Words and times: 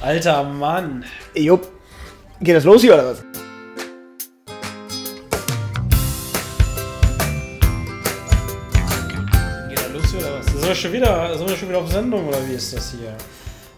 Alter 0.00 0.44
Mann. 0.44 1.04
Jupp. 1.34 1.66
Geht 2.40 2.54
das 2.54 2.64
los 2.64 2.82
hier 2.82 2.94
oder 2.94 3.06
was? 3.06 3.24
Geht 9.68 9.78
da 9.78 9.86
los 9.92 10.10
hier 10.10 10.20
oder 10.20 10.38
was? 10.38 10.46
Sind 10.46 10.66
wir 10.68 10.74
schon 10.74 10.92
wieder, 10.92 11.36
sind 11.36 11.50
wir 11.50 11.56
schon 11.56 11.68
wieder 11.68 11.78
auf 11.78 11.90
Sendung 11.90 12.28
oder 12.28 12.38
wie 12.48 12.52
ist 12.52 12.76
das 12.76 12.92
hier? 12.92 13.16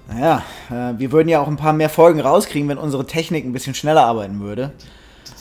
Naja, 0.08 0.44
äh, 0.68 0.98
wir 0.98 1.10
würden 1.10 1.28
ja 1.28 1.40
auch 1.40 1.48
ein 1.48 1.56
paar 1.56 1.72
mehr 1.72 1.88
Folgen 1.88 2.20
rauskriegen, 2.20 2.68
wenn 2.68 2.78
unsere 2.78 3.06
Technik 3.06 3.46
ein 3.46 3.54
bisschen 3.54 3.74
schneller 3.74 4.04
arbeiten 4.04 4.40
würde. 4.40 4.72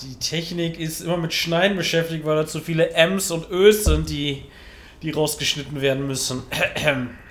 Die 0.01 0.15
Technik 0.15 0.79
ist 0.79 1.01
immer 1.01 1.17
mit 1.17 1.33
Schneiden 1.33 1.75
beschäftigt, 1.75 2.25
weil 2.25 2.37
da 2.37 2.47
zu 2.47 2.61
viele 2.61 2.91
M's 2.91 3.31
und 3.31 3.51
Ös 3.51 3.83
sind, 3.83 4.09
die, 4.09 4.45
die 5.01 5.11
rausgeschnitten 5.11 5.81
werden 5.81 6.07
müssen. 6.07 6.43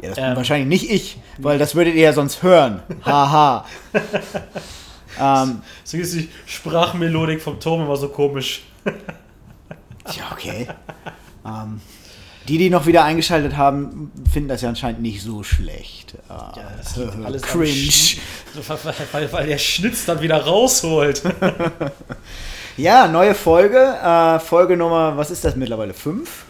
Ja, 0.00 0.08
das 0.10 0.18
Ähm. 0.18 0.24
bin 0.28 0.36
wahrscheinlich 0.36 0.68
nicht 0.68 0.90
ich, 0.90 1.18
weil 1.38 1.58
das 1.58 1.74
würdet 1.74 1.94
ihr 1.94 2.02
ja 2.02 2.12
sonst 2.12 2.42
hören. 2.42 2.82
Haha. 3.04 3.64
ähm, 5.20 5.62
So 5.84 5.96
ist 5.96 6.14
die 6.14 6.28
Sprachmelodik 6.46 7.40
vom 7.42 7.60
Turm 7.60 7.82
immer 7.82 7.96
so 7.96 8.08
komisch. 8.08 8.62
ja, 8.84 10.32
okay. 10.32 10.68
Ähm, 11.44 11.80
die, 12.48 12.58
die 12.58 12.70
noch 12.70 12.86
wieder 12.86 13.04
eingeschaltet 13.04 13.56
haben, 13.56 14.10
finden 14.32 14.48
das 14.48 14.62
ja 14.62 14.68
anscheinend 14.68 15.00
nicht 15.00 15.22
so 15.22 15.44
schlecht. 15.44 16.14
Äh, 16.28 16.60
das 16.78 16.96
liegt 16.96 17.24
alles 17.24 17.42
am 17.44 17.48
cringe. 17.50 17.92
Weil, 18.66 18.94
weil, 19.12 19.32
weil 19.32 19.46
der 19.46 19.58
Schnitz 19.58 20.04
dann 20.06 20.20
wieder 20.20 20.42
rausholt. 20.44 21.22
Ja, 22.78 23.06
neue 23.06 23.34
Folge. 23.34 23.76
Äh, 24.02 24.38
Folge 24.40 24.78
Nummer, 24.78 25.14
was 25.18 25.30
ist 25.30 25.44
das 25.44 25.56
mittlerweile? 25.56 25.92
Fünf? 25.92 26.44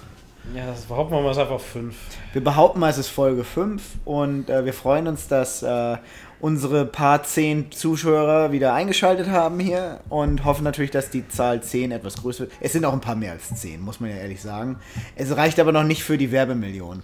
Ja, 0.55 0.67
das 0.67 0.83
behaupten 0.83 1.15
wir 1.15 1.23
mal 1.23 1.31
ist 1.31 1.39
einfach 1.39 1.61
fünf. 1.61 1.97
Wir 2.33 2.45
behaupten 2.45 2.81
mal, 2.81 2.91
es 2.91 2.99
ist 2.99 3.09
Folge 3.09 3.43
5 3.43 3.83
und 4.05 4.51
äh, 4.51 4.67
wir 4.67 4.75
freuen 4.75 5.07
uns, 5.07 5.27
dass 5.27 5.63
äh, 5.63 5.97
unsere 6.41 6.85
paar 6.85 7.23
10 7.23 7.73
Zuschauer 7.73 8.53
wieder 8.53 8.75
eingeschaltet 8.75 9.31
haben 9.31 9.59
hier 9.61 10.01
und 10.11 10.45
hoffen 10.45 10.65
natürlich, 10.65 10.91
dass 10.91 11.09
die 11.09 11.27
Zahl 11.29 11.63
10 11.63 11.93
etwas 11.93 12.17
größer 12.17 12.41
wird. 12.41 12.53
Es 12.61 12.73
sind 12.73 12.85
auch 12.85 12.93
ein 12.93 13.01
paar 13.01 13.15
mehr 13.15 13.33
als 13.33 13.55
10, 13.55 13.81
muss 13.81 14.01
man 14.01 14.11
ja 14.11 14.17
ehrlich 14.17 14.43
sagen. 14.43 14.79
Es 15.17 15.35
reicht 15.35 15.59
aber 15.59 15.73
noch 15.73 15.85
nicht 15.85 16.05
für 16.05 16.19
die 16.19 16.31
Werbemillion. 16.33 17.03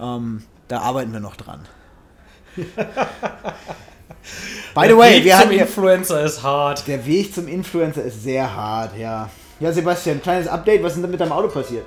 Ähm, 0.00 0.42
da 0.66 0.80
arbeiten 0.80 1.12
wir 1.12 1.20
noch 1.20 1.36
dran. 1.36 1.60
By 2.56 2.64
the 4.82 4.88
Der 4.88 4.98
way, 4.98 5.14
Weg 5.18 5.24
wir 5.24 5.38
zum 5.40 5.50
Influencer 5.52 6.24
ist 6.24 6.42
hart. 6.42 6.88
der 6.88 7.06
Weg 7.06 7.32
zum 7.32 7.46
Influencer 7.46 8.02
ist 8.02 8.24
sehr 8.24 8.52
hart, 8.54 8.96
ja. 8.98 9.30
Ja, 9.60 9.72
Sebastian, 9.72 10.20
kleines 10.20 10.48
Update, 10.48 10.82
was 10.82 10.96
ist 10.96 11.02
denn 11.02 11.10
mit 11.10 11.20
deinem 11.20 11.32
Auto 11.32 11.48
passiert? 11.48 11.86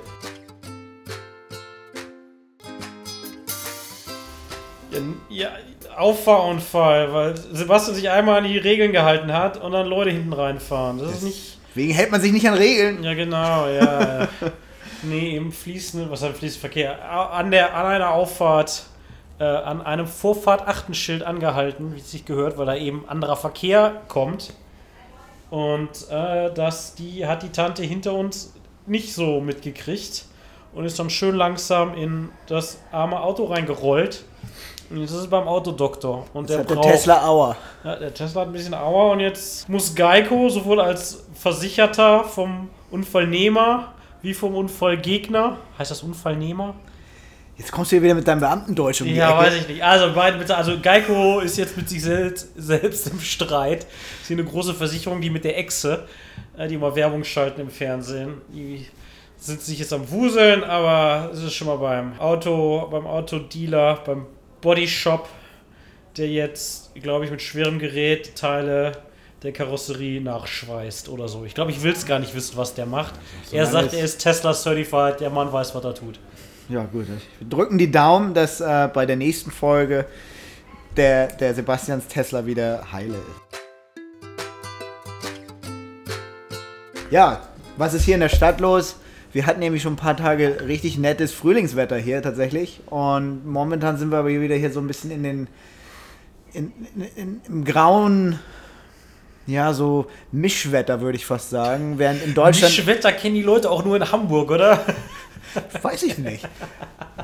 Auffahrunfall, 5.96 7.12
weil 7.12 7.36
Sebastian 7.36 7.94
sich 7.94 8.10
einmal 8.10 8.38
an 8.38 8.44
die 8.44 8.58
Regeln 8.58 8.92
gehalten 8.92 9.32
hat 9.32 9.60
und 9.60 9.72
dann 9.72 9.86
Leute 9.86 10.10
hinten 10.10 10.32
reinfahren. 10.32 10.98
Das 10.98 11.12
ist 11.12 11.22
nicht. 11.22 11.58
Wegen 11.74 11.92
hält 11.92 12.10
man 12.10 12.20
sich 12.20 12.32
nicht 12.32 12.46
an 12.46 12.54
Regeln. 12.54 13.02
Ja, 13.02 13.14
genau, 13.14 13.66
ja. 13.66 14.28
nee, 15.02 15.36
im 15.36 15.52
fließenden, 15.52 16.10
was 16.10 16.22
heißt 16.22 16.36
fließender 16.36 16.60
Verkehr? 16.60 17.10
An, 17.32 17.50
der, 17.50 17.74
an 17.74 17.86
einer 17.86 18.10
Auffahrt, 18.10 18.84
äh, 19.38 19.44
an 19.44 19.80
einem 19.80 20.06
Vorfahrt-Achtenschild 20.06 21.22
angehalten, 21.22 21.94
wie 21.94 22.00
es 22.00 22.10
sich 22.10 22.24
gehört, 22.24 22.58
weil 22.58 22.66
da 22.66 22.76
eben 22.76 23.08
anderer 23.08 23.36
Verkehr 23.36 24.02
kommt. 24.08 24.52
Und 25.50 26.08
äh, 26.10 26.52
das, 26.52 26.94
die 26.94 27.26
hat 27.26 27.42
die 27.42 27.50
Tante 27.50 27.82
hinter 27.82 28.14
uns 28.14 28.54
nicht 28.86 29.14
so 29.14 29.40
mitgekriegt 29.40 30.26
und 30.74 30.84
ist 30.84 30.98
dann 30.98 31.10
schön 31.10 31.34
langsam 31.34 31.94
in 31.94 32.30
das 32.46 32.78
arme 32.90 33.20
Auto 33.20 33.44
reingerollt. 33.44 34.24
Und 34.92 34.98
jetzt 35.00 35.10
ist 35.12 35.16
es 35.20 35.26
beim 35.30 35.48
Autodoktor. 35.48 36.26
Und 36.34 36.50
Das 36.50 36.56
der 36.56 36.60
hat 36.60 36.70
der 36.70 36.74
braucht, 36.74 36.90
Tesla 36.90 37.26
Auer. 37.26 37.56
ja, 37.82 37.96
der 37.96 38.12
Tesla 38.12 38.42
hat 38.42 38.48
ein 38.48 38.52
bisschen 38.52 38.74
Aua 38.74 39.12
und 39.12 39.20
jetzt 39.20 39.66
muss 39.68 39.94
Geico 39.94 40.48
sowohl 40.50 40.80
als 40.80 41.24
Versicherter 41.34 42.24
vom 42.24 42.68
Unfallnehmer 42.90 43.94
wie 44.20 44.34
vom 44.34 44.54
Unfallgegner, 44.54 45.56
heißt 45.78 45.90
das 45.90 46.02
Unfallnehmer? 46.02 46.74
Jetzt 47.56 47.72
kommst 47.72 47.90
du 47.90 47.96
hier 47.96 48.02
wieder 48.02 48.14
mit 48.14 48.26
deinem 48.28 48.40
Beamtendeutsch 48.40 49.00
um 49.00 49.08
die 49.08 49.14
Ja, 49.14 49.30
Ecke. 49.30 49.46
weiß 49.46 49.54
ich 49.62 49.68
nicht. 49.68 49.82
Also, 49.82 50.06
also 50.54 50.80
Geico 50.80 51.40
ist 51.40 51.56
jetzt 51.58 51.76
mit 51.76 51.88
sich 51.88 52.02
selbst, 52.02 52.48
selbst 52.56 53.08
im 53.08 53.20
Streit. 53.20 53.86
ist 54.20 54.28
hier 54.28 54.36
eine 54.38 54.46
große 54.46 54.74
Versicherung, 54.74 55.20
die 55.20 55.30
mit 55.30 55.44
der 55.44 55.58
Echse, 55.58 56.06
äh, 56.56 56.68
die 56.68 56.76
mal 56.76 56.94
Werbung 56.94 57.24
schalten 57.24 57.60
im 57.62 57.70
Fernsehen, 57.70 58.40
die 58.52 58.86
sind 59.38 59.60
sich 59.60 59.78
jetzt 59.80 59.92
am 59.92 60.08
Wuseln, 60.10 60.62
aber 60.64 61.30
es 61.32 61.42
ist 61.42 61.52
schon 61.54 61.66
mal 61.66 61.78
beim 61.78 62.18
Auto, 62.20 62.86
beim 62.90 63.06
Autodealer, 63.06 63.98
beim 64.06 64.26
Bodyshop, 64.62 65.28
der 66.16 66.28
jetzt, 66.28 66.94
glaube 66.94 67.26
ich, 67.26 67.30
mit 67.30 67.42
schwerem 67.42 67.78
Gerät 67.78 68.34
Teile 68.34 68.92
der 69.42 69.52
Karosserie 69.52 70.20
nachschweißt 70.20 71.08
oder 71.08 71.28
so. 71.28 71.44
Ich 71.44 71.54
glaube, 71.54 71.72
ich 71.72 71.82
will 71.82 71.92
es 71.92 72.06
gar 72.06 72.18
nicht 72.18 72.34
wissen, 72.34 72.56
was 72.56 72.74
der 72.74 72.86
macht. 72.86 73.14
er 73.50 73.66
Solange 73.66 73.88
sagt, 73.90 73.94
er 73.94 74.04
ist 74.04 74.18
Tesla 74.18 74.54
Certified, 74.54 75.20
der 75.20 75.30
Mann 75.30 75.52
weiß, 75.52 75.74
was 75.74 75.84
er 75.84 75.94
tut. 75.94 76.18
Ja, 76.68 76.84
gut. 76.84 77.06
Wir 77.08 77.48
drücken 77.48 77.76
die 77.76 77.90
Daumen, 77.90 78.34
dass 78.34 78.60
äh, 78.60 78.88
bei 78.94 79.04
der 79.04 79.16
nächsten 79.16 79.50
Folge 79.50 80.06
der, 80.96 81.26
der 81.26 81.54
Sebastians 81.54 82.06
Tesla 82.06 82.46
wieder 82.46 82.92
heile 82.92 83.14
ist. 83.14 83.62
Ja, 87.10 87.48
was 87.76 87.94
ist 87.94 88.04
hier 88.04 88.14
in 88.14 88.20
der 88.20 88.28
Stadt 88.28 88.60
los? 88.60 88.96
Wir 89.32 89.46
hatten 89.46 89.60
nämlich 89.60 89.82
schon 89.82 89.94
ein 89.94 89.96
paar 89.96 90.16
Tage 90.16 90.66
richtig 90.66 90.98
nettes 90.98 91.32
Frühlingswetter 91.32 91.96
hier 91.96 92.22
tatsächlich. 92.22 92.80
Und 92.86 93.46
momentan 93.46 93.96
sind 93.96 94.10
wir 94.10 94.18
aber 94.18 94.28
wieder 94.28 94.56
hier 94.56 94.70
so 94.70 94.80
ein 94.80 94.86
bisschen 94.86 95.10
in 95.10 95.22
den. 95.22 95.48
In, 96.52 96.72
in, 96.94 97.02
in, 97.16 97.40
im 97.48 97.64
grauen. 97.64 98.38
Ja, 99.46 99.72
so 99.72 100.06
Mischwetter 100.30 101.00
würde 101.00 101.16
ich 101.16 101.24
fast 101.24 101.50
sagen. 101.50 101.98
Während 101.98 102.22
in 102.22 102.34
Deutschland. 102.34 102.76
Mischwetter 102.76 103.10
kennen 103.12 103.34
die 103.34 103.42
Leute 103.42 103.70
auch 103.70 103.84
nur 103.84 103.96
in 103.96 104.12
Hamburg, 104.12 104.50
oder? 104.50 104.84
Weiß 105.82 106.02
ich 106.02 106.18
nicht. 106.18 106.46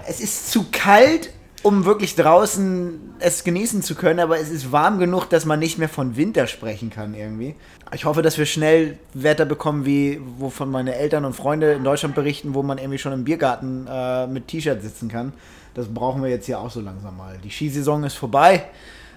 Es 0.07 0.21
ist 0.21 0.51
zu 0.51 0.67
kalt, 0.73 1.31
um 1.63 1.85
wirklich 1.85 2.15
draußen 2.15 3.15
es 3.19 3.43
genießen 3.45 3.83
zu 3.83 3.95
können, 3.95 4.21
aber 4.21 4.39
es 4.39 4.51
ist 4.51 4.71
warm 4.71 4.99
genug, 4.99 5.27
dass 5.29 5.45
man 5.45 5.59
nicht 5.59 5.79
mehr 5.79 5.89
von 5.89 6.17
Winter 6.17 6.47
sprechen 6.47 6.91
kann 6.91 7.15
irgendwie. 7.15 7.55
Ich 7.93 8.05
hoffe, 8.05 8.23
dass 8.23 8.39
wir 8.39 8.47
schnell 8.47 8.99
Wetter 9.15 9.45
bekommen, 9.45 9.85
wie 9.85 10.21
wovon 10.39 10.71
meine 10.71 10.95
Eltern 10.95 11.25
und 11.25 11.35
Freunde 11.35 11.73
in 11.73 11.85
Deutschland 11.85 12.15
berichten, 12.15 12.55
wo 12.55 12.63
man 12.63 12.79
irgendwie 12.79 12.99
schon 12.99 13.13
im 13.13 13.25
Biergarten 13.25 13.87
äh, 13.91 14.27
mit 14.27 14.49
T-Shirt 14.49 14.83
sitzen 14.83 15.09
kann. 15.09 15.33
Das 15.75 15.87
brauchen 15.89 16.23
wir 16.23 16.31
jetzt 16.31 16.47
hier 16.47 16.61
auch 16.61 16.71
so 16.71 16.81
langsam 16.81 17.17
mal. 17.17 17.39
Die 17.43 17.51
Skisaison 17.51 18.05
ist 18.05 18.15
vorbei 18.15 18.65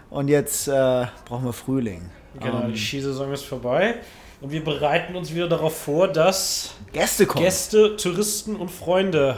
und 0.09 0.27
jetzt 0.27 0.67
äh, 0.67 1.05
brauchen 1.25 1.45
wir 1.45 1.53
Frühling. 1.53 2.09
Genau, 2.39 2.63
Ähm, 2.63 2.73
die 2.73 2.79
Skisaison 2.79 3.31
ist 3.31 3.45
vorbei. 3.45 3.95
Und 4.41 4.51
wir 4.51 4.63
bereiten 4.63 5.15
uns 5.15 5.33
wieder 5.33 5.47
darauf 5.47 5.77
vor, 5.77 6.07
dass 6.07 6.71
Gäste 6.91 7.27
kommen. 7.27 7.45
Gäste, 7.45 7.95
Touristen 7.95 8.55
und 8.55 8.71
Freunde, 8.71 9.37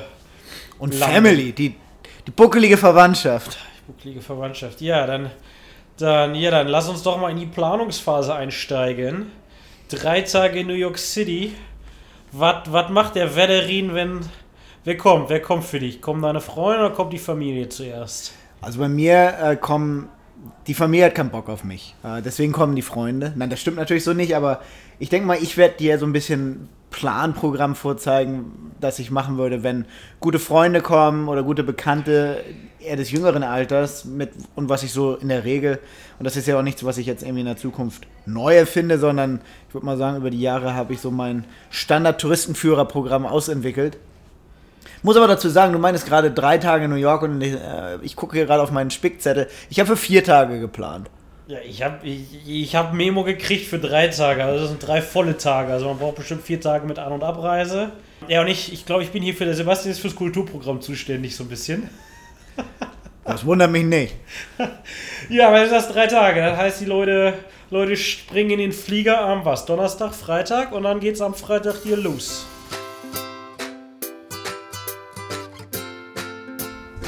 und 0.79 0.99
Land. 0.99 1.13
Family, 1.13 1.51
die, 1.51 1.75
die 2.27 2.31
buckelige 2.31 2.77
Verwandtschaft. 2.77 3.57
bucklige 3.87 4.21
Verwandtschaft, 4.21 4.81
ja, 4.81 5.05
dann, 5.05 5.31
dann, 5.97 6.35
ja, 6.35 6.51
dann 6.51 6.67
lass 6.67 6.87
uns 6.87 7.03
doch 7.03 7.19
mal 7.19 7.31
in 7.31 7.37
die 7.37 7.45
Planungsphase 7.45 8.33
einsteigen. 8.33 9.31
Drei 9.89 10.21
Tage 10.21 10.59
in 10.59 10.67
New 10.67 10.73
York 10.73 10.97
City. 10.97 11.53
Was 12.31 12.89
macht 12.89 13.15
der 13.15 13.35
Wedderin, 13.35 13.93
wenn. 13.93 14.21
Wer 14.85 14.97
kommt? 14.97 15.29
Wer 15.29 15.41
kommt 15.41 15.63
für 15.63 15.79
dich? 15.79 16.01
Kommen 16.01 16.21
deine 16.21 16.41
Freunde 16.41 16.85
oder 16.85 16.95
kommt 16.95 17.13
die 17.13 17.19
Familie 17.19 17.69
zuerst? 17.69 18.33
Also 18.59 18.79
bei 18.79 18.89
mir 18.89 19.37
äh, 19.39 19.55
kommen, 19.55 20.09
die 20.67 20.73
Familie 20.73 21.05
hat 21.05 21.15
keinen 21.15 21.29
Bock 21.29 21.49
auf 21.49 21.63
mich. 21.63 21.95
Äh, 22.03 22.21
deswegen 22.21 22.53
kommen 22.53 22.75
die 22.75 22.81
Freunde. 22.81 23.33
Nein, 23.35 23.49
das 23.49 23.59
stimmt 23.59 23.77
natürlich 23.77 24.03
so 24.03 24.13
nicht, 24.13 24.35
aber 24.35 24.61
ich 24.99 25.09
denke 25.09 25.27
mal, 25.27 25.37
ich 25.41 25.57
werde 25.57 25.75
dir 25.77 25.97
so 25.99 26.05
ein 26.05 26.13
bisschen 26.13 26.69
Planprogramm 26.91 27.75
vorzeigen, 27.75 28.71
das 28.79 28.99
ich 28.99 29.11
machen 29.11 29.37
würde, 29.37 29.63
wenn 29.63 29.85
gute 30.19 30.39
Freunde 30.39 30.81
kommen 30.81 31.27
oder 31.27 31.43
gute 31.43 31.63
Bekannte 31.63 32.43
eher 32.79 32.95
des 32.95 33.11
jüngeren 33.11 33.43
Alters 33.43 34.05
mit 34.05 34.31
und 34.55 34.69
was 34.69 34.83
ich 34.83 34.91
so 34.93 35.15
in 35.15 35.29
der 35.29 35.43
Regel, 35.43 35.79
und 36.19 36.25
das 36.25 36.37
ist 36.37 36.47
ja 36.47 36.57
auch 36.57 36.61
nichts, 36.63 36.83
was 36.83 36.97
ich 36.97 37.07
jetzt 37.07 37.23
irgendwie 37.23 37.41
in 37.41 37.47
der 37.47 37.57
Zukunft 37.57 38.07
neu 38.25 38.55
erfinde, 38.55 38.99
sondern 38.99 39.41
ich 39.67 39.73
würde 39.73 39.85
mal 39.85 39.97
sagen, 39.97 40.17
über 40.17 40.29
die 40.29 40.39
Jahre 40.39 40.75
habe 40.75 40.93
ich 40.93 40.99
so 40.99 41.09
mein 41.09 41.45
Standard-Touristenführerprogramm 41.71 43.25
ausentwickelt. 43.25 43.97
Muss 45.01 45.17
aber 45.17 45.27
dazu 45.27 45.49
sagen, 45.49 45.73
du 45.73 45.79
meinst 45.79 46.05
gerade 46.05 46.31
drei 46.31 46.57
Tage 46.57 46.85
in 46.85 46.91
New 46.91 46.97
York 46.97 47.21
und 47.23 47.41
äh, 47.41 47.97
ich 48.01 48.15
gucke 48.15 48.35
hier 48.35 48.45
gerade 48.45 48.61
auf 48.61 48.71
meinen 48.71 48.91
Spickzettel. 48.91 49.47
Ich 49.69 49.79
habe 49.79 49.87
für 49.87 49.97
vier 49.97 50.23
Tage 50.23 50.59
geplant. 50.59 51.09
Ja, 51.47 51.57
ich 51.59 51.83
habe 51.83 52.07
ich, 52.07 52.47
ich 52.47 52.75
hab 52.75 52.93
Memo 52.93 53.23
gekriegt 53.23 53.67
für 53.67 53.79
drei 53.79 54.07
Tage. 54.07 54.43
Also 54.43 54.61
das 54.61 54.69
sind 54.69 54.87
drei 54.87 55.01
volle 55.01 55.37
Tage. 55.37 55.73
Also 55.73 55.87
man 55.87 55.97
braucht 55.97 56.15
bestimmt 56.15 56.43
vier 56.43 56.61
Tage 56.61 56.85
mit 56.87 56.99
An- 56.99 57.11
und 57.11 57.23
Abreise. 57.23 57.91
Ja, 58.29 58.41
und 58.41 58.47
ich, 58.47 58.71
ich 58.71 58.85
glaube, 58.85 59.03
ich 59.03 59.11
bin 59.11 59.21
hier 59.21 59.33
für 59.33 59.45
der 59.45 59.53
Sebastian 59.53 59.91
ist 59.91 59.99
fürs 59.99 60.15
Kulturprogramm 60.15 60.79
zuständig, 60.81 61.35
so 61.35 61.43
ein 61.43 61.49
bisschen. 61.49 61.89
Das 63.25 63.45
wundert 63.45 63.71
mich 63.71 63.85
nicht. 63.85 64.15
Ja, 65.29 65.47
aber 65.47 65.59
das 65.59 65.67
ist 65.67 65.71
das 65.71 65.93
drei 65.93 66.07
Tage. 66.07 66.41
Das 66.41 66.57
heißt, 66.57 66.81
die 66.81 66.85
Leute, 66.85 67.33
Leute 67.69 67.95
springen 67.95 68.51
in 68.51 68.59
den 68.59 68.71
Flieger 68.73 69.21
am 69.21 69.45
was? 69.45 69.65
Donnerstag, 69.65 70.13
Freitag 70.13 70.73
und 70.73 70.83
dann 70.83 70.99
geht's 70.99 71.21
am 71.21 71.33
Freitag 71.33 71.77
hier 71.83 71.95
los. 71.95 72.45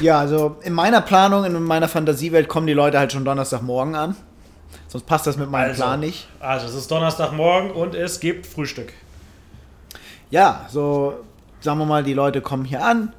Ja, 0.00 0.18
also 0.20 0.56
in 0.62 0.72
meiner 0.72 1.00
Planung, 1.00 1.44
in 1.44 1.62
meiner 1.62 1.88
Fantasiewelt 1.88 2.48
kommen 2.48 2.66
die 2.66 2.72
Leute 2.72 2.98
halt 2.98 3.12
schon 3.12 3.24
Donnerstagmorgen 3.24 3.94
an. 3.94 4.16
Sonst 4.88 5.04
passt 5.06 5.26
das 5.26 5.36
mit 5.36 5.50
meinem 5.50 5.70
Also. 5.70 5.82
Plan 5.82 6.00
nicht. 6.00 6.28
Also, 6.40 6.66
es 6.66 6.74
ist 6.74 6.90
Donnerstagmorgen 6.90 7.70
und 7.70 7.94
es 7.94 8.20
gibt 8.20 8.46
Frühstück. 8.46 8.92
Ja, 10.30 10.66
so 10.70 11.24
sagen 11.60 11.78
wir 11.78 11.86
mal, 11.86 12.04
die 12.04 12.14
Leute 12.14 12.40
kommen 12.40 12.64
hier 12.64 12.84
an. 12.84 13.12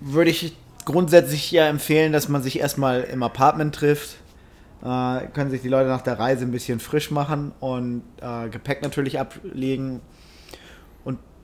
Würde 0.00 0.30
ich 0.30 0.56
grundsätzlich 0.84 1.50
ja 1.50 1.66
empfehlen, 1.66 2.12
dass 2.12 2.28
man 2.28 2.42
sich 2.42 2.58
erstmal 2.60 3.02
im 3.02 3.22
Apartment 3.22 3.74
trifft. 3.74 4.16
Äh, 4.82 5.26
können 5.32 5.50
sich 5.50 5.62
die 5.62 5.68
Leute 5.68 5.88
nach 5.88 6.02
der 6.02 6.18
Reise 6.18 6.44
ein 6.44 6.52
bisschen 6.52 6.80
frisch 6.80 7.10
machen 7.10 7.52
und 7.60 8.02
äh, 8.20 8.48
Gepäck 8.48 8.82
natürlich 8.82 9.18
ablegen. 9.18 10.00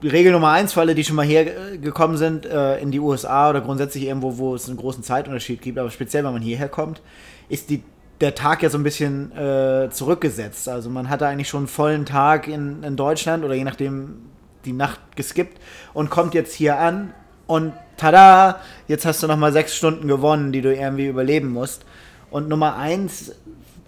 Regel 0.03 0.31
Nummer 0.31 0.49
eins 0.49 0.73
für 0.73 0.81
alle, 0.81 0.95
die 0.95 1.03
schon 1.03 1.15
mal 1.15 1.25
hergekommen 1.25 2.17
sind 2.17 2.45
äh, 2.45 2.79
in 2.79 2.91
die 2.91 2.99
USA 2.99 3.49
oder 3.49 3.61
grundsätzlich 3.61 4.05
irgendwo, 4.05 4.37
wo 4.37 4.55
es 4.55 4.67
einen 4.67 4.77
großen 4.77 5.03
Zeitunterschied 5.03 5.61
gibt, 5.61 5.77
aber 5.77 5.89
speziell, 5.89 6.23
wenn 6.23 6.33
man 6.33 6.41
hierher 6.41 6.69
kommt, 6.69 7.01
ist 7.49 7.69
die, 7.69 7.83
der 8.21 8.35
Tag 8.35 8.63
ja 8.63 8.69
so 8.69 8.77
ein 8.77 8.83
bisschen 8.83 9.31
äh, 9.37 9.89
zurückgesetzt. 9.91 10.67
Also 10.67 10.89
man 10.89 11.09
hatte 11.09 11.27
eigentlich 11.27 11.49
schon 11.49 11.61
einen 11.61 11.67
vollen 11.67 12.05
Tag 12.05 12.47
in, 12.47 12.83
in 12.83 12.95
Deutschland 12.95 13.43
oder 13.43 13.53
je 13.53 13.63
nachdem 13.63 14.21
die 14.65 14.73
Nacht 14.73 14.99
geskippt 15.15 15.59
und 15.93 16.09
kommt 16.09 16.33
jetzt 16.33 16.53
hier 16.53 16.77
an 16.79 17.13
und 17.47 17.73
tada, 17.97 18.59
jetzt 18.87 19.05
hast 19.05 19.21
du 19.23 19.27
nochmal 19.27 19.51
sechs 19.51 19.75
Stunden 19.75 20.07
gewonnen, 20.07 20.51
die 20.51 20.61
du 20.61 20.73
irgendwie 20.73 21.07
überleben 21.07 21.49
musst. 21.49 21.85
Und 22.31 22.49
Nummer 22.49 22.77
eins, 22.77 23.33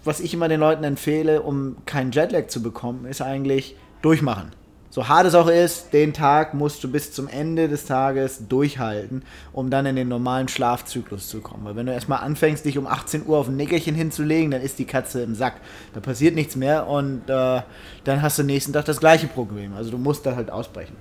was 0.03 0.19
ich 0.19 0.33
immer 0.33 0.47
den 0.47 0.59
Leuten 0.59 0.83
empfehle, 0.83 1.41
um 1.41 1.77
keinen 1.85 2.11
Jetlag 2.11 2.47
zu 2.47 2.61
bekommen, 2.61 3.05
ist 3.05 3.21
eigentlich 3.21 3.75
durchmachen. 4.01 4.51
So 4.95 5.09
hart 5.09 5.27
es 5.27 5.35
auch 5.35 5.49
ist, 5.49 5.91
den 5.91 6.13
Tag 6.13 6.53
musst 6.53 6.81
du 6.81 6.89
bis 6.89 7.11
zum 7.11 7.27
Ende 7.27 7.67
des 7.67 7.83
Tages 7.83 8.47
durchhalten, 8.47 9.23
um 9.51 9.69
dann 9.69 9.85
in 9.85 9.97
den 9.97 10.07
normalen 10.07 10.47
Schlafzyklus 10.47 11.27
zu 11.27 11.41
kommen. 11.41 11.65
Weil 11.65 11.75
wenn 11.75 11.85
du 11.85 11.91
erstmal 11.91 12.19
anfängst, 12.19 12.63
dich 12.63 12.77
um 12.77 12.87
18 12.87 13.27
Uhr 13.27 13.37
auf 13.37 13.49
ein 13.49 13.57
Nickerchen 13.57 13.93
hinzulegen, 13.93 14.51
dann 14.51 14.61
ist 14.61 14.79
die 14.79 14.85
Katze 14.85 15.21
im 15.21 15.35
Sack. 15.35 15.55
Da 15.93 15.99
passiert 15.99 16.33
nichts 16.33 16.55
mehr 16.55 16.87
und 16.87 17.29
äh, 17.29 17.61
dann 18.05 18.21
hast 18.21 18.39
du 18.39 18.43
nächsten 18.43 18.71
Tag 18.71 18.85
das 18.85 19.01
gleiche 19.01 19.27
Problem. 19.27 19.73
Also 19.73 19.91
du 19.91 19.97
musst 19.97 20.25
da 20.25 20.37
halt 20.37 20.49
ausbrechen. 20.49 20.95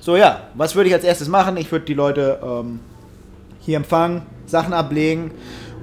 So 0.00 0.16
ja, 0.16 0.48
was 0.54 0.74
würde 0.74 0.88
ich 0.88 0.94
als 0.94 1.04
erstes 1.04 1.28
machen? 1.28 1.58
Ich 1.58 1.70
würde 1.70 1.84
die 1.84 1.92
Leute 1.92 2.40
ähm, 2.42 2.80
hier 3.58 3.76
empfangen, 3.76 4.22
Sachen 4.46 4.72
ablegen 4.72 5.32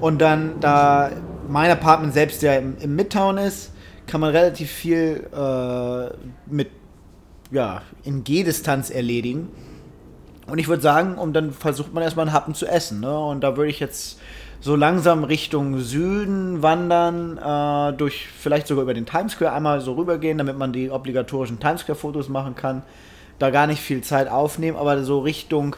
und 0.01 0.19
dann, 0.19 0.59
da 0.61 1.11
mein 1.47 1.69
Apartment 1.69 2.15
selbst 2.15 2.41
ja 2.41 2.55
im, 2.55 2.75
im 2.79 2.95
Midtown 2.95 3.37
ist, 3.37 3.71
kann 4.07 4.19
man 4.19 4.31
relativ 4.31 4.71
viel 4.71 5.27
äh, 5.31 6.09
mit 6.47 6.69
ja, 7.51 7.81
in 8.03 8.23
Gehdistanz 8.23 8.89
erledigen. 8.89 9.49
Und 10.47 10.59
ich 10.59 10.67
würde 10.67 10.81
sagen, 10.81 11.15
und 11.15 11.33
dann 11.33 11.51
versucht 11.51 11.93
man 11.93 12.03
erstmal 12.03 12.25
einen 12.25 12.33
Happen 12.33 12.53
zu 12.53 12.65
essen. 12.65 13.01
Ne? 13.01 13.19
Und 13.19 13.41
da 13.41 13.57
würde 13.57 13.69
ich 13.69 13.79
jetzt 13.79 14.19
so 14.59 14.75
langsam 14.75 15.23
Richtung 15.23 15.79
Süden 15.79 16.63
wandern, 16.63 17.37
äh, 17.37 17.97
durch 17.97 18.27
vielleicht 18.27 18.67
sogar 18.67 18.83
über 18.83 18.93
den 18.93 19.05
Times 19.05 19.33
Square 19.33 19.53
einmal 19.53 19.81
so 19.81 19.93
rübergehen, 19.93 20.37
damit 20.37 20.57
man 20.57 20.73
die 20.73 20.89
obligatorischen 20.89 21.59
Times 21.59 21.81
Square 21.81 21.97
Fotos 21.97 22.29
machen 22.29 22.55
kann. 22.55 22.81
Da 23.39 23.51
gar 23.51 23.67
nicht 23.67 23.81
viel 23.81 24.01
Zeit 24.01 24.29
aufnehmen, 24.29 24.77
aber 24.77 25.03
so 25.03 25.19
Richtung 25.19 25.75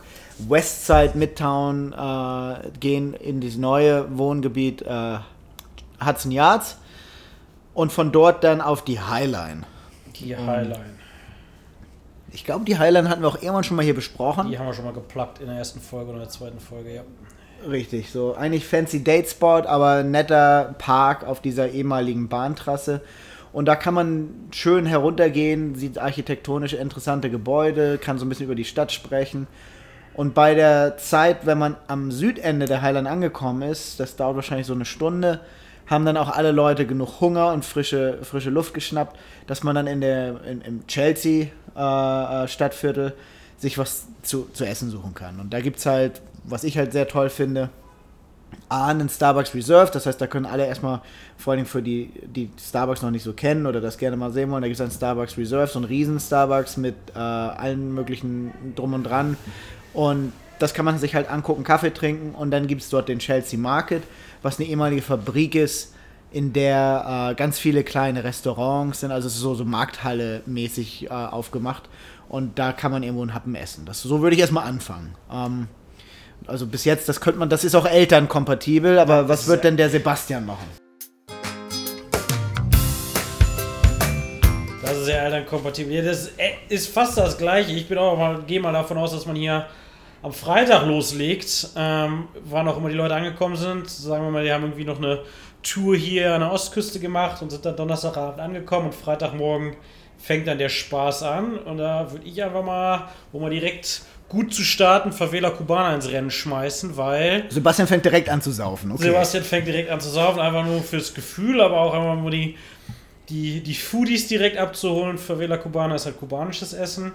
Westside, 0.48 1.12
Midtown 1.16 1.94
äh, 1.94 2.70
gehen 2.80 3.14
in 3.14 3.42
dieses 3.42 3.58
neue 3.58 4.18
Wohngebiet 4.18 4.82
äh, 4.84 5.18
Hudson 6.04 6.32
Yards 6.32 6.78
und 7.74 7.92
von 7.92 8.14
dort 8.14 8.46
dann 8.46 8.62
auf 8.62 8.86
die 8.86 9.02
Highline. 9.02 9.64
Die 10.16 10.38
Highline. 10.38 11.00
Ich 12.32 12.46
glaube, 12.46 12.66
die 12.66 12.78
Highline 12.78 13.10
hatten 13.10 13.22
wir 13.22 13.28
auch 13.28 13.42
irgendwann 13.42 13.64
schon 13.64 13.78
mal 13.78 13.84
hier 13.84 13.96
besprochen. 13.96 14.50
Die 14.50 14.60
haben 14.60 14.68
wir 14.68 14.74
schon 14.74 14.86
mal 14.86 14.94
geplagt 14.94 15.40
in 15.40 15.48
der 15.48 15.58
ersten 15.58 15.80
Folge 15.80 16.12
oder 16.12 16.20
der 16.20 16.30
zweiten 16.30 16.60
Folge, 16.60 16.96
ja. 16.96 17.04
Richtig, 17.68 18.12
so 18.12 18.36
eigentlich 18.36 18.66
fancy 18.66 19.04
Date 19.04 19.28
Spot, 19.28 19.64
aber 19.66 20.04
netter 20.04 20.76
Park 20.78 21.26
auf 21.26 21.42
dieser 21.42 21.70
ehemaligen 21.70 22.30
Bahntrasse. 22.30 23.02
Und 23.52 23.66
da 23.66 23.76
kann 23.76 23.94
man 23.94 24.30
schön 24.52 24.86
heruntergehen, 24.86 25.76
sieht 25.76 25.98
architektonisch 25.98 26.74
interessante 26.74 27.30
Gebäude, 27.30 27.98
kann 27.98 28.18
so 28.18 28.26
ein 28.26 28.30
bisschen 28.30 28.46
über 28.46 28.56
die 28.56 28.64
Stadt 28.64 28.92
sprechen. 28.92 29.48
Und 30.14 30.34
bei 30.34 30.54
der 30.54 30.98
Zeit, 30.98 31.46
wenn 31.46 31.58
man 31.58 31.76
am 31.88 32.12
Südende 32.12 32.66
der 32.66 32.82
Highland 32.82 33.08
angekommen 33.08 33.64
ist, 33.64 34.00
das 34.00 34.16
dauert 34.16 34.36
wahrscheinlich 34.36 34.68
so 34.68 34.74
eine 34.74 34.86
Stunde, 34.86 35.42
haben 35.88 36.06
dann 36.06 36.18
auch 36.18 36.30
alle 36.30 36.52
Leute 36.52 36.86
genug 36.86 37.20
Hunger 37.20 37.52
und 37.52 37.66
frische, 37.66 38.20
frische 38.22 38.52
Luft 38.52 38.74
geschnappt, 38.74 39.18
dass 39.48 39.64
man 39.64 39.76
dann 39.76 39.88
in 39.88 40.02
der, 40.02 40.44
in, 40.44 40.62
im 40.62 40.88
Chelsea 40.88 41.48
äh, 41.80 42.44
äh, 42.44 42.48
Stadtviertel 42.48 43.14
sich 43.58 43.78
was 43.78 44.08
zu, 44.22 44.50
zu 44.54 44.66
essen 44.66 44.90
suchen 44.90 45.14
kann. 45.14 45.40
Und 45.40 45.54
da 45.54 45.62
gibt 45.62 45.80
es 45.80 45.86
halt, 45.86 46.22
was 46.44 46.64
ich 46.64 46.78
halt 46.78 46.92
sehr 46.92 47.08
toll 47.08 47.30
finde, 47.30 47.70
A, 48.68 48.88
einen 48.88 49.10
Starbucks 49.10 49.54
Reserve, 49.54 49.92
das 49.92 50.06
heißt, 50.06 50.20
da 50.20 50.28
können 50.28 50.46
alle 50.46 50.66
erstmal, 50.66 51.02
vor 51.38 51.54
allem 51.54 51.66
für 51.66 51.82
die, 51.82 52.12
die 52.26 52.50
Starbucks 52.60 53.02
noch 53.02 53.12
nicht 53.12 53.24
so 53.24 53.34
kennen 53.34 53.66
oder 53.66 53.80
das 53.80 53.98
gerne 53.98 54.18
mal 54.18 54.32
sehen 54.32 54.50
wollen, 54.50 54.62
da 54.62 54.68
gibt 54.68 54.80
es 54.80 54.82
einen 54.82 54.92
Starbucks 54.92 55.38
Reserve, 55.38 55.68
so 55.68 55.80
einen 55.80 55.86
riesen 55.86 56.20
Starbucks 56.20 56.78
mit 56.78 56.96
äh, 57.16 57.20
allen 57.20 57.94
möglichen 57.94 58.52
Drum 58.76 58.94
und 58.94 59.04
Dran. 59.04 59.38
Und 59.94 60.34
das 60.60 60.74
kann 60.74 60.86
man 60.86 60.98
sich 61.00 61.16
halt 61.16 61.30
angucken, 61.30 61.64
Kaffee 61.64 61.92
trinken 61.92 62.36
und 62.36 62.52
dann 62.52 62.68
gibt 62.68 62.82
es 62.82 62.90
dort 62.90 63.08
den 63.08 63.20
Chelsea 63.20 63.60
Market, 63.60 64.04
was 64.42 64.60
eine 64.60 64.68
ehemalige 64.68 65.02
Fabrik 65.02 65.56
ist, 65.56 65.94
in 66.32 66.54
der 66.54 67.32
äh, 67.32 67.36
ganz 67.36 67.58
viele 67.58 67.84
kleine 67.84 68.24
Restaurants 68.24 69.00
sind, 69.00 69.12
also 69.12 69.28
es 69.28 69.36
ist 69.36 69.42
so, 69.42 69.56
so 69.56 69.66
Markthalle-mäßig 69.66 71.06
äh, 71.06 71.10
aufgemacht 71.10 71.84
und 72.28 72.60
da 72.60 72.72
kann 72.72 72.92
man 72.92 73.02
irgendwo 73.04 73.24
einen 73.24 73.34
Happen 73.34 73.56
essen. 73.56 73.86
Das, 73.86 74.02
so 74.02 74.22
würde 74.22 74.36
ich 74.36 74.42
erstmal 74.42 74.66
anfangen. 74.66 75.16
Ähm, 75.32 75.68
also 76.46 76.68
bis 76.68 76.86
jetzt, 76.86 77.10
das 77.10 77.20
könnte 77.20 77.40
man, 77.40 77.50
das 77.50 77.64
ist 77.64 77.76
auch 77.76 77.86
elternkompatibel, 77.86 79.00
aber 79.00 79.28
was 79.28 79.48
wird 79.48 79.64
denn 79.64 79.76
der 79.76 79.90
Sebastian 79.90 80.46
machen? 80.46 80.68
Das 84.84 84.98
ist 84.98 85.08
ja 85.08 85.16
elternkompatibel. 85.16 85.94
Ja, 85.94 86.02
das 86.04 86.32
ist 86.70 86.94
fast 86.94 87.18
das 87.18 87.38
gleiche. 87.38 87.72
Ich 87.74 87.88
bin 87.88 87.98
auch 87.98 88.18
mal, 88.18 88.42
gehe 88.44 88.60
mal 88.60 88.74
davon 88.74 88.98
aus, 88.98 89.12
dass 89.12 89.26
man 89.26 89.36
hier 89.36 89.66
am 90.22 90.34
Freitag 90.34 90.86
loslegt, 90.86 91.70
ähm, 91.76 92.28
wann 92.44 92.68
auch 92.68 92.78
immer 92.78 92.90
die 92.90 92.96
Leute 92.96 93.16
angekommen 93.16 93.56
sind. 93.56 93.90
Sagen 93.90 94.24
wir 94.26 94.32
mal, 94.32 94.44
die 94.44 94.52
haben 94.52 94.64
irgendwie 94.64 94.86
noch 94.86 94.98
eine 94.98 95.22
Tour 95.64 95.96
hier 95.96 96.34
an 96.34 96.42
der 96.42 96.52
Ostküste 96.52 97.00
gemacht 97.00 97.42
und 97.42 97.50
sind 97.50 97.66
dann 97.66 97.76
Donnerstagabend 97.76 98.40
angekommen 98.40 98.88
und 98.88 98.96
Freitagmorgen 98.96 99.76
fängt 100.18 100.48
dann 100.48 100.58
der 100.58 100.70
Spaß 100.70 101.24
an. 101.24 101.58
Und 101.58 101.78
da 101.78 102.12
würde 102.12 102.26
ich 102.26 102.44
einfach 102.44 102.64
mal, 102.64 103.10
wo 103.32 103.40
man 103.40 103.52
direkt 103.52 104.02
gut 104.28 104.54
zu 104.54 104.62
starten, 104.62 105.12
Favela 105.12 105.50
Cubana 105.50 105.96
ins 105.96 106.10
Rennen 106.10 106.30
schmeißen, 106.30 106.98
weil 106.98 107.46
Sebastian 107.50 107.88
fängt 107.88 108.06
direkt 108.06 108.30
an 108.30 108.42
zu 108.42 108.52
saufen. 108.52 108.92
Okay. 108.92 109.04
Sebastian 109.04 109.44
fängt 109.44 109.68
direkt 109.68 109.90
an 109.90 110.00
zu 110.00 110.10
saufen, 110.10 110.40
einfach 110.40 110.66
nur 110.66 110.84
fürs 110.84 111.14
Gefühl, 111.14 111.62
aber 111.62 111.80
auch 111.80 111.94
einfach 111.94 112.22
nur 112.22 112.30
die, 112.30 112.56
die, 113.30 113.62
die 113.62 113.74
Foodies 113.74 114.28
direkt 114.28 114.58
abzuholen. 114.58 115.18
Favela 115.18 115.58
Cubana 115.58 115.96
ist 115.96 116.06
halt 116.06 116.20
kubanisches 116.20 116.74
Essen. 116.74 117.14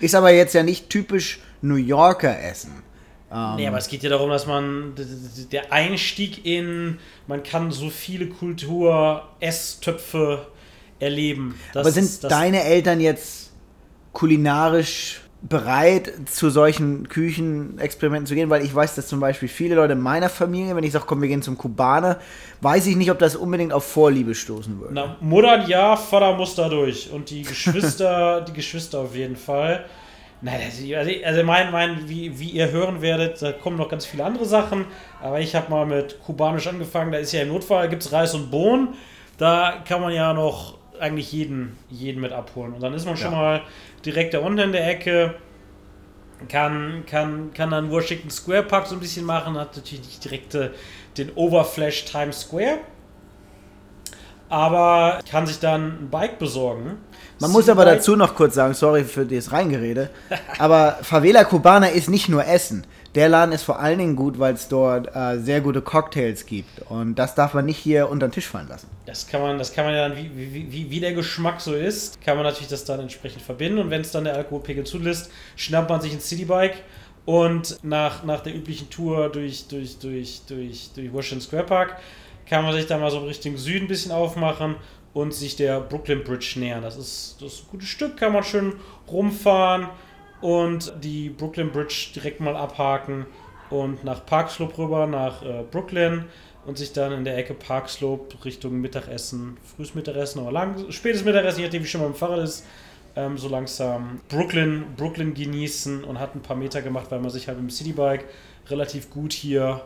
Ist 0.00 0.14
aber 0.14 0.30
jetzt 0.30 0.54
ja 0.54 0.62
nicht 0.62 0.90
typisch 0.90 1.40
New 1.62 1.76
Yorker 1.76 2.38
Essen. 2.40 2.82
Ähm, 3.32 3.56
Nee, 3.56 3.66
aber 3.66 3.78
es 3.78 3.88
geht 3.88 4.02
ja 4.02 4.10
darum, 4.10 4.30
dass 4.30 4.46
man 4.46 4.94
der 5.52 5.72
Einstieg 5.72 6.46
in, 6.46 6.98
man 7.26 7.42
kann 7.42 7.70
so 7.70 7.90
viele 7.90 8.28
Kultur-Esstöpfe 8.28 10.46
erleben. 10.98 11.54
Das 11.72 11.80
aber 11.80 11.92
sind 11.92 12.04
ist 12.04 12.24
deine 12.24 12.64
Eltern 12.64 13.00
jetzt 13.00 13.52
kulinarisch 14.12 15.22
bereit, 15.40 16.12
zu 16.26 16.50
solchen 16.50 17.08
Küchenexperimenten 17.08 18.26
zu 18.26 18.34
gehen? 18.34 18.50
Weil 18.50 18.64
ich 18.64 18.74
weiß, 18.74 18.96
dass 18.96 19.06
zum 19.06 19.20
Beispiel 19.20 19.48
viele 19.48 19.76
Leute 19.76 19.92
in 19.92 20.00
meiner 20.00 20.28
Familie, 20.28 20.74
wenn 20.74 20.84
ich 20.84 20.92
sage, 20.92 21.04
komm, 21.06 21.22
wir 21.22 21.28
gehen 21.28 21.42
zum 21.42 21.56
Kubaner, 21.56 22.18
weiß 22.60 22.86
ich 22.86 22.96
nicht, 22.96 23.10
ob 23.10 23.18
das 23.18 23.36
unbedingt 23.36 23.72
auf 23.72 23.84
Vorliebe 23.84 24.34
stoßen 24.34 24.80
würde. 24.80 24.94
Na, 24.94 25.16
Mutter 25.20 25.66
ja, 25.68 25.96
Vater 25.96 26.36
muss 26.36 26.54
da 26.54 26.68
durch. 26.68 27.10
Und 27.12 27.30
die 27.30 27.42
Geschwister, 27.42 28.40
die 28.40 28.52
Geschwister 28.52 29.00
auf 29.00 29.14
jeden 29.14 29.36
Fall. 29.36 29.84
Nein, 30.40 30.60
also, 30.64 31.24
also 31.24 31.42
mein, 31.42 31.72
mein, 31.72 32.08
wie, 32.08 32.38
wie 32.38 32.50
ihr 32.50 32.70
hören 32.70 33.02
werdet, 33.02 33.42
da 33.42 33.52
kommen 33.52 33.76
noch 33.76 33.88
ganz 33.88 34.06
viele 34.06 34.24
andere 34.24 34.44
Sachen. 34.44 34.84
Aber 35.20 35.40
ich 35.40 35.54
habe 35.56 35.70
mal 35.70 35.84
mit 35.84 36.20
Kubanisch 36.22 36.66
angefangen. 36.68 37.10
Da 37.10 37.18
ist 37.18 37.32
ja 37.32 37.42
im 37.42 37.48
Notfall, 37.48 37.88
gibt 37.88 38.04
es 38.04 38.12
Reis 38.12 38.34
und 38.34 38.50
Bohnen. 38.50 38.94
Da 39.36 39.82
kann 39.86 40.00
man 40.00 40.12
ja 40.12 40.32
noch 40.32 40.78
eigentlich 41.00 41.32
jeden, 41.32 41.76
jeden 41.90 42.20
mit 42.20 42.32
abholen. 42.32 42.72
Und 42.72 42.82
dann 42.82 42.94
ist 42.94 43.04
man 43.04 43.16
schon 43.16 43.32
Ja. 43.32 43.38
mal 43.38 43.62
direkt 44.04 44.34
da 44.34 44.38
unten 44.40 44.58
in 44.60 44.72
der 44.72 44.88
Ecke. 44.88 45.34
Kann, 46.48 47.04
kann, 47.06 47.52
kann 47.52 47.70
dann 47.72 47.90
Washington 47.90 48.30
Square 48.30 48.62
Park 48.62 48.86
so 48.86 48.94
ein 48.94 49.00
bisschen 49.00 49.24
machen. 49.24 49.58
Hat 49.58 49.76
natürlich 49.76 50.04
nicht 50.04 50.24
direkt 50.24 50.54
äh, 50.54 50.70
den 51.16 51.32
Overflash 51.34 52.04
Times 52.04 52.42
Square 52.42 52.78
aber 54.48 55.20
kann 55.30 55.46
sich 55.46 55.58
dann 55.58 56.04
ein 56.04 56.08
Bike 56.10 56.38
besorgen. 56.38 56.98
Man 57.40 57.52
muss 57.52 57.68
aber 57.68 57.84
dazu 57.84 58.16
noch 58.16 58.34
kurz 58.34 58.54
sagen, 58.54 58.74
sorry 58.74 59.04
für 59.04 59.24
das 59.24 59.52
Reingerede, 59.52 60.10
aber 60.58 60.98
Favela 61.02 61.44
Cubana 61.44 61.86
ist 61.86 62.08
nicht 62.08 62.28
nur 62.28 62.44
Essen. 62.44 62.84
Der 63.14 63.28
Laden 63.28 63.52
ist 63.52 63.62
vor 63.62 63.80
allen 63.80 63.98
Dingen 63.98 64.16
gut, 64.16 64.38
weil 64.38 64.54
es 64.54 64.68
dort 64.68 65.14
äh, 65.14 65.38
sehr 65.38 65.60
gute 65.60 65.80
Cocktails 65.80 66.46
gibt. 66.46 66.80
Und 66.90 67.14
das 67.14 67.34
darf 67.34 67.54
man 67.54 67.64
nicht 67.64 67.78
hier 67.78 68.10
unter 68.10 68.28
den 68.28 68.32
Tisch 68.32 68.46
fallen 68.46 68.68
lassen. 68.68 68.88
Das 69.06 69.26
kann 69.26 69.40
man, 69.40 69.56
das 69.56 69.72
kann 69.72 69.86
man 69.86 69.94
ja 69.94 70.08
dann, 70.08 70.16
wie, 70.16 70.30
wie, 70.36 70.70
wie, 70.70 70.90
wie 70.90 71.00
der 71.00 71.14
Geschmack 71.14 71.60
so 71.60 71.74
ist, 71.74 72.20
kann 72.20 72.36
man 72.36 72.44
natürlich 72.44 72.68
das 72.68 72.84
dann 72.84 73.00
entsprechend 73.00 73.42
verbinden. 73.42 73.78
Und 73.78 73.90
wenn 73.90 74.02
es 74.02 74.12
dann 74.12 74.24
der 74.24 74.36
Alkoholpegel 74.36 74.84
zulässt, 74.84 75.30
schnappt 75.56 75.88
man 75.88 76.00
sich 76.00 76.12
ein 76.12 76.20
Citybike 76.20 76.76
Und 77.24 77.78
nach, 77.82 78.24
nach 78.24 78.40
der 78.40 78.54
üblichen 78.54 78.90
Tour 78.90 79.30
durch, 79.30 79.66
durch, 79.68 79.98
durch, 79.98 80.42
durch, 80.46 80.90
durch 80.94 81.12
Washington 81.12 81.44
Square 81.44 81.64
Park 81.64 81.96
kann 82.48 82.64
man 82.64 82.72
sich 82.72 82.86
da 82.86 82.98
mal 82.98 83.10
so 83.10 83.18
Richtung 83.20 83.56
Süden 83.56 83.84
ein 83.84 83.88
bisschen 83.88 84.12
aufmachen 84.12 84.76
und 85.18 85.34
sich 85.34 85.56
der 85.56 85.80
Brooklyn 85.80 86.22
Bridge 86.22 86.54
nähern. 86.56 86.82
Das 86.82 86.96
ist, 86.96 87.38
das 87.40 87.54
ist 87.54 87.64
ein 87.64 87.70
gutes 87.72 87.88
Stück, 87.88 88.16
kann 88.16 88.32
man 88.32 88.44
schön 88.44 88.74
rumfahren 89.10 89.88
und 90.40 90.92
die 91.02 91.28
Brooklyn 91.28 91.72
Bridge 91.72 92.10
direkt 92.14 92.38
mal 92.38 92.54
abhaken 92.54 93.26
und 93.68 94.04
nach 94.04 94.24
Park 94.24 94.48
Slope 94.48 94.78
rüber, 94.78 95.08
nach 95.08 95.42
äh, 95.42 95.64
Brooklyn 95.68 96.26
und 96.66 96.78
sich 96.78 96.92
dann 96.92 97.10
in 97.10 97.24
der 97.24 97.36
Ecke 97.36 97.54
Park 97.54 97.90
Slope 97.90 98.44
Richtung 98.44 98.80
Mittagessen, 98.80 99.56
frühes 99.64 99.96
Mittagessen 99.96 100.40
oder 100.40 100.52
lang, 100.52 100.92
spätes 100.92 101.24
Mittagessen, 101.24 101.60
je 101.60 101.66
nachdem 101.66 101.82
wie 101.82 101.88
schon 101.88 102.00
mal 102.00 102.06
im 102.06 102.14
Fahrrad 102.14 102.38
ist, 102.38 102.64
ähm, 103.16 103.36
so 103.38 103.48
langsam 103.48 104.20
Brooklyn, 104.28 104.84
Brooklyn 104.96 105.34
genießen 105.34 106.04
und 106.04 106.20
hat 106.20 106.36
ein 106.36 106.42
paar 106.42 106.56
Meter 106.56 106.80
gemacht, 106.80 107.06
weil 107.10 107.18
man 107.18 107.30
sich 107.30 107.48
halt 107.48 107.60
mit 107.60 107.68
dem 107.68 107.74
Citybike 107.74 108.24
relativ 108.68 109.10
gut 109.10 109.32
hier 109.32 109.82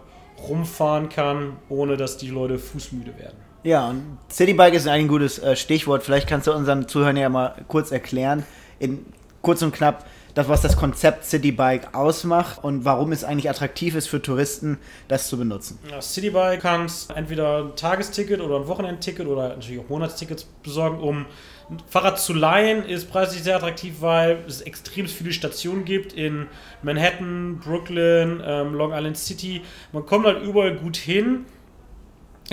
rumfahren 0.46 1.08
kann, 1.08 1.56
ohne 1.70 1.96
dass 1.96 2.18
die 2.18 2.28
Leute 2.28 2.58
fußmüde 2.58 3.18
werden. 3.18 3.51
Ja, 3.64 3.90
und 3.90 4.19
Citybike 4.31 4.76
ist 4.76 4.88
ein 4.88 5.07
gutes 5.07 5.38
äh, 5.38 5.54
Stichwort. 5.54 6.02
Vielleicht 6.02 6.28
kannst 6.28 6.49
du 6.49 6.52
unseren 6.52 6.88
Zuhörern 6.88 7.16
ja 7.16 7.28
mal 7.28 7.54
kurz 7.69 7.92
erklären, 7.92 8.45
in 8.81 9.04
kurz 9.40 9.62
und 9.62 9.73
knapp, 9.73 10.04
das, 10.35 10.49
was 10.49 10.62
das 10.62 10.76
Konzept 10.76 11.25
Citybike 11.25 11.95
ausmacht 11.95 12.64
und 12.64 12.85
warum 12.85 13.12
es 13.12 13.23
eigentlich 13.23 13.50
attraktiv 13.50 13.95
ist 13.95 14.09
für 14.09 14.23
Touristen, 14.23 14.78
das 15.09 15.28
zu 15.28 15.37
benutzen. 15.37 15.78
Ja, 15.90 16.00
Citybike 16.00 16.59
kannst 16.59 17.11
entweder 17.11 17.59
ein 17.59 17.76
Tagesticket 17.76 18.40
oder 18.40 18.57
ein 18.57 18.66
Wochenendticket 18.66 19.26
oder 19.26 19.50
natürlich 19.50 19.81
auch 19.81 19.88
Monatstickets 19.88 20.45
besorgen, 20.62 21.00
um 21.00 21.26
ein 21.71 21.83
Fahrrad 21.88 22.19
zu 22.19 22.33
leihen. 22.33 22.85
Ist 22.85 23.11
preislich 23.11 23.42
sehr 23.42 23.57
attraktiv, 23.57 23.97
weil 24.00 24.38
es 24.49 24.62
extrem 24.62 25.07
viele 25.07 25.33
Stationen 25.33 25.85
gibt 25.85 26.14
in 26.14 26.47
Manhattan, 26.83 27.61
Brooklyn, 27.62 28.42
ähm, 28.45 28.75
Long 28.75 28.92
Island 28.92 29.19
City. 29.19 29.62
Man 29.92 30.07
kommt 30.07 30.26
halt 30.26 30.42
überall 30.42 30.76
gut 30.76 30.97
hin. 30.97 31.45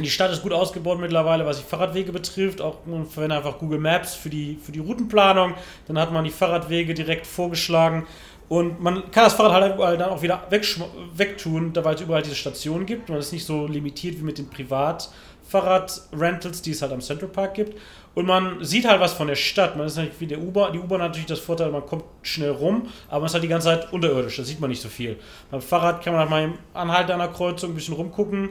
Die 0.04 0.10
Stadt 0.10 0.32
ist 0.32 0.42
gut 0.42 0.54
ausgebaut 0.54 1.00
mittlerweile, 1.00 1.46
was 1.46 1.58
die 1.58 1.64
Fahrradwege 1.64 2.12
betrifft. 2.12 2.62
Auch 2.62 2.78
wenn 2.86 3.32
einfach 3.32 3.58
Google 3.58 3.80
Maps 3.80 4.16
für 4.16 4.30
die, 4.30 4.58
für 4.62 4.72
die 4.72 4.80
Routenplanung, 4.80 5.54
dann 5.88 6.00
hat 6.00 6.12
man 6.12 6.24
die 6.24 6.32
Fahrradwege 6.32 6.94
direkt 6.94 7.28
vorgeschlagen. 7.28 8.06
Und 8.50 8.82
man 8.82 9.12
kann 9.12 9.24
das 9.26 9.34
Fahrrad 9.34 9.62
halt 9.62 9.76
überall 9.76 9.98
dann 9.98 10.10
auch 10.10 10.24
wieder 10.24 10.48
wegtun, 10.50 11.72
weil 11.76 11.96
es 11.96 12.02
überall 12.02 12.24
diese 12.24 12.36
Stationen 12.36 12.88
gibt. 12.88 13.10
Man 13.10 13.20
ist 13.20 13.32
nicht 13.32 13.46
so 13.46 13.68
limitiert 13.68 14.18
wie 14.18 14.24
mit 14.24 14.40
den 14.40 14.50
Privatfahrrad-Rentals, 14.50 16.64
die 16.64 16.72
es 16.72 16.82
halt 16.82 16.92
am 16.92 17.02
Central 17.02 17.30
Park 17.30 17.54
gibt. 17.54 17.80
Und 18.16 18.26
man 18.26 18.64
sieht 18.64 18.88
halt 18.88 19.00
was 19.00 19.14
von 19.14 19.28
der 19.28 19.36
Stadt. 19.36 19.78
Man 19.78 19.86
ist 19.86 19.98
nicht 19.98 20.20
wie 20.20 20.26
der 20.26 20.40
U-Bahn. 20.40 20.74
Die 20.74 20.80
U-Bahn 20.80 21.00
hat 21.02 21.10
natürlich 21.10 21.28
das 21.28 21.38
Vorteil, 21.40 21.70
man 21.70 21.86
kommt 21.86 22.06
schnell 22.24 22.50
rum, 22.50 22.88
aber 23.08 23.20
man 23.20 23.28
ist 23.28 23.34
halt 23.34 23.44
die 23.44 23.50
ganze 23.50 23.68
Zeit 23.68 23.94
unterirdisch. 23.94 24.38
Da 24.38 24.44
sieht 24.44 24.60
man 24.60 24.72
nicht 24.72 24.82
so 24.82 24.90
viel. 24.90 25.20
Beim 25.52 25.62
Fahrrad 25.62 26.04
kann 26.04 26.14
man 26.14 26.22
halt 26.22 26.32
mal 26.32 26.54
anhalten 26.74 27.12
an 27.12 27.20
der 27.20 27.28
Kreuzung, 27.28 27.70
ein 27.72 27.76
bisschen 27.76 27.94
rumgucken 27.94 28.50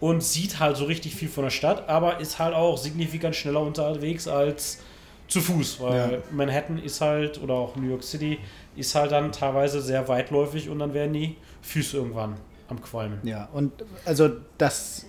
und 0.00 0.22
sieht 0.22 0.60
halt 0.60 0.76
so 0.76 0.84
richtig 0.84 1.14
viel 1.14 1.28
von 1.28 1.44
der 1.44 1.50
Stadt, 1.50 1.88
aber 1.88 2.20
ist 2.20 2.38
halt 2.38 2.54
auch 2.54 2.78
signifikant 2.78 3.34
schneller 3.34 3.60
unterwegs 3.60 4.28
als 4.28 4.78
zu 5.26 5.40
Fuß, 5.40 5.80
weil 5.80 6.12
ja. 6.12 6.18
Manhattan 6.30 6.78
ist 6.78 7.00
halt, 7.00 7.42
oder 7.42 7.54
auch 7.54 7.76
New 7.76 7.88
York 7.88 8.02
City, 8.02 8.38
ist 8.76 8.94
halt 8.94 9.12
dann 9.12 9.30
teilweise 9.32 9.82
sehr 9.82 10.08
weitläufig 10.08 10.68
und 10.68 10.78
dann 10.78 10.94
werden 10.94 11.12
die 11.12 11.36
Füße 11.62 11.96
irgendwann 11.98 12.36
am 12.68 12.80
Qualmen. 12.80 13.18
Ja, 13.24 13.48
und 13.52 13.72
also 14.04 14.30
das 14.56 15.06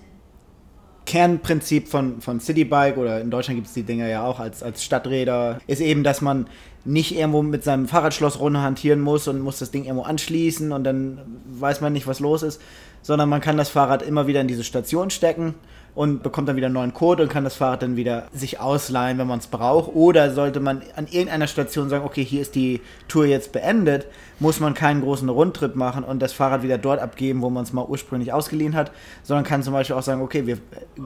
Kernprinzip 1.06 1.88
von, 1.88 2.22
von 2.22 2.40
Citybike 2.40 2.98
oder 2.98 3.22
in 3.22 3.32
Deutschland 3.32 3.58
gibt 3.58 3.68
es 3.68 3.74
die 3.74 3.84
Dinger 3.84 4.08
ja 4.08 4.26
auch 4.26 4.40
als, 4.40 4.62
als 4.62 4.84
Stadträder, 4.84 5.60
ist 5.68 5.82
eben, 5.82 6.04
dass 6.04 6.22
man 6.22 6.48
nicht 6.86 7.16
irgendwo 7.16 7.42
mit 7.42 7.64
seinem 7.64 7.88
Fahrradschloss 7.88 8.40
runterhantieren 8.40 9.02
muss 9.02 9.28
und 9.28 9.40
muss 9.40 9.60
das 9.60 9.72
Ding 9.72 9.86
irgendwo 9.86 10.04
anschließen 10.04 10.72
und 10.72 10.84
dann 10.84 11.42
weiß 11.50 11.82
man 11.82 11.94
nicht, 11.94 12.08
was 12.08 12.20
los 12.20 12.44
ist, 12.44 12.62
sondern 13.02 13.30
man 13.30 13.42
kann 13.42 13.58
das 13.58 13.70
Fahrrad 13.70 14.02
immer 14.02 14.28
wieder 14.28 14.42
in 14.42 14.48
diese 14.48 14.64
Station 14.64 15.10
stecken 15.10 15.56
und 15.96 16.24
bekommt 16.24 16.48
dann 16.48 16.56
wieder 16.56 16.68
einen 16.68 16.76
neuen 16.76 16.94
Code 16.94 17.24
und 17.24 17.30
kann 17.30 17.44
das 17.44 17.56
Fahrrad 17.56 17.82
dann 17.82 17.96
wieder 17.96 18.28
sich 18.32 18.60
ausleihen, 18.60 19.18
wenn 19.18 19.28
man 19.28 19.40
es 19.40 19.48
braucht. 19.48 19.94
Oder 19.96 20.32
sollte 20.32 20.60
man 20.60 20.82
an 20.96 21.08
irgendeiner 21.08 21.48
Station 21.48 21.90
sagen, 21.90 22.06
okay, 22.06 22.24
hier 22.24 22.42
ist 22.42 22.56
die 22.56 22.82
Tour 23.08 23.26
jetzt 23.26 23.52
beendet, 23.52 24.08
muss 24.40 24.60
man 24.60 24.74
keinen 24.74 25.02
großen 25.02 25.28
Rundtrip 25.28 25.76
machen 25.76 26.04
und 26.04 26.22
das 26.22 26.32
Fahrrad 26.32 26.64
wieder 26.64 26.78
dort 26.78 27.02
abgeben, 27.02 27.42
wo 27.42 27.50
man 27.50 27.64
es 27.64 27.74
mal 27.74 27.86
ursprünglich 27.86 28.32
ausgeliehen 28.32 28.76
hat, 28.76 28.92
sondern 29.24 29.44
kann 29.44 29.64
zum 29.64 29.74
Beispiel 29.74 29.96
auch 29.96 30.04
sagen, 30.04 30.22
okay, 30.22 30.46
wir 30.46 30.58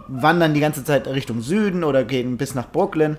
wandern 0.08 0.54
die 0.54 0.60
ganze 0.60 0.84
Zeit 0.84 1.08
Richtung 1.08 1.42
Süden 1.42 1.84
oder 1.84 2.04
gehen 2.04 2.38
bis 2.38 2.54
nach 2.54 2.70
Brooklyn 2.72 3.18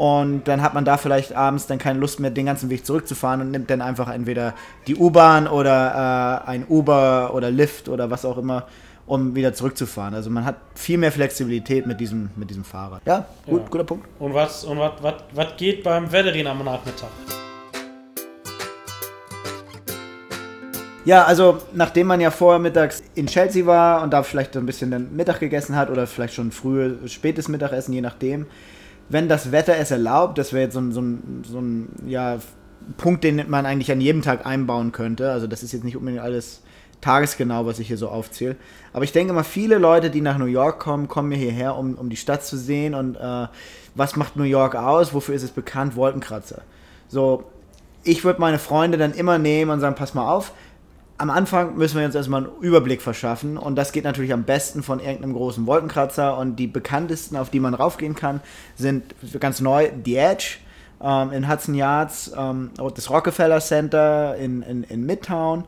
und 0.00 0.48
dann 0.48 0.62
hat 0.62 0.72
man 0.72 0.86
da 0.86 0.96
vielleicht 0.96 1.34
abends 1.34 1.66
dann 1.66 1.76
keine 1.76 1.98
Lust 1.98 2.20
mehr, 2.20 2.30
den 2.30 2.46
ganzen 2.46 2.70
Weg 2.70 2.86
zurückzufahren 2.86 3.42
und 3.42 3.50
nimmt 3.50 3.68
dann 3.68 3.82
einfach 3.82 4.08
entweder 4.10 4.54
die 4.86 4.96
U-Bahn 4.96 5.46
oder 5.46 6.42
äh, 6.46 6.48
ein 6.48 6.64
Uber 6.66 7.34
oder 7.34 7.50
Lyft 7.50 7.86
oder 7.90 8.10
was 8.10 8.24
auch 8.24 8.38
immer, 8.38 8.66
um 9.04 9.34
wieder 9.34 9.52
zurückzufahren. 9.52 10.14
Also 10.14 10.30
man 10.30 10.46
hat 10.46 10.56
viel 10.74 10.96
mehr 10.96 11.12
Flexibilität 11.12 11.86
mit 11.86 12.00
diesem, 12.00 12.30
mit 12.34 12.48
diesem 12.48 12.64
Fahrrad. 12.64 13.02
Ja, 13.04 13.26
gut, 13.44 13.60
ja. 13.60 13.68
guter 13.68 13.84
Punkt. 13.84 14.08
Und 14.18 14.32
was, 14.32 14.64
und 14.64 14.78
was, 14.78 14.92
was, 15.02 15.16
was 15.34 15.48
geht 15.58 15.84
beim 15.84 16.10
Wettering 16.10 16.46
am 16.46 16.64
Nachmittag? 16.64 17.10
Ja, 21.04 21.24
also 21.24 21.58
nachdem 21.74 22.06
man 22.06 22.22
ja 22.22 22.30
vorher 22.30 22.58
mittags 22.58 23.02
in 23.16 23.26
Chelsea 23.26 23.66
war 23.66 24.02
und 24.02 24.14
da 24.14 24.22
vielleicht 24.22 24.56
ein 24.56 24.64
bisschen 24.64 25.14
Mittag 25.14 25.40
gegessen 25.40 25.76
hat 25.76 25.90
oder 25.90 26.06
vielleicht 26.06 26.32
schon 26.32 26.52
frühes, 26.52 27.12
spätes 27.12 27.48
Mittagessen, 27.48 27.92
je 27.92 28.00
nachdem, 28.00 28.46
wenn 29.10 29.28
das 29.28 29.52
Wetter 29.52 29.76
es 29.76 29.90
erlaubt, 29.90 30.38
das 30.38 30.52
wäre 30.52 30.64
jetzt 30.64 30.74
so 30.74 30.80
ein, 30.80 30.92
so 30.92 31.00
ein, 31.00 31.42
so 31.46 31.58
ein 31.58 31.88
ja, 32.06 32.38
Punkt, 32.96 33.24
den 33.24 33.50
man 33.50 33.66
eigentlich 33.66 33.92
an 33.92 34.00
jedem 34.00 34.22
Tag 34.22 34.46
einbauen 34.46 34.92
könnte. 34.92 35.30
Also 35.30 35.46
das 35.46 35.62
ist 35.62 35.72
jetzt 35.72 35.84
nicht 35.84 35.96
unbedingt 35.96 36.22
alles 36.22 36.62
tagesgenau, 37.00 37.66
was 37.66 37.78
ich 37.78 37.88
hier 37.88 37.96
so 37.96 38.08
aufzähle. 38.08 38.56
Aber 38.92 39.04
ich 39.04 39.12
denke 39.12 39.32
mal, 39.32 39.42
viele 39.42 39.78
Leute, 39.78 40.10
die 40.10 40.20
nach 40.20 40.38
New 40.38 40.46
York 40.46 40.78
kommen, 40.78 41.08
kommen 41.08 41.32
hierher, 41.32 41.76
um, 41.76 41.94
um 41.94 42.08
die 42.08 42.16
Stadt 42.16 42.44
zu 42.44 42.56
sehen. 42.56 42.94
Und 42.94 43.16
äh, 43.16 43.46
was 43.94 44.16
macht 44.16 44.36
New 44.36 44.44
York 44.44 44.76
aus? 44.76 45.12
Wofür 45.12 45.34
ist 45.34 45.42
es 45.42 45.50
bekannt? 45.50 45.96
Wolkenkratzer. 45.96 46.62
So, 47.08 47.44
ich 48.04 48.24
würde 48.24 48.40
meine 48.40 48.58
Freunde 48.58 48.96
dann 48.96 49.12
immer 49.12 49.38
nehmen 49.38 49.70
und 49.70 49.80
sagen, 49.80 49.96
pass 49.96 50.14
mal 50.14 50.30
auf, 50.30 50.52
am 51.20 51.28
Anfang 51.28 51.76
müssen 51.76 51.98
wir 51.98 52.06
uns 52.06 52.14
erstmal 52.14 52.44
einen 52.44 52.56
Überblick 52.62 53.02
verschaffen 53.02 53.58
und 53.58 53.76
das 53.76 53.92
geht 53.92 54.04
natürlich 54.04 54.32
am 54.32 54.44
besten 54.44 54.82
von 54.82 55.00
irgendeinem 55.00 55.34
großen 55.34 55.66
Wolkenkratzer 55.66 56.38
und 56.38 56.56
die 56.56 56.66
bekanntesten, 56.66 57.36
auf 57.36 57.50
die 57.50 57.60
man 57.60 57.74
raufgehen 57.74 58.14
kann, 58.14 58.40
sind 58.74 59.14
ganz 59.38 59.60
neu 59.60 59.90
The 60.02 60.16
Edge 60.16 60.56
ähm, 61.02 61.30
in 61.32 61.46
Hudson 61.46 61.74
Yards, 61.74 62.32
ähm, 62.34 62.70
das 62.94 63.10
Rockefeller 63.10 63.60
Center 63.60 64.34
in, 64.36 64.62
in, 64.62 64.82
in 64.84 65.04
Midtown, 65.04 65.64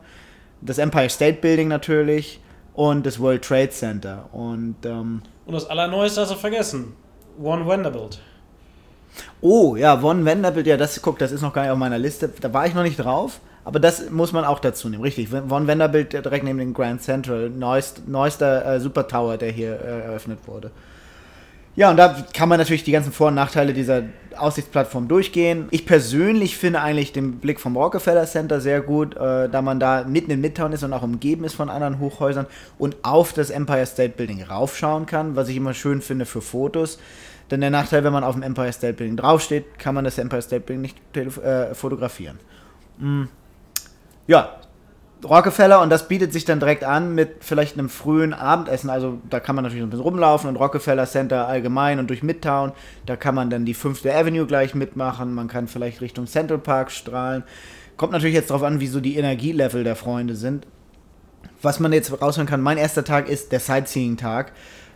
das 0.61 0.79
Empire 0.79 1.09
State 1.09 1.39
Building 1.39 1.67
natürlich 1.67 2.39
und 2.73 3.05
das 3.05 3.19
World 3.19 3.43
Trade 3.43 3.69
Center 3.69 4.29
und 4.31 4.77
ähm, 4.85 5.21
und 5.45 5.53
das 5.53 5.69
Allerneueste 5.69 6.21
hast 6.21 6.31
du 6.31 6.35
vergessen, 6.35 6.93
One 7.39 7.67
Vanderbilt. 7.67 8.19
Oh, 9.39 9.75
ja, 9.75 10.01
One 10.01 10.25
Vanderbilt, 10.25 10.65
ja, 10.65 10.77
das, 10.77 10.99
guck, 10.99 11.19
das 11.19 11.31
ist 11.31 11.41
noch 11.41 11.53
gar 11.53 11.61
nicht 11.61 11.71
auf 11.71 11.77
meiner 11.77 11.99
Liste. 11.99 12.29
Da 12.41 12.51
war 12.53 12.65
ich 12.65 12.73
noch 12.73 12.81
nicht 12.81 12.97
drauf. 12.97 13.39
Aber 13.65 13.79
das 13.79 14.09
muss 14.09 14.33
man 14.33 14.43
auch 14.43 14.59
dazu 14.59 14.89
nehmen, 14.89 15.03
richtig. 15.03 15.29
Von 15.29 15.67
Vanderbilt 15.67 16.13
direkt 16.13 16.43
neben 16.43 16.59
dem 16.59 16.73
Grand 16.73 17.01
Central, 17.01 17.49
neuest, 17.49 18.07
neuester 18.07 18.65
äh, 18.65 18.79
Super 18.79 19.07
Tower, 19.07 19.37
der 19.37 19.51
hier 19.51 19.79
äh, 19.79 20.01
eröffnet 20.01 20.39
wurde. 20.45 20.71
Ja, 21.75 21.89
und 21.89 21.97
da 21.97 22.23
kann 22.33 22.49
man 22.49 22.59
natürlich 22.59 22.83
die 22.83 22.91
ganzen 22.91 23.11
Vor- 23.11 23.29
und 23.29 23.35
Nachteile 23.35 23.73
dieser 23.73 24.03
Aussichtsplattform 24.37 25.07
durchgehen. 25.07 25.67
Ich 25.71 25.87
persönlich 25.87 26.55
finde 26.55 26.81
eigentlich 26.81 27.13
den 27.13 27.39
Blick 27.39 27.59
vom 27.59 27.75
Rockefeller 27.75 28.25
Center 28.25 28.61
sehr 28.61 28.81
gut, 28.81 29.15
äh, 29.15 29.49
da 29.49 29.61
man 29.63 29.79
da 29.79 30.03
mitten 30.03 30.29
in 30.29 30.41
Midtown 30.41 30.73
ist 30.73 30.83
und 30.83 30.93
auch 30.93 31.01
umgeben 31.01 31.45
ist 31.45 31.55
von 31.55 31.69
anderen 31.69 31.99
Hochhäusern 31.99 32.45
und 32.77 32.97
auf 33.01 33.33
das 33.33 33.49
Empire 33.49 33.87
State 33.87 34.13
Building 34.17 34.43
raufschauen 34.43 35.07
kann, 35.07 35.35
was 35.35 35.49
ich 35.49 35.55
immer 35.55 35.73
schön 35.73 36.01
finde 36.01 36.25
für 36.25 36.41
Fotos. 36.41 36.99
Denn 37.49 37.61
der 37.61 37.71
Nachteil, 37.71 38.03
wenn 38.03 38.13
man 38.13 38.23
auf 38.23 38.35
dem 38.35 38.43
Empire 38.43 38.71
State 38.71 38.93
Building 38.93 39.17
draufsteht, 39.17 39.79
kann 39.79 39.95
man 39.95 40.03
das 40.03 40.19
Empire 40.19 40.41
State 40.41 40.61
Building 40.61 40.81
nicht 40.81 40.97
äh, 41.17 41.73
fotografieren. 41.73 42.39
Mm 42.99 43.23
ja, 44.27 44.57
Rockefeller 45.23 45.81
und 45.81 45.89
das 45.89 46.07
bietet 46.07 46.33
sich 46.33 46.45
dann 46.45 46.59
direkt 46.59 46.83
an 46.83 47.15
mit 47.15 47.37
vielleicht 47.39 47.77
einem 47.77 47.89
frühen 47.89 48.33
Abendessen. 48.33 48.89
Also 48.89 49.19
da 49.29 49.39
kann 49.39 49.55
man 49.55 49.63
natürlich 49.63 49.83
ein 49.83 49.89
bisschen 49.89 50.03
rumlaufen 50.03 50.49
und 50.49 50.57
Rockefeller 50.57 51.05
Center 51.05 51.47
allgemein 51.47 51.99
und 51.99 52.09
durch 52.09 52.23
Midtown. 52.23 52.73
Da 53.05 53.15
kann 53.15 53.35
man 53.35 53.49
dann 53.49 53.65
die 53.65 53.73
5. 53.73 54.05
Avenue 54.05 54.45
gleich 54.45 54.75
mitmachen. 54.75 55.33
Man 55.33 55.47
kann 55.47 55.67
vielleicht 55.67 56.01
Richtung 56.01 56.27
Central 56.27 56.59
Park 56.59 56.91
strahlen. 56.91 57.43
Kommt 57.95 58.11
natürlich 58.11 58.35
jetzt 58.35 58.49
darauf 58.49 58.63
an, 58.63 58.79
wie 58.79 58.87
so 58.87 58.99
die 58.99 59.15
Energielevel 59.15 59.83
der 59.83 59.95
Freunde 59.95 60.35
sind. 60.35 60.67
Was 61.61 61.79
man 61.79 61.93
jetzt 61.93 62.21
raushören 62.21 62.47
kann, 62.47 62.61
mein 62.61 62.77
erster 62.77 63.05
Tag 63.05 63.29
ist 63.29 63.51
der 63.53 63.61
Sightseeing-Tag, 63.61 64.51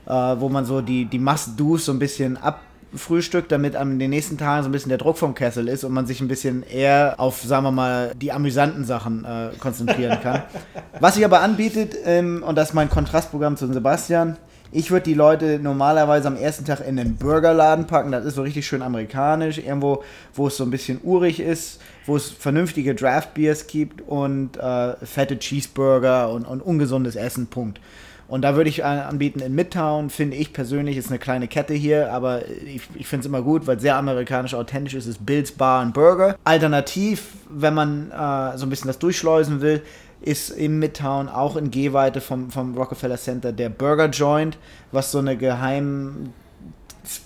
äh, 0.05 0.11
wo 0.11 0.49
man 0.49 0.65
so 0.65 0.81
die, 0.81 1.05
die 1.05 1.19
Must-Dos 1.19 1.85
so 1.85 1.93
ein 1.93 1.99
bisschen 1.99 2.35
ab 2.35 2.61
Frühstück, 2.95 3.49
damit 3.49 3.75
an 3.75 3.99
den 3.99 4.09
nächsten 4.09 4.37
Tagen 4.37 4.63
so 4.63 4.69
ein 4.69 4.71
bisschen 4.71 4.89
der 4.89 4.97
Druck 4.97 5.17
vom 5.17 5.35
Kessel 5.35 5.67
ist 5.67 5.83
und 5.83 5.93
man 5.93 6.05
sich 6.05 6.21
ein 6.21 6.27
bisschen 6.27 6.63
eher 6.63 7.15
auf, 7.17 7.41
sagen 7.41 7.63
wir 7.63 7.71
mal, 7.71 8.13
die 8.15 8.31
amüsanten 8.31 8.85
Sachen 8.85 9.25
äh, 9.25 9.49
konzentrieren 9.59 10.19
kann. 10.21 10.43
Was 10.99 11.15
sich 11.15 11.25
aber 11.25 11.41
anbietet, 11.41 11.95
ähm, 12.05 12.43
und 12.43 12.55
das 12.55 12.69
ist 12.69 12.73
mein 12.73 12.89
Kontrastprogramm 12.89 13.57
zu 13.57 13.71
Sebastian, 13.71 14.37
Ich 14.71 14.91
würde 14.91 15.03
die 15.03 15.13
Leute 15.13 15.59
normalerweise 15.61 16.27
am 16.27 16.35
ersten 16.35 16.65
Tag 16.65 16.85
in 16.85 16.97
den 16.97 17.15
Burgerladen 17.15 17.87
packen. 17.87 18.11
Das 18.11 18.25
ist 18.25 18.35
so 18.35 18.41
richtig 18.41 18.67
schön 18.67 18.81
amerikanisch. 18.81 19.57
Irgendwo, 19.57 20.03
wo 20.33 20.47
es 20.47 20.57
so 20.57 20.63
ein 20.63 20.71
bisschen 20.71 20.99
urig 21.03 21.39
ist, 21.39 21.79
wo 22.05 22.15
es 22.15 22.29
vernünftige 22.29 22.95
Draft 22.95 23.33
Beers 23.33 23.67
gibt 23.67 24.01
und 24.01 24.57
äh, 24.57 24.95
fette 25.05 25.39
Cheeseburger 25.39 26.29
und, 26.31 26.45
und 26.45 26.61
ungesundes 26.61 27.15
Essen. 27.15 27.47
Punkt. 27.47 27.79
Und 28.27 28.41
da 28.41 28.55
würde 28.55 28.69
ich 28.69 28.83
anbieten 28.83 29.39
in 29.39 29.55
Midtown, 29.55 30.09
finde 30.09 30.35
ich 30.35 30.51
persönlich, 30.51 30.97
ist 30.97 31.09
eine 31.09 31.19
kleine 31.19 31.47
Kette 31.47 31.73
hier, 31.73 32.11
aber 32.11 32.45
ich, 32.47 32.81
ich 32.95 33.07
finde 33.07 33.21
es 33.21 33.25
immer 33.25 33.41
gut, 33.41 33.67
weil 33.67 33.79
sehr 33.79 33.95
amerikanisch 33.95 34.53
authentisch 34.53 34.95
ist, 34.95 35.07
ist 35.07 35.25
Bill's 35.25 35.53
Bar 35.53 35.81
and 35.81 35.93
Burger. 35.93 36.35
Alternativ, 36.43 37.29
wenn 37.49 37.73
man 37.73 38.11
äh, 38.11 38.57
so 38.57 38.65
ein 38.65 38.69
bisschen 38.69 38.87
das 38.87 38.99
durchschleusen 38.99 39.61
will, 39.61 39.81
ist 40.19 40.49
im 40.49 40.79
Midtown 40.79 41.29
auch 41.29 41.55
in 41.55 41.71
Gehweite 41.71 42.19
vom, 42.19 42.49
vom 42.49 42.75
Rockefeller 42.75 43.17
Center 43.17 43.53
der 43.53 43.69
Burger 43.69 44.07
Joint, 44.09 44.57
was 44.91 45.11
so 45.11 45.19
eine 45.19 45.37
geheim 45.37 46.33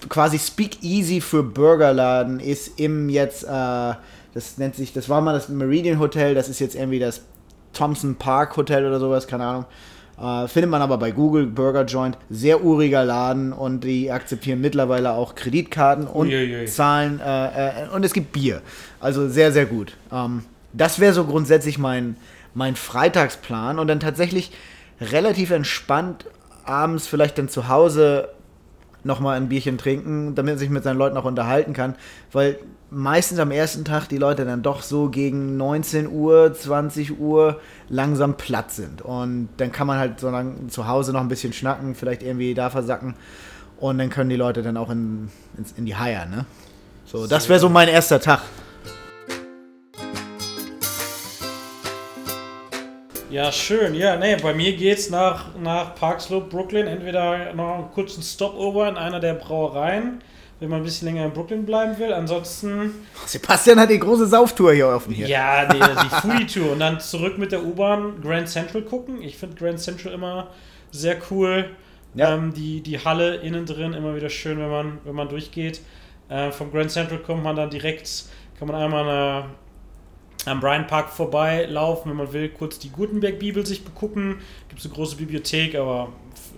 quasi 0.09 0.37
Speakeasy 0.37 1.21
für 1.21 1.41
Burgerladen 1.41 2.39
ist 2.39 2.79
im 2.79 3.09
jetzt, 3.09 3.43
äh, 3.43 3.47
das 3.47 4.57
nennt 4.57 4.75
sich, 4.75 4.93
das 4.93 5.09
war 5.09 5.21
mal 5.21 5.33
das 5.33 5.49
Meridian 5.49 5.99
Hotel, 5.99 6.35
das 6.35 6.49
ist 6.49 6.59
jetzt 6.59 6.75
irgendwie 6.75 6.99
das 6.99 7.21
Thompson 7.73 8.15
Park 8.15 8.55
Hotel 8.57 8.85
oder 8.85 8.99
sowas, 8.99 9.27
keine 9.27 9.45
Ahnung. 9.45 9.65
Äh, 10.21 10.47
findet 10.47 10.69
man 10.69 10.81
aber 10.81 10.97
bei 10.97 11.11
Google, 11.11 11.47
Burger 11.47 11.83
Joint, 11.85 12.17
sehr 12.29 12.63
uriger 12.63 13.03
Laden 13.03 13.53
und 13.53 13.83
die 13.83 14.11
akzeptieren 14.11 14.61
mittlerweile 14.61 15.13
auch 15.13 15.33
Kreditkarten 15.33 16.05
und 16.05 16.27
Uiuiui. 16.27 16.65
zahlen 16.67 17.19
äh, 17.19 17.85
äh, 17.85 17.89
und 17.89 18.05
es 18.05 18.13
gibt 18.13 18.31
Bier. 18.31 18.61
Also 18.99 19.27
sehr, 19.29 19.51
sehr 19.51 19.65
gut. 19.65 19.97
Ähm, 20.11 20.43
das 20.73 20.99
wäre 20.99 21.13
so 21.13 21.25
grundsätzlich 21.25 21.79
mein, 21.79 22.17
mein 22.53 22.75
Freitagsplan 22.75 23.79
und 23.79 23.87
dann 23.87 23.99
tatsächlich 23.99 24.51
relativ 24.99 25.49
entspannt 25.49 26.25
abends 26.65 27.07
vielleicht 27.07 27.39
dann 27.39 27.49
zu 27.49 27.67
Hause 27.67 28.29
nochmal 29.03 29.37
ein 29.37 29.49
Bierchen 29.49 29.77
trinken, 29.77 30.35
damit 30.35 30.53
man 30.53 30.59
sich 30.59 30.69
mit 30.69 30.83
seinen 30.83 30.97
Leuten 30.97 31.17
auch 31.17 31.25
unterhalten 31.25 31.73
kann, 31.73 31.95
weil 32.31 32.59
meistens 32.89 33.39
am 33.39 33.51
ersten 33.51 33.85
Tag 33.85 34.07
die 34.07 34.17
Leute 34.17 34.45
dann 34.45 34.61
doch 34.61 34.81
so 34.81 35.09
gegen 35.09 35.57
19 35.57 36.09
Uhr, 36.09 36.53
20 36.53 37.19
Uhr 37.19 37.59
langsam 37.89 38.35
platt 38.35 38.71
sind. 38.71 39.01
Und 39.01 39.49
dann 39.57 39.71
kann 39.71 39.87
man 39.87 39.97
halt 39.97 40.19
so 40.19 40.29
lang 40.29 40.69
zu 40.69 40.87
Hause 40.87 41.13
noch 41.13 41.21
ein 41.21 41.29
bisschen 41.29 41.53
schnacken, 41.53 41.95
vielleicht 41.95 42.21
irgendwie 42.21 42.53
da 42.53 42.69
versacken. 42.69 43.15
Und 43.79 43.97
dann 43.97 44.09
können 44.09 44.29
die 44.29 44.35
Leute 44.35 44.61
dann 44.61 44.77
auch 44.77 44.89
in, 44.89 45.29
in, 45.57 45.65
in 45.77 45.85
die 45.85 45.95
Haier, 45.95 46.25
ne? 46.25 46.45
So, 47.05 47.27
das 47.27 47.49
wäre 47.49 47.59
so 47.59 47.67
mein 47.67 47.89
erster 47.89 48.21
Tag. 48.21 48.41
Ja, 53.31 53.51
schön. 53.51 53.95
Ja, 53.95 54.17
nee, 54.17 54.35
bei 54.35 54.53
mir 54.53 54.75
geht's 54.75 55.09
nach, 55.09 55.55
nach 55.57 55.95
Park 55.95 56.21
Slope, 56.21 56.47
Brooklyn. 56.47 56.87
Entweder 56.87 57.53
noch 57.53 57.75
einen 57.75 57.91
kurzen 57.91 58.21
Stopover 58.21 58.87
in 58.89 58.97
einer 58.97 59.19
der 59.19 59.33
Brauereien 59.33 60.21
wenn 60.61 60.69
man 60.69 60.81
ein 60.81 60.83
bisschen 60.83 61.07
länger 61.07 61.25
in 61.25 61.33
Brooklyn 61.33 61.65
bleiben 61.65 61.97
will. 61.97 62.13
Ansonsten. 62.13 62.93
Sebastian 63.25 63.79
hat 63.79 63.89
die 63.89 63.97
große 63.97 64.27
Sauftour 64.27 64.73
hier 64.73 64.89
offen 64.89 65.11
hier. 65.11 65.27
Ja, 65.27 65.65
die, 65.65 65.79
die 65.79 66.09
Foodie-Tour. 66.21 66.73
Und 66.73 66.79
dann 66.79 66.99
zurück 66.99 67.39
mit 67.39 67.51
der 67.51 67.63
U-Bahn 67.63 68.21
Grand 68.21 68.47
Central 68.47 68.83
gucken. 68.83 69.23
Ich 69.23 69.37
finde 69.37 69.55
Grand 69.55 69.79
Central 69.79 70.13
immer 70.13 70.49
sehr 70.91 71.17
cool. 71.31 71.71
Ja. 72.13 72.35
Ähm, 72.35 72.53
die, 72.53 72.81
die 72.81 72.99
Halle 73.03 73.37
innen 73.37 73.65
drin 73.65 73.93
immer 73.93 74.15
wieder 74.15 74.29
schön, 74.29 74.59
wenn 74.59 74.69
man, 74.69 74.99
wenn 75.03 75.15
man 75.15 75.29
durchgeht. 75.29 75.81
Äh, 76.29 76.51
vom 76.51 76.71
Grand 76.71 76.91
Central 76.91 77.17
kommt 77.17 77.43
man 77.43 77.55
dann 77.55 77.71
direkt, 77.71 78.25
kann 78.59 78.67
man 78.67 78.79
einmal 78.79 79.09
eine, 79.09 79.45
am 80.45 80.59
Bryant 80.59 80.87
Park 80.87 81.09
vorbeilaufen, 81.09 82.11
wenn 82.11 82.17
man 82.17 82.33
will, 82.33 82.49
kurz 82.49 82.79
die 82.79 82.89
Gutenberg-Bibel 82.89 83.65
sich 83.65 83.83
begucken. 83.83 84.37
Gibt 84.69 84.79
es 84.79 84.85
eine 84.85 84.95
große 84.95 85.15
Bibliothek, 85.15 85.75
aber 85.75 86.09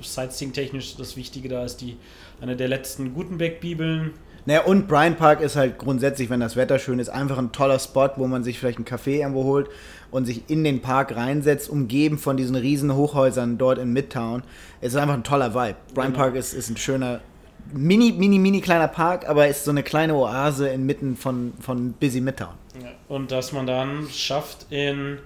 Sightseeing-technisch 0.01 0.95
das 0.95 1.17
Wichtige 1.17 1.49
da 1.49 1.63
ist 1.63 1.77
die 1.77 1.97
eine 2.41 2.55
der 2.55 2.67
letzten 2.67 3.13
Gutenberg-Bibeln. 3.13 4.11
Naja, 4.45 4.63
und 4.63 4.89
Bryant 4.89 5.17
Park 5.17 5.39
ist 5.39 5.55
halt 5.55 5.77
grundsätzlich, 5.77 6.29
wenn 6.29 6.41
das 6.41 6.57
Wetter 6.57 6.77
schön 6.77 6.99
ist, 6.99 7.07
einfach 7.09 7.37
ein 7.37 7.53
toller 7.53 7.79
Spot, 7.79 8.09
wo 8.17 8.27
man 8.27 8.43
sich 8.43 8.59
vielleicht 8.59 8.77
einen 8.77 8.85
Kaffee 8.85 9.21
irgendwo 9.21 9.45
holt 9.45 9.69
und 10.11 10.25
sich 10.25 10.49
in 10.49 10.65
den 10.65 10.81
Park 10.81 11.15
reinsetzt, 11.15 11.69
umgeben 11.69 12.17
von 12.17 12.35
diesen 12.35 12.55
riesen 12.55 12.93
Hochhäusern 12.93 13.57
dort 13.57 13.77
in 13.77 13.93
Midtown. 13.93 14.43
Es 14.81 14.93
ist 14.93 14.99
einfach 14.99 15.13
ein 15.13 15.23
toller 15.23 15.53
Vibe. 15.53 15.77
Bryant 15.93 16.13
genau. 16.13 16.25
Park 16.25 16.35
ist, 16.35 16.53
ist 16.53 16.69
ein 16.69 16.75
schöner, 16.75 17.21
mini, 17.73 18.11
mini, 18.11 18.37
mini 18.37 18.59
kleiner 18.59 18.89
Park, 18.89 19.29
aber 19.29 19.47
ist 19.47 19.63
so 19.63 19.71
eine 19.71 19.83
kleine 19.83 20.13
Oase 20.15 20.67
inmitten 20.67 21.15
von, 21.15 21.53
von 21.61 21.93
busy 21.93 22.19
Midtown. 22.19 22.62
Und 23.07 23.31
dass 23.31 23.51
man 23.51 23.67
dann 23.67 24.09
schafft, 24.11 24.67
in 24.69 25.19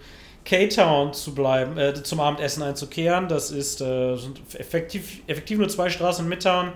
K-Town 0.46 1.14
zu 1.14 1.34
bleiben, 1.36 1.78
äh, 1.78 1.94
zum 1.94 2.20
Abendessen 2.20 2.64
einzukehren. 2.64 3.28
Das 3.28 3.52
ist 3.52 3.82
äh, 3.82 4.16
sind 4.16 4.42
effektiv, 4.54 5.22
effektiv 5.28 5.58
nur 5.58 5.70
zwei 5.70 5.90
Straßen 5.90 6.26
in 6.26 6.30
Midtown 6.30 6.74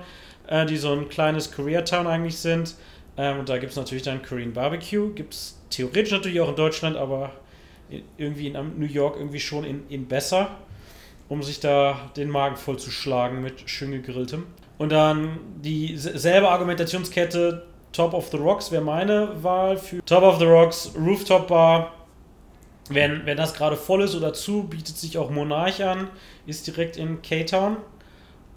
äh, 0.52 0.66
die 0.66 0.78
so 0.78 0.92
ein 0.92 1.10
kleines 1.10 1.52
Koreatown 1.52 2.06
eigentlich 2.06 2.38
sind. 2.38 2.76
Ähm, 3.18 3.40
und 3.40 3.50
da 3.50 3.58
gibt 3.58 3.72
es 3.72 3.78
natürlich 3.78 4.04
dann 4.04 4.22
Korean 4.22 4.54
Barbecue. 4.54 5.12
Gibt 5.14 5.34
es 5.34 5.60
theoretisch 5.70 6.12
natürlich 6.12 6.40
auch 6.42 6.50
in 6.50 6.56
Deutschland, 6.56 6.98
aber 6.98 7.32
irgendwie 8.18 8.48
in 8.48 8.80
New 8.80 8.86
York 8.86 9.18
irgendwie 9.18 9.40
schon 9.40 9.64
in, 9.64 9.84
in 9.90 10.08
besser, 10.08 10.58
um 11.28 11.44
sich 11.44 11.60
da 11.60 12.12
den 12.16 12.30
Magen 12.30 12.56
vollzuschlagen 12.56 13.42
mit 13.42 13.70
schön 13.70 13.92
gegrilltem. 13.92 14.46
Und 14.78 14.92
dann 14.92 15.40
dieselbe 15.62 16.50
Argumentationskette 16.50 17.66
Top 17.92 18.14
of 18.14 18.30
the 18.30 18.38
Rocks 18.38 18.72
wäre 18.72 18.84
meine 18.84 19.44
Wahl 19.44 19.78
für 19.78 20.04
Top 20.06 20.24
of 20.24 20.40
the 20.40 20.46
Rocks 20.46 20.92
Rooftop 20.96 21.48
Bar. 21.48 21.94
Wenn, 22.90 23.26
wenn 23.26 23.38
das 23.38 23.54
gerade 23.54 23.78
voll 23.78 24.02
ist 24.02 24.16
oder 24.16 24.34
zu, 24.34 24.64
bietet 24.64 24.98
sich 24.98 25.18
auch 25.18 25.30
Monarch 25.30 25.84
an, 25.84 26.10
ist 26.46 26.68
direkt 26.68 26.98
in 26.98 27.22
K-Town. 27.22 27.78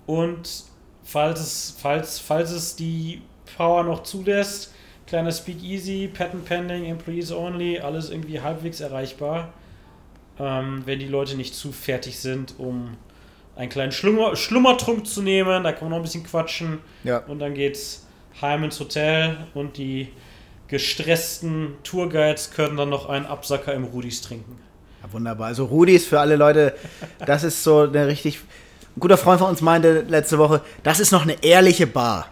Und 0.06 0.64
falls 1.04 1.40
es, 1.40 1.76
falls, 1.78 2.18
falls 2.18 2.50
es 2.50 2.76
die 2.76 3.22
Power 3.56 3.84
noch 3.84 4.02
zulässt. 4.02 4.72
Kleiner 5.06 5.32
Speakeasy, 5.32 6.10
Patent 6.12 6.46
Pending, 6.46 6.86
Employees 6.86 7.30
Only, 7.30 7.78
alles 7.78 8.10
irgendwie 8.10 8.40
halbwegs 8.40 8.80
erreichbar. 8.80 9.52
Ähm, 10.38 10.82
wenn 10.86 10.98
die 10.98 11.06
Leute 11.06 11.36
nicht 11.36 11.54
zu 11.54 11.72
fertig 11.72 12.18
sind, 12.18 12.54
um 12.58 12.96
einen 13.54 13.68
kleinen 13.68 13.92
Schlummer, 13.92 14.34
Schlummertrunk 14.34 15.06
zu 15.06 15.22
nehmen, 15.22 15.62
da 15.62 15.72
kann 15.72 15.84
man 15.84 15.90
noch 15.90 15.96
ein 15.98 16.02
bisschen 16.02 16.24
quatschen. 16.24 16.78
Ja. 17.04 17.18
Und 17.18 17.38
dann 17.38 17.54
geht's 17.54 18.06
heim 18.40 18.64
ins 18.64 18.78
Hotel 18.80 19.36
und 19.54 19.76
die 19.76 20.08
gestressten 20.68 21.74
Tourguides 21.84 22.50
können 22.50 22.76
dann 22.76 22.88
noch 22.88 23.08
einen 23.08 23.26
Absacker 23.26 23.74
im 23.74 23.84
Rudis 23.84 24.22
trinken. 24.22 24.58
Ja, 25.02 25.12
wunderbar. 25.12 25.48
Also 25.48 25.66
Rudis 25.66 26.06
für 26.06 26.20
alle 26.20 26.36
Leute, 26.36 26.74
das 27.26 27.44
ist 27.44 27.62
so 27.62 27.80
eine 27.80 28.06
richtig 28.06 28.40
ein 28.96 29.00
guter 29.00 29.16
Freund 29.16 29.40
von 29.40 29.50
uns 29.50 29.60
meinte 29.60 30.04
letzte 30.08 30.38
Woche, 30.38 30.60
das 30.84 31.00
ist 31.00 31.10
noch 31.10 31.22
eine 31.22 31.42
ehrliche 31.42 31.86
Bar. 31.88 32.28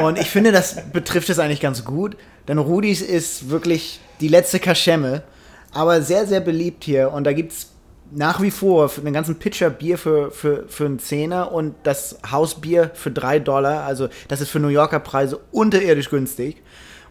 Und 0.00 0.16
ich 0.16 0.30
finde, 0.30 0.52
das 0.52 0.76
betrifft 0.92 1.28
es 1.28 1.40
eigentlich 1.40 1.60
ganz 1.60 1.84
gut, 1.84 2.16
denn 2.46 2.58
Rudis 2.58 3.02
ist 3.02 3.50
wirklich 3.50 3.98
die 4.20 4.28
letzte 4.28 4.60
Kaschemme, 4.60 5.24
aber 5.72 6.00
sehr, 6.00 6.26
sehr 6.26 6.40
beliebt 6.40 6.84
hier. 6.84 7.10
Und 7.10 7.24
da 7.24 7.32
gibt 7.32 7.52
es 7.52 7.71
nach 8.10 8.42
wie 8.42 8.50
vor 8.50 8.90
einen 8.98 9.14
ganzen 9.14 9.38
Pitcher 9.38 9.70
Bier 9.70 9.96
für, 9.96 10.30
für, 10.30 10.68
für 10.68 10.84
einen 10.84 10.98
Zehner 10.98 11.52
und 11.52 11.74
das 11.82 12.18
Hausbier 12.30 12.90
für 12.94 13.10
drei 13.10 13.38
Dollar. 13.38 13.84
Also, 13.84 14.08
das 14.28 14.40
ist 14.40 14.50
für 14.50 14.60
New 14.60 14.68
Yorker 14.68 15.00
Preise 15.00 15.40
unterirdisch 15.50 16.10
günstig. 16.10 16.62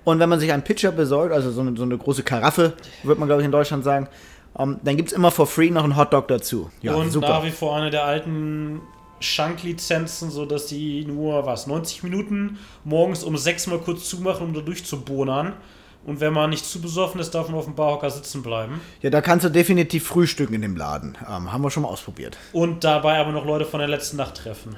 Und 0.04 0.20
wenn 0.20 0.30
man 0.30 0.40
sich 0.40 0.52
einen 0.52 0.64
Pitcher 0.64 0.92
besorgt, 0.92 1.34
also 1.34 1.52
so 1.52 1.62
eine, 1.62 1.76
so 1.78 1.84
eine 1.84 1.98
große 1.98 2.24
Karaffe, 2.24 2.74
wird 3.04 3.20
man, 3.20 3.28
glaube 3.28 3.42
ich, 3.42 3.46
in 3.46 3.52
Deutschland 3.52 3.84
sagen, 3.84 4.08
um, 4.54 4.72
ähm, 4.72 4.80
dann 4.84 4.98
gibt 4.98 5.10
es 5.10 5.16
immer 5.16 5.32
for 5.32 5.48
free 5.48 5.70
noch 5.70 5.84
einen 5.84 5.96
Hotdog 5.96 6.28
dazu. 6.28 6.70
Ja, 6.82 6.94
und 6.96 7.12
super. 7.12 7.30
nach 7.30 7.44
wie 7.44 7.52
vor 7.52 7.76
eine 7.76 7.90
der 7.90 8.04
alten 8.04 8.82
Schanklizenzen, 9.22 10.30
sodass 10.30 10.66
die 10.66 11.06
nur, 11.06 11.46
was, 11.46 11.68
90 11.68 12.04
Minuten 12.04 12.60
morgens 12.84 13.24
um 13.24 13.38
6 13.38 13.68
mal 13.68 13.80
kurz 13.80 14.10
zumachen, 14.10 14.48
um 14.48 14.54
da 14.54 14.62
durchzubohnern. 14.62 15.54
Und 16.04 16.20
wenn 16.20 16.34
man 16.34 16.50
nicht 16.50 16.66
zu 16.66 16.82
besoffen 16.82 17.22
ist, 17.22 17.36
darf 17.36 17.48
man 17.48 17.60
auf 17.60 17.66
dem 17.66 17.76
Barhocker 17.76 18.10
sitzen 18.10 18.42
bleiben. 18.42 18.82
Ja, 19.02 19.12
da 19.12 19.22
kannst 19.22 19.46
du 19.46 19.50
definitiv 19.50 20.08
frühstücken 20.08 20.56
in 20.56 20.62
dem 20.62 20.76
Laden. 20.76 21.16
Ähm, 21.30 21.52
haben 21.52 21.62
wir 21.62 21.70
schon 21.70 21.84
mal 21.84 21.90
ausprobiert. 21.90 22.38
Und 22.54 22.84
dabei 22.84 23.20
aber 23.20 23.32
noch 23.32 23.46
Leute 23.46 23.66
von 23.66 23.80
der 23.80 23.88
letzten 23.88 24.18
Nacht 24.18 24.36
treffen. 24.36 24.76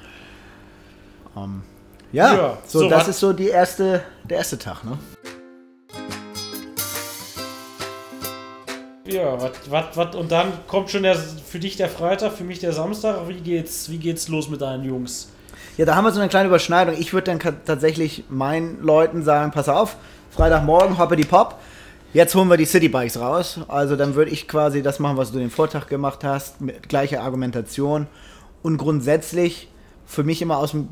Ähm, 1.34 1.62
ja, 2.12 2.34
ja, 2.34 2.58
so, 2.66 2.80
so 2.80 2.88
das 2.90 3.08
ist 3.08 3.20
so 3.20 3.32
die 3.32 3.48
erste, 3.48 4.04
der 4.24 4.38
erste 4.38 4.58
Tag, 4.58 4.84
ne? 4.84 4.98
Ja, 9.06 9.40
wat, 9.68 9.96
wat, 9.96 10.14
und 10.14 10.30
dann 10.30 10.52
kommt 10.66 10.90
schon 10.90 11.02
der, 11.02 11.16
für 11.16 11.58
dich 11.58 11.76
der 11.76 11.88
Freitag, 11.88 12.32
für 12.32 12.44
mich 12.44 12.58
der 12.58 12.72
Samstag. 12.72 13.28
Wie 13.28 13.40
geht's, 13.40 13.90
wie 13.90 13.98
geht's 13.98 14.28
los 14.28 14.48
mit 14.48 14.60
deinen 14.60 14.84
Jungs? 14.84 15.33
Ja, 15.76 15.84
da 15.84 15.96
haben 15.96 16.04
wir 16.04 16.12
so 16.12 16.20
eine 16.20 16.28
kleine 16.28 16.48
Überschneidung. 16.48 16.94
Ich 16.96 17.12
würde 17.12 17.36
dann 17.36 17.56
tatsächlich 17.64 18.24
meinen 18.28 18.80
Leuten 18.80 19.24
sagen: 19.24 19.50
Pass 19.50 19.68
auf, 19.68 19.96
Freitagmorgen, 20.30 20.98
hoppe 20.98 21.16
die 21.16 21.24
Pop. 21.24 21.58
Jetzt 22.12 22.36
holen 22.36 22.48
wir 22.48 22.56
die 22.56 22.64
Citybikes 22.64 23.18
raus. 23.18 23.58
Also 23.66 23.96
dann 23.96 24.14
würde 24.14 24.30
ich 24.30 24.46
quasi 24.46 24.82
das 24.82 25.00
machen, 25.00 25.16
was 25.16 25.32
du 25.32 25.40
den 25.40 25.50
Vortag 25.50 25.88
gemacht 25.88 26.22
hast, 26.22 26.60
mit 26.60 26.88
gleicher 26.88 27.22
Argumentation. 27.22 28.06
Und 28.62 28.78
grundsätzlich 28.78 29.68
für 30.06 30.22
mich 30.22 30.40
immer 30.40 30.58
aus 30.58 30.70
dem 30.70 30.90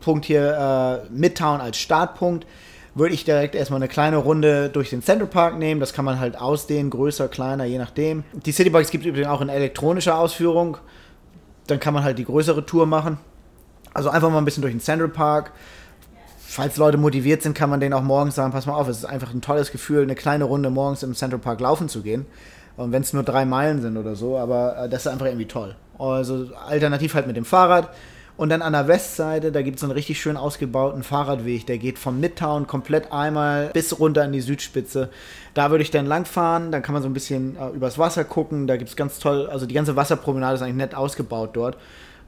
Punkt 0.00 0.24
hier 0.24 1.04
äh, 1.08 1.12
Midtown 1.12 1.60
als 1.60 1.78
Startpunkt 1.78 2.46
würde 2.96 3.14
ich 3.14 3.24
direkt 3.24 3.54
erstmal 3.54 3.78
eine 3.78 3.88
kleine 3.88 4.16
Runde 4.16 4.70
durch 4.70 4.90
den 4.90 5.02
Central 5.02 5.28
Park 5.28 5.58
nehmen. 5.58 5.80
Das 5.80 5.92
kann 5.92 6.04
man 6.04 6.18
halt 6.18 6.40
ausdehnen, 6.40 6.90
größer, 6.90 7.28
kleiner, 7.28 7.64
je 7.64 7.78
nachdem. 7.78 8.24
Die 8.32 8.52
Citybikes 8.52 8.90
gibt 8.90 9.04
es 9.04 9.08
übrigens 9.10 9.28
auch 9.28 9.42
in 9.42 9.50
elektronischer 9.50 10.18
Ausführung. 10.18 10.78
Dann 11.68 11.78
kann 11.78 11.94
man 11.94 12.02
halt 12.02 12.18
die 12.18 12.24
größere 12.24 12.66
Tour 12.66 12.86
machen. 12.86 13.18
Also 13.96 14.10
einfach 14.10 14.28
mal 14.30 14.38
ein 14.38 14.44
bisschen 14.44 14.60
durch 14.60 14.74
den 14.74 14.80
Central 14.80 15.08
Park. 15.08 15.52
Falls 16.38 16.76
Leute 16.76 16.98
motiviert 16.98 17.42
sind, 17.42 17.54
kann 17.54 17.70
man 17.70 17.80
denen 17.80 17.94
auch 17.94 18.02
morgens 18.02 18.34
sagen, 18.34 18.52
pass 18.52 18.66
mal 18.66 18.74
auf, 18.74 18.88
es 18.88 18.98
ist 18.98 19.04
einfach 19.06 19.32
ein 19.32 19.40
tolles 19.40 19.72
Gefühl, 19.72 20.02
eine 20.02 20.14
kleine 20.14 20.44
Runde 20.44 20.68
morgens 20.68 21.02
im 21.02 21.14
Central 21.14 21.40
Park 21.40 21.60
laufen 21.60 21.88
zu 21.88 22.02
gehen. 22.02 22.26
Und 22.76 22.92
wenn 22.92 23.00
es 23.00 23.14
nur 23.14 23.22
drei 23.22 23.46
Meilen 23.46 23.80
sind 23.80 23.96
oder 23.96 24.14
so, 24.14 24.36
aber 24.36 24.76
äh, 24.76 24.88
das 24.90 25.06
ist 25.06 25.06
einfach 25.06 25.26
irgendwie 25.26 25.46
toll. 25.46 25.76
Also 25.98 26.50
alternativ 26.68 27.14
halt 27.14 27.26
mit 27.26 27.36
dem 27.36 27.46
Fahrrad. 27.46 27.88
Und 28.36 28.50
dann 28.50 28.60
an 28.60 28.74
der 28.74 28.86
Westseite, 28.86 29.50
da 29.50 29.62
gibt 29.62 29.78
es 29.78 29.82
einen 29.82 29.92
richtig 29.92 30.20
schön 30.20 30.36
ausgebauten 30.36 31.02
Fahrradweg, 31.02 31.66
der 31.66 31.78
geht 31.78 31.98
von 31.98 32.20
Midtown 32.20 32.66
komplett 32.66 33.10
einmal 33.10 33.70
bis 33.72 33.98
runter 33.98 34.26
in 34.26 34.32
die 34.32 34.42
Südspitze. 34.42 35.08
Da 35.54 35.70
würde 35.70 35.80
ich 35.80 35.90
dann 35.90 36.04
langfahren, 36.04 36.70
dann 36.70 36.82
kann 36.82 36.92
man 36.92 37.02
so 37.02 37.08
ein 37.08 37.14
bisschen 37.14 37.56
äh, 37.56 37.70
übers 37.70 37.98
Wasser 37.98 38.24
gucken. 38.24 38.66
Da 38.66 38.76
gibt 38.76 38.90
es 38.90 38.96
ganz 38.96 39.18
toll, 39.20 39.48
also 39.50 39.64
die 39.64 39.74
ganze 39.74 39.96
Wasserpromenade 39.96 40.56
ist 40.56 40.62
eigentlich 40.62 40.76
nett 40.76 40.94
ausgebaut 40.94 41.50
dort. 41.54 41.78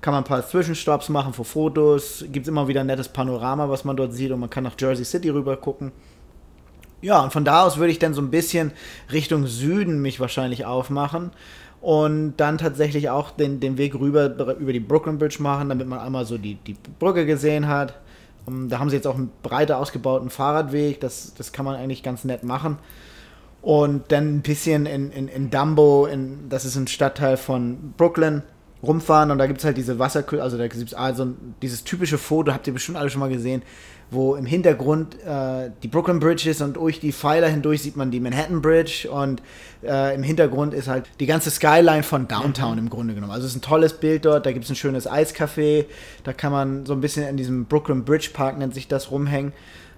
Kann 0.00 0.12
man 0.12 0.22
ein 0.22 0.26
paar 0.26 0.46
Zwischenstopps 0.46 1.08
machen 1.08 1.32
für 1.32 1.44
Fotos. 1.44 2.24
Gibt 2.30 2.46
es 2.46 2.48
immer 2.48 2.68
wieder 2.68 2.80
ein 2.80 2.86
nettes 2.86 3.08
Panorama, 3.08 3.68
was 3.68 3.84
man 3.84 3.96
dort 3.96 4.12
sieht 4.12 4.30
und 4.30 4.40
man 4.40 4.50
kann 4.50 4.64
nach 4.64 4.74
Jersey 4.78 5.04
City 5.04 5.28
rüber 5.28 5.56
gucken. 5.56 5.92
Ja, 7.00 7.22
und 7.22 7.32
von 7.32 7.44
da 7.44 7.64
aus 7.64 7.76
würde 7.76 7.92
ich 7.92 7.98
dann 7.98 8.14
so 8.14 8.20
ein 8.20 8.30
bisschen 8.30 8.72
Richtung 9.12 9.46
Süden 9.46 10.02
mich 10.02 10.18
wahrscheinlich 10.18 10.66
aufmachen 10.66 11.30
und 11.80 12.34
dann 12.38 12.58
tatsächlich 12.58 13.08
auch 13.08 13.30
den, 13.30 13.60
den 13.60 13.78
Weg 13.78 13.94
rüber 13.94 14.34
über 14.58 14.72
die 14.72 14.80
Brooklyn 14.80 15.18
Bridge 15.18 15.40
machen, 15.40 15.68
damit 15.68 15.86
man 15.86 16.00
einmal 16.00 16.24
so 16.24 16.38
die, 16.38 16.56
die 16.56 16.76
Brücke 16.98 17.24
gesehen 17.24 17.68
hat. 17.68 17.94
Ähm, 18.48 18.68
da 18.68 18.80
haben 18.80 18.90
sie 18.90 18.96
jetzt 18.96 19.06
auch 19.06 19.14
einen 19.14 19.30
breiter 19.42 19.78
ausgebauten 19.78 20.30
Fahrradweg, 20.30 21.00
das, 21.00 21.34
das 21.34 21.52
kann 21.52 21.64
man 21.64 21.76
eigentlich 21.76 22.02
ganz 22.02 22.24
nett 22.24 22.42
machen. 22.42 22.78
Und 23.62 24.10
dann 24.10 24.36
ein 24.36 24.42
bisschen 24.42 24.86
in, 24.86 25.10
in, 25.10 25.28
in 25.28 25.50
Dumbo, 25.50 26.06
in, 26.06 26.48
das 26.48 26.64
ist 26.64 26.76
ein 26.76 26.88
Stadtteil 26.88 27.36
von 27.36 27.94
Brooklyn, 27.96 28.42
rumfahren 28.82 29.30
und 29.30 29.38
da 29.38 29.46
gibt 29.46 29.58
es 29.58 29.64
halt 29.64 29.76
diese 29.76 29.98
Wasserkühe, 29.98 30.42
also 30.42 30.56
da 30.56 30.68
gibt 30.68 30.82
es 30.82 30.94
also 30.94 31.28
dieses 31.62 31.84
typische 31.84 32.18
Foto, 32.18 32.52
habt 32.52 32.66
ihr 32.66 32.72
bestimmt 32.72 32.98
alle 32.98 33.10
schon 33.10 33.20
mal 33.20 33.28
gesehen, 33.28 33.62
wo 34.10 34.36
im 34.36 34.46
Hintergrund 34.46 35.16
äh, 35.22 35.70
die 35.82 35.88
Brooklyn 35.88 36.18
Bridge 36.18 36.48
ist 36.48 36.62
und 36.62 36.76
durch 36.76 37.00
die 37.00 37.12
Pfeiler 37.12 37.48
hindurch 37.48 37.82
sieht 37.82 37.96
man 37.96 38.10
die 38.10 38.20
Manhattan 38.20 38.62
Bridge 38.62 39.08
und 39.10 39.42
äh, 39.82 40.14
im 40.14 40.22
Hintergrund 40.22 40.72
ist 40.72 40.88
halt 40.88 41.06
die 41.20 41.26
ganze 41.26 41.50
Skyline 41.50 42.02
von 42.02 42.26
Downtown 42.26 42.72
mhm. 42.72 42.78
im 42.78 42.90
Grunde 42.90 43.14
genommen. 43.14 43.32
Also 43.32 43.46
es 43.46 43.52
ist 43.52 43.58
ein 43.58 43.62
tolles 43.62 43.94
Bild 43.94 44.24
dort, 44.24 44.46
da 44.46 44.52
gibt 44.52 44.64
es 44.64 44.70
ein 44.70 44.76
schönes 44.76 45.10
Eiscafé, 45.10 45.84
da 46.24 46.32
kann 46.32 46.52
man 46.52 46.86
so 46.86 46.94
ein 46.94 47.00
bisschen 47.00 47.26
in 47.28 47.36
diesem 47.36 47.66
Brooklyn 47.66 48.04
Bridge 48.04 48.30
Park, 48.32 48.58
nennt 48.58 48.74
sich 48.74 48.88
das, 48.88 49.10
rumhängen 49.10 49.52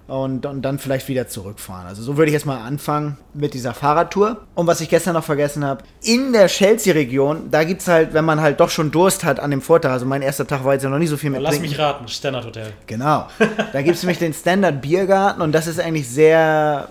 und, 0.07 0.45
und 0.45 0.61
dann 0.61 0.79
vielleicht 0.79 1.07
wieder 1.07 1.27
zurückfahren. 1.27 1.87
Also 1.87 2.03
so 2.03 2.17
würde 2.17 2.29
ich 2.29 2.33
jetzt 2.33 2.45
mal 2.45 2.59
anfangen 2.59 3.17
mit 3.33 3.53
dieser 3.53 3.73
Fahrradtour. 3.73 4.41
Und 4.55 4.67
was 4.67 4.81
ich 4.81 4.89
gestern 4.89 5.13
noch 5.13 5.23
vergessen 5.23 5.63
habe, 5.63 5.83
in 6.03 6.33
der 6.33 6.47
Chelsea-Region, 6.47 7.49
da 7.51 7.63
gibt 7.63 7.81
es 7.81 7.87
halt, 7.87 8.13
wenn 8.13 8.25
man 8.25 8.41
halt 8.41 8.59
doch 8.59 8.69
schon 8.69 8.91
Durst 8.91 9.23
hat 9.23 9.39
an 9.39 9.51
dem 9.51 9.61
Vortag, 9.61 9.91
also 9.91 10.05
mein 10.05 10.21
erster 10.21 10.45
Tag 10.45 10.65
war 10.65 10.73
jetzt 10.73 10.83
ja 10.83 10.89
noch 10.89 10.99
nicht 10.99 11.09
so 11.09 11.17
viel 11.17 11.29
mit 11.29 11.41
Lass 11.41 11.55
trinken. 11.55 11.69
mich 11.69 11.79
raten, 11.79 12.07
Standard 12.07 12.45
Hotel. 12.45 12.73
Genau. 12.87 13.27
Da 13.73 13.81
gibt 13.81 13.95
es 13.95 14.03
nämlich 14.03 14.19
den 14.19 14.33
Standard 14.33 14.81
Biergarten 14.81 15.41
und 15.41 15.51
das 15.53 15.67
ist 15.67 15.79
eigentlich 15.79 16.09
sehr 16.09 16.89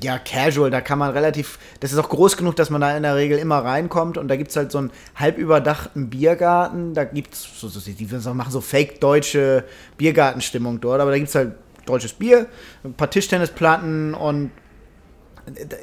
ja, 0.00 0.18
casual, 0.18 0.70
da 0.70 0.80
kann 0.80 0.98
man 0.98 1.10
relativ, 1.12 1.58
das 1.80 1.92
ist 1.92 1.98
auch 1.98 2.08
groß 2.08 2.36
genug, 2.36 2.56
dass 2.56 2.68
man 2.68 2.80
da 2.80 2.96
in 2.96 3.02
der 3.02 3.16
Regel 3.16 3.38
immer 3.38 3.58
reinkommt 3.58 4.18
und 4.18 4.28
da 4.28 4.36
gibt 4.36 4.50
es 4.50 4.56
halt 4.56 4.70
so 4.70 4.78
einen 4.78 4.90
halb 5.14 5.38
überdachten 5.38 6.10
Biergarten, 6.10 6.92
da 6.92 7.04
gibt 7.04 7.34
es, 7.34 7.48
so, 7.58 7.68
so, 7.68 7.80
die 7.80 8.06
machen 8.34 8.52
so 8.52 8.60
fake-deutsche 8.60 9.64
Biergartenstimmung 9.96 10.80
dort, 10.80 11.00
aber 11.00 11.12
da 11.12 11.16
gibt 11.16 11.30
es 11.30 11.34
halt 11.34 11.52
deutsches 11.86 12.12
Bier, 12.12 12.46
ein 12.84 12.94
paar 12.94 13.10
Tischtennisplatten 13.10 14.14
und 14.14 14.50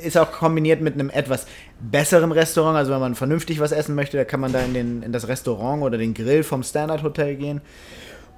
ist 0.04 0.18
auch 0.18 0.32
kombiniert 0.32 0.82
mit 0.82 0.96
einem 0.96 1.10
etwas 1.10 1.46
besseren 1.80 2.32
Restaurant. 2.32 2.78
Also 2.78 2.92
wenn 2.92 3.00
man 3.00 3.16
vernünftig 3.16 3.60
was 3.60 3.72
essen 3.72 3.96
möchte, 3.96 4.18
da 4.18 4.26
kann 4.26 4.42
man 4.42 4.52
da 4.52 4.60
in, 4.60 4.74
den, 4.74 5.04
in 5.04 5.14
das 5.14 5.28
Restaurant 5.28 5.84
oder 5.84 5.98
den 5.98 6.14
Grill 6.14 6.44
vom 6.44 6.64
Standard 6.64 7.04
Hotel 7.04 7.36
gehen 7.36 7.62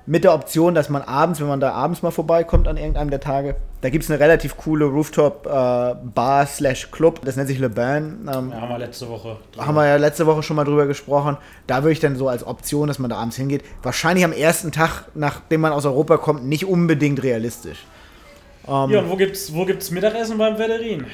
mit 0.08 0.24
der 0.24 0.34
Option, 0.34 0.76
dass 0.76 0.90
man 0.90 1.02
abends, 1.02 1.40
wenn 1.40 1.48
man 1.48 1.60
da 1.60 1.72
abends 1.72 2.04
mal 2.04 2.12
vorbeikommt 2.12 2.68
an 2.68 2.78
irgendeinem 2.78 3.10
der 3.10 3.20
Tage, 3.20 3.56
da 3.82 3.90
gibt 3.90 4.04
es 4.04 4.12
eine 4.12 4.20
relativ 4.20 4.56
coole 4.58 4.86
Rooftop-Bar 4.86 6.46
slash 6.46 6.92
Club, 6.92 7.22
das 7.26 7.36
nennt 7.36 7.48
sich 7.48 7.58
Le 7.58 7.70
Bain. 7.70 8.28
Ähm, 8.32 8.52
ja, 8.52 8.62
haben 8.62 8.70
wir 8.70 8.78
letzte 8.78 9.10
Woche. 9.10 9.38
Drüber. 9.52 9.66
Haben 9.66 9.76
wir 9.76 9.88
ja 9.88 9.96
letzte 9.96 10.28
Woche 10.28 10.44
schon 10.44 10.56
mal 10.56 10.64
drüber 10.64 10.86
gesprochen. 10.86 11.38
Da 11.66 11.84
würde 11.84 11.94
ich 11.94 12.00
dann 12.00 12.16
so 12.16 12.28
als 12.28 12.46
Option, 12.46 12.88
dass 12.88 13.00
man 13.00 13.10
da 13.10 13.18
abends 13.18 13.36
hingeht, 13.36 13.64
wahrscheinlich 13.82 14.24
am 14.26 14.32
ersten 14.32 14.72
Tag, 14.72 15.06
nachdem 15.16 15.62
man 15.62 15.72
aus 15.72 15.86
Europa 15.86 16.18
kommt, 16.18 16.46
nicht 16.46 16.66
unbedingt 16.66 17.24
realistisch. 17.24 17.86
Ähm, 18.68 18.90
ja, 18.92 19.00
und 19.00 19.10
wo 19.10 19.16
gibt's, 19.16 19.54
wo 19.54 19.66
gibt's 19.66 19.90
Mittagessen 19.90 20.38
beim 20.38 20.58
Vedderin? 20.58 21.06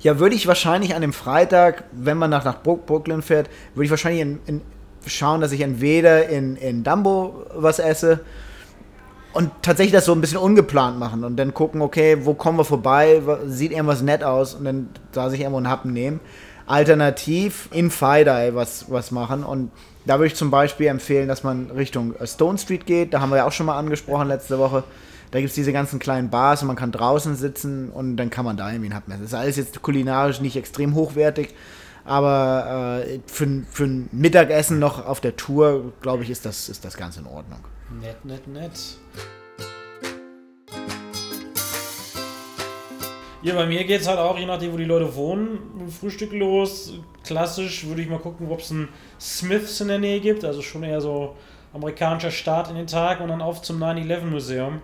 Ja, 0.00 0.18
würde 0.18 0.34
ich 0.34 0.46
wahrscheinlich 0.46 0.94
an 0.94 1.02
dem 1.02 1.12
Freitag, 1.12 1.84
wenn 1.92 2.16
man 2.16 2.30
nach, 2.30 2.44
nach 2.44 2.62
Brooklyn 2.62 3.22
fährt, 3.22 3.50
würde 3.74 3.84
ich 3.84 3.90
wahrscheinlich 3.90 4.22
in, 4.22 4.40
in 4.46 4.60
schauen, 5.06 5.40
dass 5.40 5.52
ich 5.52 5.60
entweder 5.60 6.28
in, 6.28 6.56
in 6.56 6.84
Dumbo 6.84 7.46
was 7.54 7.78
esse 7.78 8.20
und 9.32 9.50
tatsächlich 9.62 9.92
das 9.92 10.04
so 10.04 10.12
ein 10.12 10.20
bisschen 10.20 10.38
ungeplant 10.38 10.98
machen 10.98 11.24
und 11.24 11.36
dann 11.36 11.54
gucken, 11.54 11.82
okay, 11.82 12.18
wo 12.22 12.34
kommen 12.34 12.58
wir 12.58 12.64
vorbei, 12.64 13.22
sieht 13.46 13.72
irgendwas 13.72 14.02
nett 14.02 14.24
aus 14.24 14.54
und 14.54 14.64
dann 14.64 14.88
da 15.12 15.30
sich 15.30 15.40
irgendwo 15.40 15.58
einen 15.58 15.68
Happen 15.68 15.92
nehmen. 15.92 16.20
Alternativ 16.66 17.68
in 17.72 17.90
Friday 17.90 18.54
was, 18.54 18.90
was 18.90 19.10
machen 19.10 19.44
und 19.44 19.70
da 20.06 20.14
würde 20.14 20.28
ich 20.28 20.34
zum 20.34 20.50
Beispiel 20.50 20.86
empfehlen, 20.86 21.28
dass 21.28 21.44
man 21.44 21.70
Richtung 21.70 22.14
Stone 22.24 22.58
Street 22.58 22.86
geht, 22.86 23.12
da 23.14 23.20
haben 23.20 23.30
wir 23.30 23.36
ja 23.36 23.46
auch 23.46 23.52
schon 23.52 23.66
mal 23.66 23.78
angesprochen 23.78 24.28
letzte 24.28 24.58
Woche. 24.58 24.82
Da 25.30 25.38
gibt 25.38 25.50
es 25.50 25.54
diese 25.54 25.72
ganzen 25.72 26.00
kleinen 26.00 26.30
Bars 26.30 26.62
und 26.62 26.66
man 26.66 26.76
kann 26.76 26.90
draußen 26.90 27.36
sitzen 27.36 27.90
und 27.90 28.16
dann 28.16 28.30
kann 28.30 28.44
man 28.44 28.56
da 28.56 28.68
irgendwie 28.68 28.86
einen 28.86 28.96
Happen 28.96 29.12
essen. 29.12 29.22
Das 29.22 29.32
ist 29.32 29.38
alles 29.38 29.56
jetzt 29.56 29.82
kulinarisch 29.82 30.40
nicht 30.40 30.56
extrem 30.56 30.94
hochwertig, 30.94 31.54
aber 32.04 33.04
äh, 33.06 33.20
für, 33.26 33.62
für 33.70 33.84
ein 33.84 34.08
Mittagessen 34.12 34.78
noch 34.78 35.04
auf 35.06 35.20
der 35.20 35.36
Tour, 35.36 35.92
glaube 36.00 36.22
ich, 36.22 36.30
ist 36.30 36.46
das, 36.46 36.68
ist 36.68 36.84
das 36.84 36.96
ganz 36.96 37.16
in 37.16 37.26
Ordnung. 37.26 37.60
Nett, 38.00 38.24
nett, 38.24 38.46
nett. 38.46 38.72
Ja, 43.42 43.54
bei 43.54 43.64
mir 43.64 43.84
geht 43.84 44.02
es 44.02 44.08
halt 44.08 44.18
auch, 44.18 44.38
je 44.38 44.44
nachdem, 44.44 44.72
wo 44.72 44.76
die 44.76 44.84
Leute 44.84 45.14
wohnen, 45.14 45.90
Frühstück 45.90 46.32
los. 46.32 46.92
Klassisch 47.24 47.86
würde 47.86 48.02
ich 48.02 48.08
mal 48.08 48.18
gucken, 48.18 48.50
ob 48.50 48.60
es 48.60 48.70
einen 48.70 48.88
Smiths 49.18 49.80
in 49.80 49.88
der 49.88 49.98
Nähe 49.98 50.20
gibt, 50.20 50.44
also 50.44 50.60
schon 50.60 50.82
eher 50.82 51.00
so 51.00 51.36
amerikanischer 51.72 52.30
Start 52.30 52.68
in 52.68 52.76
den 52.76 52.86
Tag 52.86 53.20
und 53.20 53.28
dann 53.28 53.40
auf 53.40 53.62
zum 53.62 53.82
9-11-Museum. 53.82 54.82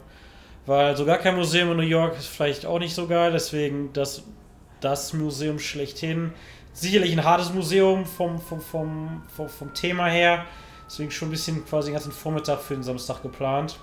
Weil 0.65 0.97
so 0.97 1.05
gar 1.05 1.19
kein 1.19 1.37
Museum 1.37 1.71
in 1.73 1.77
New 1.77 1.83
York 1.83 2.19
ist 2.19 2.29
vielleicht 2.29 2.65
auch 2.65 2.79
nicht 2.79 2.95
so 2.95 3.07
geil, 3.07 3.31
deswegen 3.31 3.93
das, 3.93 4.23
das 4.81 5.13
Museum 5.13 5.59
schlechthin 5.59 6.33
sicherlich 6.77 7.13
ein 7.13 7.25
hartes 7.25 7.53
Museum 7.53 8.05
vom, 8.05 8.39
vom, 8.39 8.61
vom, 8.61 9.23
vom, 9.35 9.49
vom 9.49 9.75
Thema 9.75 10.07
her. 10.07 10.45
Deswegen 10.87 11.11
schon 11.11 11.29
ein 11.29 11.31
bisschen 11.31 11.65
quasi 11.65 11.89
den 11.89 11.95
ganzen 11.95 12.13
Vormittag 12.13 12.61
für 12.61 12.75
den 12.75 12.83
Samstag 12.83 13.23
geplant. 13.23 13.79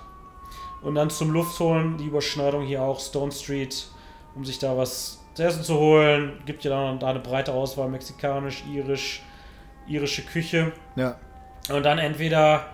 Und 0.80 0.94
dann 0.94 1.10
zum 1.10 1.30
Luftholen 1.30 1.98
die 1.98 2.06
Überschneidung 2.06 2.64
hier 2.64 2.82
auch 2.82 3.00
Stone 3.00 3.32
Street, 3.32 3.86
um 4.34 4.44
sich 4.44 4.58
da 4.58 4.76
was 4.76 5.20
zu 5.34 5.42
essen 5.42 5.64
zu 5.64 5.76
holen. 5.76 6.40
Gibt 6.46 6.62
ja 6.64 6.70
dann 6.70 6.98
da 6.98 7.08
eine 7.08 7.18
breite 7.18 7.52
Auswahl, 7.52 7.88
mexikanisch, 7.88 8.62
irisch, 8.72 9.22
irische 9.88 10.22
Küche. 10.22 10.72
Ja. 10.94 11.18
Und 11.70 11.82
dann 11.82 11.98
entweder, 11.98 12.66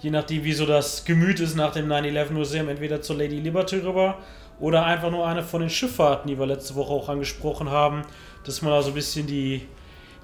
je 0.00 0.10
nachdem 0.10 0.42
wie 0.44 0.52
so 0.52 0.64
das 0.64 1.04
Gemüt 1.04 1.38
ist 1.40 1.54
nach 1.54 1.72
dem 1.72 1.86
9-11 1.86 2.32
Museum, 2.32 2.68
entweder 2.68 3.02
zur 3.02 3.16
Lady 3.16 3.40
Liberty 3.40 3.78
rüber 3.78 4.18
oder 4.58 4.86
einfach 4.86 5.10
nur 5.10 5.26
eine 5.26 5.42
von 5.42 5.60
den 5.60 5.70
Schifffahrten, 5.70 6.28
die 6.28 6.38
wir 6.38 6.46
letzte 6.46 6.76
Woche 6.76 6.92
auch 6.92 7.08
angesprochen 7.08 7.70
haben, 7.70 8.02
dass 8.46 8.62
man 8.62 8.72
da 8.72 8.82
so 8.82 8.88
ein 8.88 8.94
bisschen 8.94 9.26
die, 9.26 9.62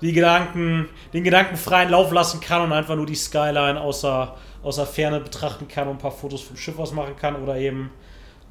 die 0.01 0.13
Gedanken, 0.13 0.89
den 1.13 1.25
Gedanken 1.25 1.57
freien 1.57 1.91
Lauf 1.91 2.13
lassen 2.13 2.41
kann 2.41 2.63
und 2.63 2.73
einfach 2.73 2.97
nur 2.97 3.07
die 3.07 3.15
Skyline 3.15 3.81
außer, 3.81 4.37
außer 4.63 4.87
Ferne 4.87 5.21
betrachten 5.21 5.69
kann 5.69 5.89
und 5.89 5.97
ein 5.97 5.99
paar 5.99 6.11
Fotos 6.11 6.43
vom 6.43 6.57
Schiff 6.57 6.79
aus 6.79 6.93
machen 6.93 7.17
kann 7.17 7.37
oder 7.37 7.57
eben 7.57 7.91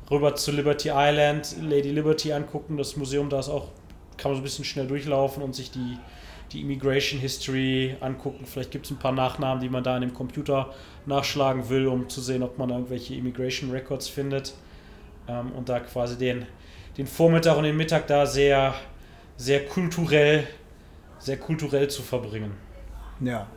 rüber 0.09 0.35
zu 0.35 0.51
Liberty 0.51 0.89
Island, 0.93 1.55
Lady 1.61 1.89
Liberty 1.91 2.33
angucken. 2.33 2.77
Das 2.77 2.97
Museum 2.97 3.29
da 3.29 3.39
ist 3.39 3.49
auch, 3.49 3.69
kann 4.17 4.31
man 4.31 4.35
so 4.35 4.41
ein 4.41 4.43
bisschen 4.43 4.65
schnell 4.65 4.87
durchlaufen 4.87 5.41
und 5.41 5.55
sich 5.55 5.71
die, 5.71 5.97
die 6.51 6.61
Immigration 6.61 7.19
History 7.19 7.95
angucken. 8.01 8.45
Vielleicht 8.45 8.71
gibt 8.71 8.85
es 8.85 8.91
ein 8.91 8.99
paar 8.99 9.13
Nachnamen, 9.13 9.61
die 9.61 9.69
man 9.69 9.83
da 9.83 9.95
in 9.95 10.01
dem 10.01 10.13
Computer 10.13 10.73
nachschlagen 11.05 11.69
will, 11.69 11.87
um 11.87 12.09
zu 12.09 12.21
sehen, 12.21 12.43
ob 12.43 12.57
man 12.57 12.69
irgendwelche 12.69 13.15
Immigration 13.15 13.71
Records 13.71 14.09
findet. 14.09 14.53
Ähm, 15.27 15.51
und 15.53 15.69
da 15.69 15.79
quasi 15.79 16.17
den, 16.17 16.45
den 16.97 17.07
Vormittag 17.07 17.57
und 17.57 17.63
den 17.63 17.77
Mittag 17.77 18.07
da 18.07 18.25
sehr, 18.25 18.73
sehr 19.37 19.65
kulturell, 19.65 20.47
sehr 21.19 21.37
kulturell 21.37 21.87
zu 21.89 22.01
verbringen. 22.01 22.53
Ja. 23.19 23.47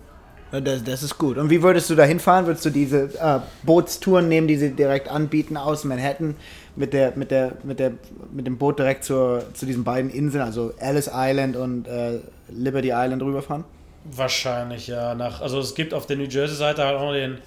Das, 0.61 0.85
das 0.85 1.03
ist 1.03 1.19
gut. 1.19 1.37
Und 1.37 1.51
wie 1.51 1.63
würdest 1.63 1.91
du 1.91 1.97
da 1.97 2.05
hinfahren? 2.05 2.47
Würdest 2.47 2.65
du 2.65 2.71
diese 2.71 3.11
äh, 3.19 3.41
Bootstouren 3.65 4.29
nehmen, 4.29 4.47
die 4.47 4.57
sie 4.57 4.71
direkt 4.71 5.09
anbieten 5.09 5.57
aus 5.57 5.83
Manhattan 5.85 6.37
mit 6.77 6.93
der, 6.93 7.17
mit 7.17 7.31
der, 7.31 7.55
mit 7.65 7.81
der, 7.81 7.93
mit 8.33 8.47
dem 8.47 8.57
Boot 8.57 8.79
direkt 8.79 9.05
zur, 9.05 9.45
zu 9.55 9.67
diesen 9.67 9.83
beiden 9.83 10.11
Inseln, 10.11 10.45
also 10.45 10.73
Ellis 10.79 11.11
Island 11.13 11.57
und 11.57 11.89
äh, 11.89 12.21
Liberty 12.49 12.93
Island 12.95 13.23
rüberfahren? 13.23 13.65
Wahrscheinlich, 14.05 14.87
ja. 14.87 15.15
Nach, 15.15 15.41
also 15.41 15.59
es 15.59 15.75
gibt 15.75 15.93
auf 15.93 16.07
der 16.07 16.17
New 16.17 16.25
Jersey-Seite 16.25 16.85
halt 16.85 16.97
auch 16.97 17.07
noch 17.07 17.15
den 17.15 17.39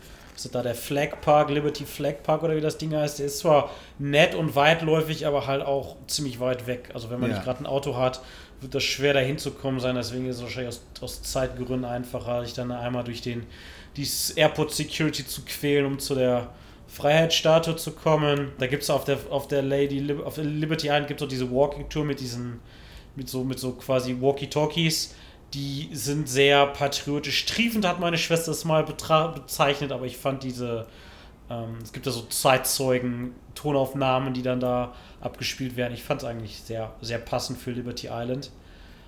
ist 0.46 0.56
da 0.56 0.62
der 0.62 0.76
Flag 0.76 1.22
Park, 1.22 1.50
Liberty 1.50 1.86
Flag 1.86 2.24
Park 2.24 2.44
oder 2.44 2.56
wie 2.56 2.62
das 2.62 2.78
Ding 2.78 2.96
heißt. 2.96 3.20
Der 3.20 3.26
ist 3.26 3.40
zwar 3.40 3.72
nett 4.00 4.36
und 4.36 4.56
weitläufig, 4.56 5.26
aber 5.26 5.48
halt 5.48 5.64
auch 5.64 5.96
ziemlich 6.08 6.40
weit 6.40 6.68
weg. 6.68 6.90
Also 6.94 7.10
wenn 7.10 7.20
man 7.20 7.30
ja. 7.30 7.36
nicht 7.36 7.46
gerade 7.46 7.64
ein 7.64 7.66
Auto 7.66 7.96
hat, 7.96 8.22
wird 8.62 8.74
das 8.74 8.84
schwer 8.84 9.14
dahin 9.14 9.38
zu 9.38 9.52
kommen 9.52 9.80
sein. 9.80 9.96
Deswegen 9.96 10.28
ist 10.28 10.38
es 10.38 10.44
wahrscheinlich 10.44 10.70
aus, 10.70 10.82
aus 11.02 11.22
Zeitgründen 11.22 11.86
einfacher, 11.86 12.44
sich 12.44 12.54
dann 12.54 12.72
einmal 12.72 13.04
durch 13.04 13.22
den 13.22 13.46
die 13.98 14.08
Airport 14.36 14.72
Security 14.72 15.26
zu 15.26 15.42
quälen, 15.44 15.86
um 15.86 16.00
zu 16.00 16.16
der 16.16 16.52
Freiheitsstatue 16.88 17.76
zu 17.76 17.92
kommen. 17.92 18.52
Da 18.60 18.68
gibt 18.68 18.84
es 18.84 18.90
auf 18.90 19.06
der, 19.06 19.18
auf 19.30 19.48
der 19.48 19.62
Lady, 19.62 20.06
auf 20.24 20.36
der 20.36 20.46
Liberty 20.46 20.88
Island 20.88 21.08
gibt 21.08 21.20
es 21.20 21.26
auch 21.26 21.30
diese 21.30 21.52
Walking 21.52 21.90
Tour 21.90 22.06
mit 22.06 22.20
diesen, 22.20 22.60
mit 23.16 23.28
so, 23.28 23.44
mit 23.44 23.60
so 23.60 23.74
quasi 23.74 24.16
Walkie-Talkies. 24.20 25.16
Die 25.54 25.90
sind 25.94 26.28
sehr 26.28 26.68
patriotisch 26.68 27.46
triefend, 27.46 27.86
hat 27.86 28.00
meine 28.00 28.18
Schwester 28.18 28.52
es 28.52 28.66
mal 28.66 28.84
bezeichnet, 28.84 29.92
aber 29.92 30.06
ich 30.06 30.18
fand 30.18 30.44
diese, 30.44 30.88
ähm, 31.50 31.78
es 31.82 31.94
gibt 31.94 32.06
ja 32.06 32.12
so 32.12 32.24
Zeitzeugen, 32.24 33.34
Tonaufnahmen, 33.56 34.34
die 34.34 34.42
dann 34.42 34.60
da 34.60 34.94
abgespielt 35.22 35.76
werden. 35.78 35.94
Ich 35.94 36.04
fand 36.04 36.22
es 36.22 36.28
eigentlich 36.28 36.62
sehr, 36.62 36.94
sehr 37.02 37.18
passend 37.18 37.60
für 37.60 37.72
Liberty 37.72 38.08
Island. 38.12 38.52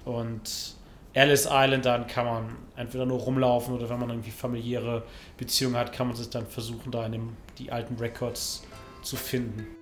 Und 0.06 0.75
Alice 1.15 1.47
Island, 1.49 1.86
dann 1.86 2.08
kann 2.08 2.25
man 2.25 2.56
entweder 2.75 3.06
nur 3.06 3.19
rumlaufen 3.19 3.73
oder 3.73 3.89
wenn 3.89 3.99
man 3.99 4.10
irgendwie 4.10 4.32
familiäre 4.32 5.04
Beziehungen 5.38 5.75
hat, 5.75 5.91
kann 5.91 6.08
man 6.08 6.15
sich 6.15 6.30
dann 6.30 6.47
versuchen, 6.47 6.91
da 6.91 7.06
in 7.06 7.12
dem, 7.13 7.38
die 7.58 7.71
alten 7.71 7.95
Records 7.95 8.63
zu 9.02 9.15
finden. 9.15 9.79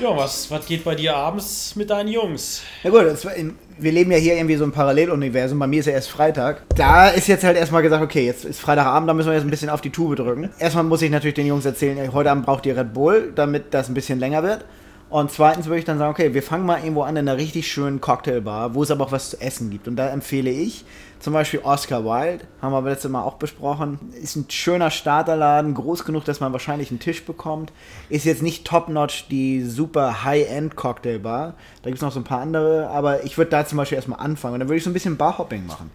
Ja, 0.00 0.16
was, 0.16 0.50
was 0.50 0.64
geht 0.64 0.82
bei 0.82 0.94
dir 0.94 1.14
abends 1.14 1.76
mit 1.76 1.90
deinen 1.90 2.08
Jungs? 2.08 2.62
Na 2.82 2.88
gut, 2.88 3.02
in, 3.36 3.54
wir 3.78 3.92
leben 3.92 4.10
ja 4.10 4.16
hier 4.16 4.34
irgendwie 4.34 4.56
so 4.56 4.64
ein 4.64 4.72
Paralleluniversum. 4.72 5.58
Bei 5.58 5.66
mir 5.66 5.80
ist 5.80 5.86
ja 5.86 5.92
erst 5.92 6.08
Freitag. 6.08 6.62
Da 6.74 7.08
ist 7.08 7.28
jetzt 7.28 7.44
halt 7.44 7.58
erstmal 7.58 7.82
gesagt, 7.82 8.02
okay, 8.02 8.24
jetzt 8.24 8.46
ist 8.46 8.60
Freitagabend, 8.60 9.10
da 9.10 9.12
müssen 9.12 9.28
wir 9.28 9.34
jetzt 9.34 9.44
ein 9.44 9.50
bisschen 9.50 9.68
auf 9.68 9.82
die 9.82 9.90
Tube 9.90 10.16
drücken. 10.16 10.48
Erstmal 10.58 10.84
muss 10.84 11.02
ich 11.02 11.10
natürlich 11.10 11.34
den 11.34 11.46
Jungs 11.46 11.66
erzählen, 11.66 12.14
heute 12.14 12.30
Abend 12.30 12.46
braucht 12.46 12.64
ihr 12.64 12.78
Red 12.78 12.94
Bull, 12.94 13.30
damit 13.34 13.74
das 13.74 13.90
ein 13.90 13.94
bisschen 13.94 14.18
länger 14.18 14.42
wird. 14.42 14.64
Und 15.10 15.30
zweitens 15.32 15.66
würde 15.66 15.80
ich 15.80 15.84
dann 15.84 15.98
sagen, 15.98 16.12
okay, 16.12 16.32
wir 16.32 16.42
fangen 16.42 16.64
mal 16.64 16.78
irgendwo 16.78 17.02
an 17.02 17.16
in 17.16 17.28
einer 17.28 17.36
richtig 17.36 17.70
schönen 17.70 18.00
Cocktailbar, 18.00 18.74
wo 18.74 18.82
es 18.82 18.90
aber 18.90 19.04
auch 19.04 19.12
was 19.12 19.30
zu 19.30 19.40
essen 19.42 19.68
gibt. 19.68 19.86
Und 19.86 19.96
da 19.96 20.08
empfehle 20.08 20.50
ich 20.50 20.86
zum 21.20 21.34
Beispiel 21.34 21.60
Oscar 21.62 22.04
Wilde, 22.04 22.46
haben 22.62 22.72
wir 22.72 22.82
letztes 22.82 23.10
Mal 23.10 23.22
auch 23.22 23.34
besprochen. 23.34 23.98
Ist 24.20 24.36
ein 24.36 24.46
schöner 24.48 24.90
Starterladen, 24.90 25.74
groß 25.74 26.04
genug, 26.04 26.24
dass 26.24 26.40
man 26.40 26.52
wahrscheinlich 26.52 26.90
einen 26.90 26.98
Tisch 26.98 27.24
bekommt. 27.24 27.72
Ist 28.08 28.24
jetzt 28.24 28.42
nicht 28.42 28.66
top-notch 28.66 29.28
die 29.28 29.62
super 29.62 30.24
High-End 30.24 30.76
Cocktailbar. 30.76 31.54
Da 31.82 31.90
gibt 31.90 31.96
es 31.96 32.02
noch 32.02 32.12
so 32.12 32.20
ein 32.20 32.24
paar 32.24 32.40
andere, 32.40 32.88
aber 32.88 33.24
ich 33.24 33.36
würde 33.36 33.50
da 33.50 33.66
zum 33.66 33.76
Beispiel 33.76 33.96
erstmal 33.96 34.18
anfangen. 34.18 34.54
Und 34.54 34.60
dann 34.60 34.68
würde 34.68 34.78
ich 34.78 34.84
so 34.84 34.90
ein 34.90 34.94
bisschen 34.94 35.18
Barhopping 35.18 35.66
machen. 35.66 35.90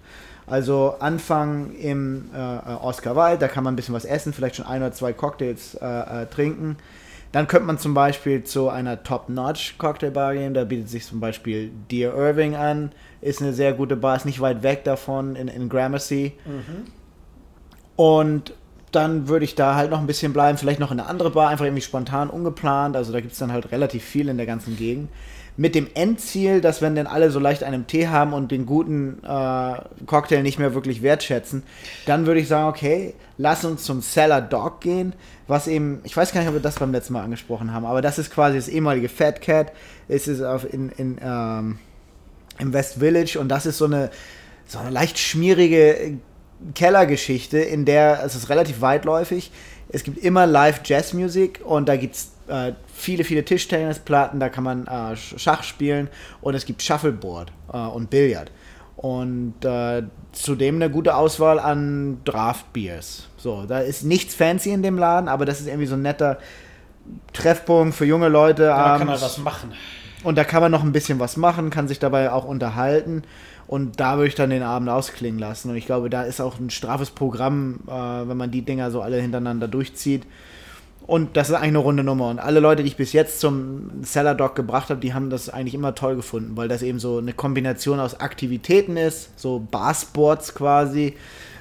Also 0.47 0.95
anfangen 0.99 1.75
im 1.75 2.29
äh, 2.31 2.73
Oscar 2.75 3.15
Wilde, 3.15 3.39
da 3.39 3.47
kann 3.47 3.63
man 3.63 3.73
ein 3.73 3.75
bisschen 3.75 3.95
was 3.95 4.05
essen, 4.05 4.31
vielleicht 4.31 4.57
schon 4.57 4.67
ein 4.67 4.81
oder 4.81 4.91
zwei 4.91 5.11
Cocktails 5.11 5.73
äh, 5.73 6.23
äh, 6.23 6.25
trinken 6.27 6.77
dann 7.35 7.47
könnte 7.49 7.67
man 7.67 7.77
zum 7.77 7.93
Beispiel 7.93 8.45
zu 8.45 8.69
einer 8.69 9.03
Top-Notch-Cocktailbar 9.03 10.35
gehen. 10.35 10.53
Da 10.53 10.63
bietet 10.63 10.87
sich 10.87 11.05
zum 11.05 11.19
Beispiel 11.19 11.69
Dear 11.91 12.15
Irving 12.15 12.55
an. 12.55 12.93
Ist 13.25 13.41
eine 13.41 13.53
sehr 13.53 13.73
gute 13.73 13.95
Bar, 13.95 14.15
ist 14.15 14.25
nicht 14.25 14.39
weit 14.39 14.63
weg 14.63 14.83
davon 14.83 15.35
in, 15.35 15.47
in 15.47 15.67
Gramercy. 15.67 16.33
Mhm. 16.45 16.91
Und 17.95 18.53
dann 18.91 19.27
würde 19.27 19.45
ich 19.45 19.55
da 19.55 19.75
halt 19.75 19.91
noch 19.91 19.99
ein 19.99 20.07
bisschen 20.07 20.31
bleiben. 20.31 20.57
Vielleicht 20.57 20.79
noch 20.79 20.91
in 20.91 20.99
eine 20.99 21.09
andere 21.09 21.31
Bar, 21.31 21.49
einfach 21.49 21.65
irgendwie 21.65 21.81
spontan, 21.81 22.29
ungeplant. 22.29 22.95
Also 22.95 23.11
da 23.11 23.19
gibt 23.19 23.33
es 23.33 23.39
dann 23.39 23.51
halt 23.51 23.71
relativ 23.71 24.03
viel 24.03 24.29
in 24.29 24.37
der 24.37 24.45
ganzen 24.45 24.77
Gegend 24.77 25.09
mit 25.57 25.73
dem 25.73 25.87
Endziel, 25.93 26.59
dass 26.59 26.81
wenn 26.81 26.95
dann 26.95 27.07
alle 27.07 27.31
so 27.31 27.39
leicht 27.39 27.63
einen 27.63 27.87
Tee 27.87 28.07
haben 28.07 28.33
und 28.33 28.51
den 28.51 28.65
guten 28.65 29.23
äh, 29.23 29.75
Cocktail 30.05 30.41
nicht 30.41 30.59
mehr 30.59 30.73
wirklich 30.73 31.01
wertschätzen, 31.01 31.63
dann 32.05 32.25
würde 32.25 32.41
ich 32.41 32.47
sagen, 32.47 32.67
okay, 32.67 33.13
lass 33.37 33.63
uns 33.63 33.83
zum 33.83 34.01
Cellar 34.01 34.41
Dog 34.41 34.81
gehen, 34.81 35.13
was 35.47 35.67
eben, 35.67 36.01
ich 36.03 36.15
weiß 36.15 36.33
gar 36.33 36.41
nicht, 36.41 36.49
ob 36.49 36.55
wir 36.55 36.61
das 36.61 36.75
beim 36.75 36.91
letzten 36.91 37.13
Mal 37.13 37.23
angesprochen 37.23 37.73
haben, 37.73 37.85
aber 37.85 38.01
das 38.01 38.19
ist 38.19 38.31
quasi 38.31 38.57
das 38.57 38.67
ehemalige 38.67 39.07
Fat 39.07 39.41
Cat, 39.41 39.71
es 40.09 40.27
ist 40.27 40.41
auf 40.41 40.71
in, 40.71 40.89
in 40.89 41.17
ähm, 41.21 41.79
im 42.59 42.73
West 42.73 42.99
Village 42.99 43.37
und 43.39 43.49
das 43.49 43.65
ist 43.65 43.77
so 43.77 43.85
eine, 43.85 44.09
so 44.67 44.79
eine 44.79 44.89
leicht 44.89 45.17
schmierige 45.17 46.17
Kellergeschichte, 46.73 47.59
in 47.59 47.85
der 47.85 48.23
es 48.23 48.35
ist 48.35 48.49
relativ 48.49 48.81
weitläufig. 48.81 49.51
Es 49.89 50.03
gibt 50.03 50.17
immer 50.17 50.47
Live 50.47 50.81
Jazzmusik 50.83 51.61
und 51.63 51.87
da 51.87 51.95
gibt 51.95 52.15
es 52.15 52.31
äh, 52.47 52.73
viele, 52.93 53.23
viele 53.23 53.45
Tischtennisplatten, 53.45 54.39
da 54.39 54.49
kann 54.49 54.63
man 54.63 54.87
äh, 54.87 55.15
Schach 55.15 55.63
spielen 55.63 56.09
und 56.41 56.55
es 56.55 56.65
gibt 56.65 56.81
Shuffleboard 56.81 57.51
äh, 57.71 57.77
und 57.77 58.09
Billard. 58.09 58.51
Und 58.95 59.63
äh, 59.63 60.03
zudem 60.31 60.75
eine 60.75 60.89
gute 60.89 61.15
Auswahl 61.15 61.59
an 61.59 62.21
Draft 62.23 62.71
Beers. 62.73 63.27
So, 63.37 63.65
da 63.65 63.79
ist 63.79 64.03
nichts 64.03 64.33
fancy 64.33 64.71
in 64.71 64.81
dem 64.81 64.97
Laden, 64.97 65.27
aber 65.27 65.45
das 65.45 65.59
ist 65.59 65.67
irgendwie 65.67 65.85
so 65.85 65.95
ein 65.95 66.01
netter 66.01 66.39
Treffpunkt 67.33 67.95
für 67.95 68.05
junge 68.05 68.29
Leute. 68.29 68.63
Da 68.63 68.97
kann 68.97 69.07
man 69.07 69.21
was 69.21 69.37
machen. 69.37 69.73
Und 70.25 70.39
da 70.39 70.43
kann 70.43 70.61
man 70.61 70.71
noch 70.71 70.83
ein 70.83 70.91
bisschen 70.91 71.19
was 71.19 71.37
machen, 71.37 71.69
kann 71.69 71.87
sich 71.87 71.99
dabei 71.99 72.31
auch 72.31 72.45
unterhalten. 72.45 73.21
Und 73.67 73.99
da 73.99 74.17
würde 74.17 74.29
ich 74.29 74.35
dann 74.35 74.49
den 74.49 74.63
Abend 74.63 74.89
ausklingen 74.89 75.39
lassen. 75.39 75.69
Und 75.69 75.75
ich 75.75 75.85
glaube, 75.85 76.09
da 76.09 76.23
ist 76.23 76.41
auch 76.41 76.59
ein 76.59 76.71
straffes 76.71 77.11
Programm, 77.11 77.81
äh, 77.87 77.91
wenn 77.91 78.35
man 78.35 78.49
die 78.49 78.63
Dinger 78.63 78.89
so 78.89 79.01
alle 79.01 79.21
hintereinander 79.21 79.67
durchzieht. 79.67 80.23
Und 81.05 81.37
das 81.37 81.49
ist 81.49 81.55
eigentlich 81.55 81.67
eine 81.67 81.77
runde 81.77 82.03
Nummer. 82.03 82.29
Und 82.29 82.39
alle 82.39 82.59
Leute, 82.59 82.81
die 82.81 82.87
ich 82.87 82.97
bis 82.97 83.13
jetzt 83.13 83.39
zum 83.39 84.03
Cellar 84.03 84.33
Dog 84.33 84.55
gebracht 84.55 84.89
habe, 84.89 84.99
die 84.99 85.13
haben 85.13 85.29
das 85.29 85.49
eigentlich 85.49 85.75
immer 85.75 85.93
toll 85.93 86.15
gefunden, 86.15 86.57
weil 86.57 86.69
das 86.69 86.81
eben 86.81 86.97
so 86.97 87.19
eine 87.19 87.33
Kombination 87.33 87.99
aus 87.99 88.19
Aktivitäten 88.19 88.97
ist, 88.97 89.29
so 89.39 89.59
Barsports 89.69 90.55
quasi, 90.55 91.13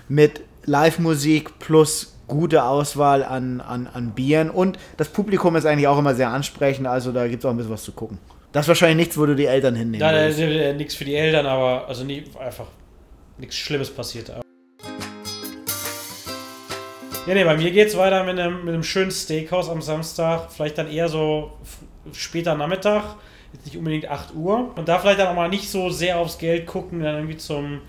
mit 0.09 0.41
Live-Musik 0.65 1.59
plus 1.59 2.15
gute 2.29 2.65
Auswahl 2.65 3.25
an, 3.25 3.61
an, 3.61 3.87
an 3.93 4.13
Bieren. 4.13 4.49
Und 4.49 4.79
das 4.97 5.11
Publikum 5.11 5.55
ist 5.57 5.67
eigentlich 5.67 5.89
auch 5.89 5.99
immer 5.99 6.15
sehr 6.15 6.31
ansprechend, 6.31 6.87
also 6.87 7.13
da 7.13 7.29
gibt 7.29 7.43
es 7.43 7.47
auch 7.47 7.51
ein 7.51 7.59
bisschen 7.59 7.73
was 7.73 7.85
zu 7.85 7.93
gucken. 7.93 8.19
Das 8.55 8.65
ist 8.67 8.69
wahrscheinlich 8.69 9.09
nichts, 9.09 9.19
wo 9.19 9.27
du 9.27 9.35
die 9.35 9.47
Eltern 9.47 9.75
hinnehmen 9.75 9.99
Nein, 9.99 10.33
nein, 10.39 10.77
nichts 10.77 10.95
für 10.95 11.05
die 11.05 11.17
Eltern, 11.17 11.45
aber 11.45 11.89
also 11.89 12.05
nie, 12.05 12.23
einfach 12.39 12.69
nichts 13.37 13.57
Schlimmes 13.57 13.91
passiert. 13.91 14.29
Ja, 14.29 14.43
nee, 17.35 17.43
bei 17.43 17.57
mir 17.57 17.73
geht 17.73 17.89
es 17.89 17.97
weiter 17.97 18.23
mit 18.23 18.39
einem, 18.39 18.65
mit 18.65 18.73
einem 18.73 18.85
schönen 18.85 19.11
Steakhouse 19.11 19.69
am 19.69 19.83
Samstag. 19.83 20.53
Vielleicht 20.53 20.79
dann 20.79 20.89
eher 20.89 21.09
so 21.09 21.59
später 22.13 22.55
Nachmittag. 22.55 23.17
Jetzt 23.53 23.67
nicht 23.67 23.77
unbedingt 23.77 24.09
8 24.09 24.33
Uhr. 24.37 24.73
Und 24.77 24.89
da 24.89 25.01
vielleicht 25.01 25.19
dann 25.19 25.27
auch 25.27 25.35
mal 25.35 25.49
nicht 25.49 25.69
so 25.69 25.91
sehr 25.91 26.19
aufs 26.19 26.39
Geld 26.39 26.67
gucken, 26.67 27.03
dann 27.03 27.17
irgendwie 27.17 27.39
zum 27.39 27.81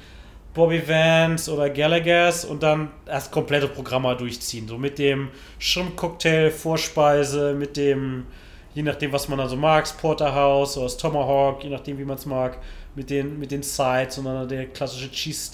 Bobby 0.56 0.82
Vance 0.88 1.54
oder 1.54 1.70
Gallagher's 1.70 2.44
und 2.44 2.64
dann 2.64 2.90
das 3.06 3.30
komplette 3.30 3.68
Programm 3.68 4.02
mal 4.02 4.18
durchziehen. 4.18 4.68
So 4.68 4.80
mit 4.80 4.98
dem 4.98 5.30
Shrimp-Cocktail, 5.60 6.50
Vorspeise, 6.50 7.54
mit 7.54 7.78
dem, 7.78 8.26
je 8.76 8.84
nachdem, 8.84 9.12
was 9.12 9.28
man 9.30 9.40
dann 9.40 9.50
so 9.50 9.56
mag, 9.56 9.86
Porterhouse 9.98 10.78
oder 10.78 10.86
das 10.86 10.98
Tomahawk, 10.98 11.64
je 11.64 11.70
nachdem, 11.70 11.98
wie 11.98 12.06
man 12.06 12.18
es 12.18 12.26
mag, 12.26 12.58
mit 12.94 13.10
den, 13.10 13.40
mit 13.40 13.52
den 13.52 13.64
Sides 13.64 14.18
und 14.18 14.26
dann 14.26 14.48
der 14.48 14.68
klassische 14.68 15.08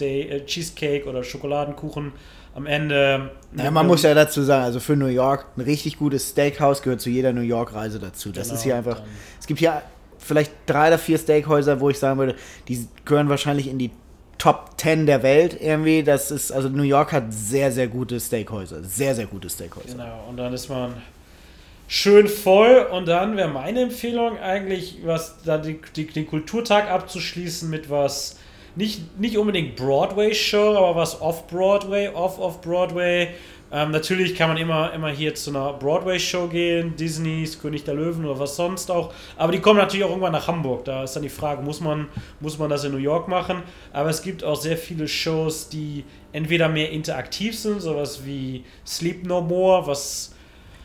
äh, 0.05 0.45
Cheesecake 0.45 1.07
oder 1.07 1.23
Schokoladenkuchen 1.23 2.11
am 2.55 2.65
Ende. 2.65 3.31
Ja, 3.55 3.71
man 3.71 3.87
muss 3.87 4.01
ja 4.01 4.13
dazu 4.13 4.41
sagen, 4.41 4.65
also 4.65 4.79
für 4.79 4.95
New 4.95 5.05
York 5.05 5.45
ein 5.55 5.61
richtig 5.61 5.97
gutes 5.97 6.29
Steakhouse 6.29 6.81
gehört 6.81 6.99
zu 6.99 7.09
jeder 7.09 7.31
New 7.31 7.41
York-Reise 7.41 7.99
dazu. 7.99 8.31
Das 8.31 8.47
genau, 8.47 8.57
ist 8.57 8.63
hier 8.63 8.75
einfach. 8.75 9.01
Es 9.39 9.47
gibt 9.47 9.59
hier 9.59 9.81
vielleicht 10.17 10.51
drei 10.65 10.87
oder 10.87 10.97
vier 10.97 11.17
Steakhäuser, 11.17 11.79
wo 11.79 11.89
ich 11.89 11.99
sagen 11.99 12.19
würde, 12.19 12.35
die 12.67 12.87
gehören 13.05 13.29
wahrscheinlich 13.29 13.67
in 13.67 13.77
die 13.77 13.91
Top 14.37 14.71
10 14.77 15.05
der 15.05 15.21
Welt 15.21 15.55
irgendwie. 15.61 16.01
Das 16.01 16.31
ist, 16.31 16.51
also 16.51 16.67
New 16.67 16.83
York 16.83 17.11
hat 17.11 17.25
sehr, 17.31 17.71
sehr 17.71 17.87
gute 17.87 18.19
Steakhäuser. 18.19 18.83
Sehr, 18.83 19.13
sehr 19.13 19.27
gute 19.27 19.49
Steakhäuser. 19.49 19.93
Genau, 19.93 20.25
und 20.27 20.37
dann 20.37 20.51
ist 20.51 20.67
man 20.67 20.93
schön 21.91 22.29
voll 22.29 22.87
und 22.89 23.05
dann 23.09 23.35
wäre 23.35 23.49
meine 23.49 23.81
Empfehlung 23.81 24.39
eigentlich, 24.39 24.99
was 25.03 25.43
da 25.43 25.57
die, 25.57 25.81
die, 25.93 26.07
den 26.07 26.25
Kulturtag 26.25 26.89
abzuschließen 26.89 27.69
mit 27.69 27.89
was 27.89 28.39
nicht, 28.77 29.19
nicht 29.19 29.37
unbedingt 29.37 29.75
Broadway-Show, 29.75 30.77
aber 30.77 30.95
was 30.95 31.19
off-Broadway, 31.19 32.07
off-off-Broadway. 32.13 33.31
Ähm, 33.73 33.91
natürlich 33.91 34.35
kann 34.35 34.47
man 34.47 34.55
immer, 34.55 34.93
immer 34.93 35.09
hier 35.09 35.35
zu 35.35 35.49
einer 35.49 35.73
Broadway-Show 35.73 36.47
gehen, 36.47 36.95
Disneys, 36.95 37.59
König 37.59 37.83
der 37.83 37.95
Löwen 37.95 38.23
oder 38.23 38.39
was 38.39 38.55
sonst 38.55 38.89
auch. 38.89 39.13
Aber 39.35 39.51
die 39.51 39.59
kommen 39.59 39.77
natürlich 39.77 40.05
auch 40.05 40.11
irgendwann 40.11 40.31
nach 40.31 40.47
Hamburg. 40.47 40.85
Da 40.85 41.03
ist 41.03 41.17
dann 41.17 41.23
die 41.23 41.29
Frage, 41.29 41.61
muss 41.61 41.81
man, 41.81 42.07
muss 42.39 42.57
man 42.57 42.69
das 42.69 42.85
in 42.85 42.93
New 42.93 42.99
York 42.99 43.27
machen? 43.27 43.63
Aber 43.91 44.09
es 44.09 44.21
gibt 44.21 44.45
auch 44.45 44.55
sehr 44.55 44.77
viele 44.77 45.09
Shows, 45.09 45.67
die 45.67 46.05
entweder 46.31 46.69
mehr 46.69 46.89
interaktiv 46.89 47.59
sind, 47.59 47.81
sowas 47.81 48.25
wie 48.25 48.63
Sleep 48.85 49.25
No 49.25 49.41
More, 49.41 49.85
was 49.85 50.33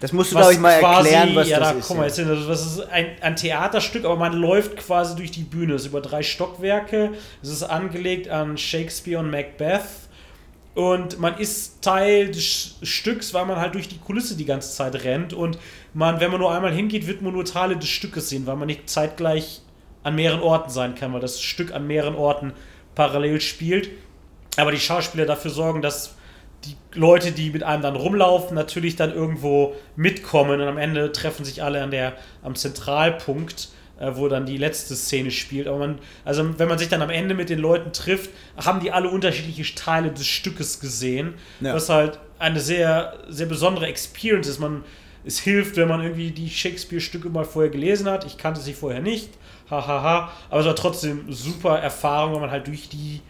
das 0.01 0.13
musst 0.13 0.33
du, 0.33 0.37
glaube 0.37 0.53
ich, 0.53 0.59
mal 0.59 0.79
quasi, 0.79 1.11
erklären, 1.11 1.37
was 1.37 1.49
ja, 1.49 1.59
das 1.59 1.71
da, 1.71 1.79
ist. 1.79 1.89
Guck 1.89 1.97
mal, 1.97 2.07
jetzt, 2.07 2.19
das 2.19 2.67
ist 2.67 2.81
ein, 2.91 3.07
ein, 3.21 3.37
Theaterstück, 3.37 4.05
aber 4.05 4.17
man 4.17 4.35
läuft 4.35 4.77
quasi 4.77 5.17
durch 5.17 5.31
die 5.31 5.43
Bühne. 5.43 5.75
Es 5.75 5.83
ist 5.83 5.89
über 5.89 6.01
drei 6.01 6.23
Stockwerke. 6.23 7.13
Es 7.43 7.49
ist 7.49 7.63
angelegt 7.63 8.29
an 8.29 8.59
Shakespeare 8.59 9.19
und 9.21 9.31
Macbeth. 9.31 9.83
Und 10.75 11.19
man 11.19 11.39
ist 11.39 11.81
Teil 11.81 12.31
des 12.31 12.77
Stücks, 12.83 13.33
weil 13.33 13.47
man 13.47 13.57
halt 13.57 13.75
durch 13.75 13.89
die 13.89 13.99
Kulisse 13.99 14.37
die 14.37 14.45
ganze 14.45 14.75
Zeit 14.75 15.05
rennt. 15.05 15.33
Und 15.33 15.59
man, 15.95 16.21
wenn 16.21 16.31
man 16.31 16.41
nur 16.41 16.53
einmal 16.53 16.73
hingeht, 16.73 17.07
wird 17.07 17.23
man 17.23 17.33
nur 17.33 17.47
Teile 17.47 17.79
des 17.79 17.89
Stückes 17.89 18.29
sehen, 18.29 18.47
weil 18.47 18.57
man 18.57 18.67
nicht 18.67 18.91
zeitgleich 18.91 19.63
an 20.03 20.15
mehreren 20.15 20.43
Orten 20.43 20.69
sein 20.71 20.95
kann, 20.95 21.15
weil 21.15 21.21
das 21.21 21.41
Stück 21.41 21.73
an 21.73 21.87
mehreren 21.87 22.15
Orten 22.15 22.53
parallel 22.95 23.41
spielt. 23.41 23.91
aber 24.59 24.71
die 24.71 24.79
Schauspieler 24.79 25.27
dafür 25.27 25.51
sorgen, 25.51 25.83
dass 25.83 26.15
die 26.64 26.77
Leute, 26.99 27.33
die 27.33 27.51
mit 27.51 27.62
einem 27.62 27.83
dann 27.83 27.97
rumlaufen, 27.97 28.55
natürlich 28.55 28.97
dann 28.97 29.12
irgendwo 29.12 29.75
mitkommen 29.95 30.61
und 30.61 30.66
am 30.66 30.79
Ende 30.79 31.12
treffen 31.12 31.45
sich 31.45 31.62
alle 31.62 31.83
an 31.83 31.90
der, 31.90 32.14
am 32.42 32.55
Zentralpunkt, 32.55 33.69
äh, 33.99 34.12
wo 34.14 34.29
dann 34.29 34.47
die 34.47 34.57
letzte 34.57 34.95
Szene 34.97 35.31
spielt. 35.31 35.69
Aber 35.69 35.79
man, 35.79 35.99
also 36.25 36.59
wenn 36.59 36.69
man 36.69 36.79
sich 36.79 36.88
dann 36.88 37.03
am 37.03 37.11
Ende 37.11 37.35
mit 37.35 37.51
den 37.51 37.59
Leuten 37.59 37.92
trifft, 37.92 38.31
haben 38.57 38.81
die 38.81 38.90
alle 38.90 39.09
unterschiedliche 39.09 39.75
Teile 39.75 40.11
des 40.11 40.27
Stückes 40.27 40.81
gesehen, 40.81 41.35
ja. 41.61 41.75
was 41.75 41.88
halt 41.88 42.19
eine 42.38 42.61
sehr, 42.61 43.14
sehr 43.29 43.47
besondere 43.47 43.87
Experience 43.87 44.49
ist. 44.49 44.59
Man, 44.59 44.85
es 45.25 45.38
hilft, 45.38 45.77
wenn 45.77 45.88
man 45.88 46.03
irgendwie 46.03 46.31
die 46.31 46.51
Shakespeare-Stücke 46.51 47.29
mal 47.29 47.45
vorher 47.45 47.71
gelesen 47.71 48.09
hat. 48.09 48.25
Ich 48.25 48.38
kannte 48.38 48.61
sie 48.61 48.75
vorher 48.75 49.01
nicht, 49.01 49.31
hahaha, 49.71 49.87
ha, 49.87 50.03
ha. 50.03 50.33
aber 50.51 50.61
es 50.61 50.66
war 50.66 50.77
trotzdem 50.77 51.33
super 51.33 51.79
Erfahrung, 51.79 52.35
wenn 52.35 52.40
man 52.42 52.51
halt 52.51 52.66
durch 52.66 52.88
die 52.88 53.21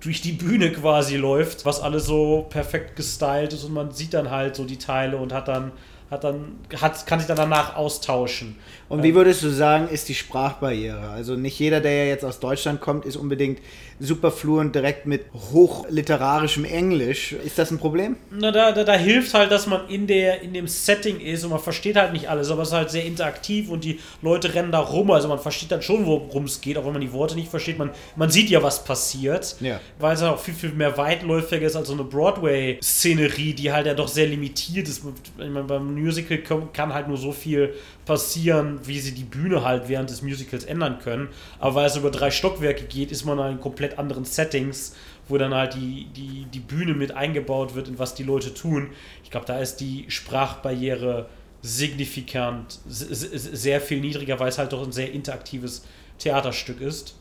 durch 0.00 0.20
die 0.20 0.32
Bühne 0.32 0.72
quasi 0.72 1.16
läuft, 1.16 1.64
was 1.64 1.80
alles 1.80 2.06
so 2.06 2.46
perfekt 2.48 2.96
gestylt 2.96 3.52
ist 3.52 3.64
und 3.64 3.72
man 3.74 3.90
sieht 3.90 4.14
dann 4.14 4.30
halt 4.30 4.56
so 4.56 4.64
die 4.64 4.78
Teile 4.78 5.16
und 5.16 5.32
hat 5.32 5.48
dann 5.48 5.72
hat 6.10 6.24
dann, 6.24 6.56
hat, 6.80 7.06
kann 7.06 7.18
sich 7.18 7.28
dann 7.28 7.36
danach 7.36 7.76
austauschen. 7.76 8.56
Und 8.88 9.02
wie 9.02 9.14
würdest 9.14 9.42
du 9.42 9.50
sagen, 9.50 9.88
ist 9.88 10.08
die 10.08 10.14
Sprachbarriere? 10.14 11.10
Also 11.10 11.34
nicht 11.34 11.58
jeder, 11.58 11.80
der 11.80 12.04
ja 12.04 12.04
jetzt 12.04 12.24
aus 12.24 12.40
Deutschland 12.40 12.80
kommt, 12.80 13.04
ist 13.04 13.16
unbedingt 13.16 13.60
super 14.00 14.30
fluent 14.30 14.74
direkt 14.74 15.06
mit 15.06 15.24
hochliterarischem 15.52 16.64
Englisch. 16.64 17.32
Ist 17.32 17.58
das 17.58 17.70
ein 17.70 17.78
Problem? 17.78 18.16
Na, 18.30 18.50
da, 18.50 18.72
da, 18.72 18.84
da, 18.84 18.94
hilft 18.94 19.34
halt, 19.34 19.50
dass 19.50 19.66
man 19.66 19.88
in, 19.88 20.06
der, 20.06 20.42
in 20.42 20.52
dem 20.52 20.68
Setting 20.68 21.20
ist 21.20 21.44
und 21.44 21.50
man 21.50 21.60
versteht 21.60 21.96
halt 21.96 22.12
nicht 22.12 22.28
alles, 22.28 22.50
aber 22.50 22.62
es 22.62 22.68
ist 22.68 22.74
halt 22.74 22.90
sehr 22.90 23.04
interaktiv 23.04 23.70
und 23.70 23.84
die 23.84 24.00
Leute 24.22 24.54
rennen 24.54 24.72
da 24.72 24.80
rum. 24.80 25.10
Also 25.10 25.28
man 25.28 25.38
versteht 25.38 25.70
dann 25.70 25.82
schon, 25.82 26.06
worum 26.06 26.44
es 26.44 26.60
geht, 26.60 26.78
auch 26.78 26.84
wenn 26.84 26.92
man 26.92 27.00
die 27.00 27.12
Worte 27.12 27.34
nicht 27.34 27.48
versteht. 27.48 27.78
Man, 27.78 27.90
man 28.16 28.30
sieht 28.30 28.50
ja, 28.50 28.62
was 28.62 28.84
passiert, 28.84 29.56
ja. 29.60 29.80
weil 29.98 30.14
es 30.14 30.22
halt 30.22 30.32
auch 30.32 30.40
viel, 30.40 30.54
viel 30.54 30.70
mehr 30.70 30.96
weitläufiger 30.96 31.66
ist 31.66 31.76
als 31.76 31.88
so 31.88 31.94
eine 31.94 32.04
Broadway-Szenerie, 32.04 33.54
die 33.54 33.72
halt 33.72 33.86
ja 33.86 33.94
doch 33.94 34.08
sehr 34.08 34.26
limitiert 34.26 34.88
ist. 34.88 35.02
Ich 35.38 35.48
meine, 35.48 35.64
beim 35.64 35.94
Musical 35.94 36.38
kann 36.72 36.94
halt 36.94 37.08
nur 37.08 37.16
so 37.16 37.32
viel 37.32 37.74
passieren, 38.08 38.80
wie 38.84 38.98
sie 39.00 39.12
die 39.12 39.24
Bühne 39.24 39.62
halt 39.64 39.88
während 39.88 40.08
des 40.08 40.22
Musicals 40.22 40.64
ändern 40.64 40.98
können. 40.98 41.28
Aber 41.58 41.76
weil 41.76 41.86
es 41.86 41.96
über 41.96 42.10
drei 42.10 42.30
Stockwerke 42.30 42.84
geht, 42.84 43.12
ist 43.12 43.26
man 43.26 43.38
in 43.52 43.60
komplett 43.60 43.87
anderen 43.96 44.24
Settings, 44.24 44.96
wo 45.28 45.38
dann 45.38 45.54
halt 45.54 45.74
die, 45.74 46.08
die, 46.16 46.46
die 46.52 46.58
Bühne 46.58 46.94
mit 46.94 47.12
eingebaut 47.12 47.76
wird, 47.76 47.86
in 47.86 47.98
was 47.98 48.14
die 48.14 48.24
Leute 48.24 48.52
tun. 48.52 48.90
Ich 49.22 49.30
glaube, 49.30 49.46
da 49.46 49.60
ist 49.60 49.76
die 49.76 50.06
Sprachbarriere 50.08 51.28
signifikant 51.62 52.80
sehr 52.86 53.80
viel 53.80 54.00
niedriger, 54.00 54.38
weil 54.40 54.48
es 54.48 54.58
halt 54.58 54.72
doch 54.72 54.84
ein 54.84 54.92
sehr 54.92 55.12
interaktives 55.12 55.84
Theaterstück 56.18 56.80
ist. 56.80 57.16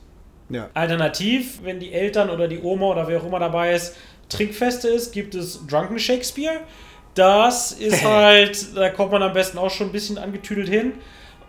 Ja. 0.50 0.70
Alternativ, 0.74 1.60
wenn 1.64 1.80
die 1.80 1.92
Eltern 1.92 2.30
oder 2.30 2.48
die 2.48 2.60
Oma 2.60 2.88
oder 2.88 3.08
wer 3.08 3.20
auch 3.20 3.26
immer 3.26 3.40
dabei 3.40 3.74
ist, 3.74 3.96
Trinkfeste 4.30 4.88
ist, 4.88 5.12
gibt 5.12 5.36
es 5.36 5.66
Drunken 5.68 6.00
Shakespeare. 6.00 6.62
Das 7.16 7.72
ist 7.72 8.04
halt, 8.06 8.76
da 8.76 8.90
kommt 8.90 9.12
man 9.12 9.24
am 9.24 9.34
besten 9.34 9.58
auch 9.58 9.72
schon 9.72 9.88
ein 9.88 9.92
bisschen 9.92 10.18
angetüdelt 10.18 10.70
hin. 10.70 10.94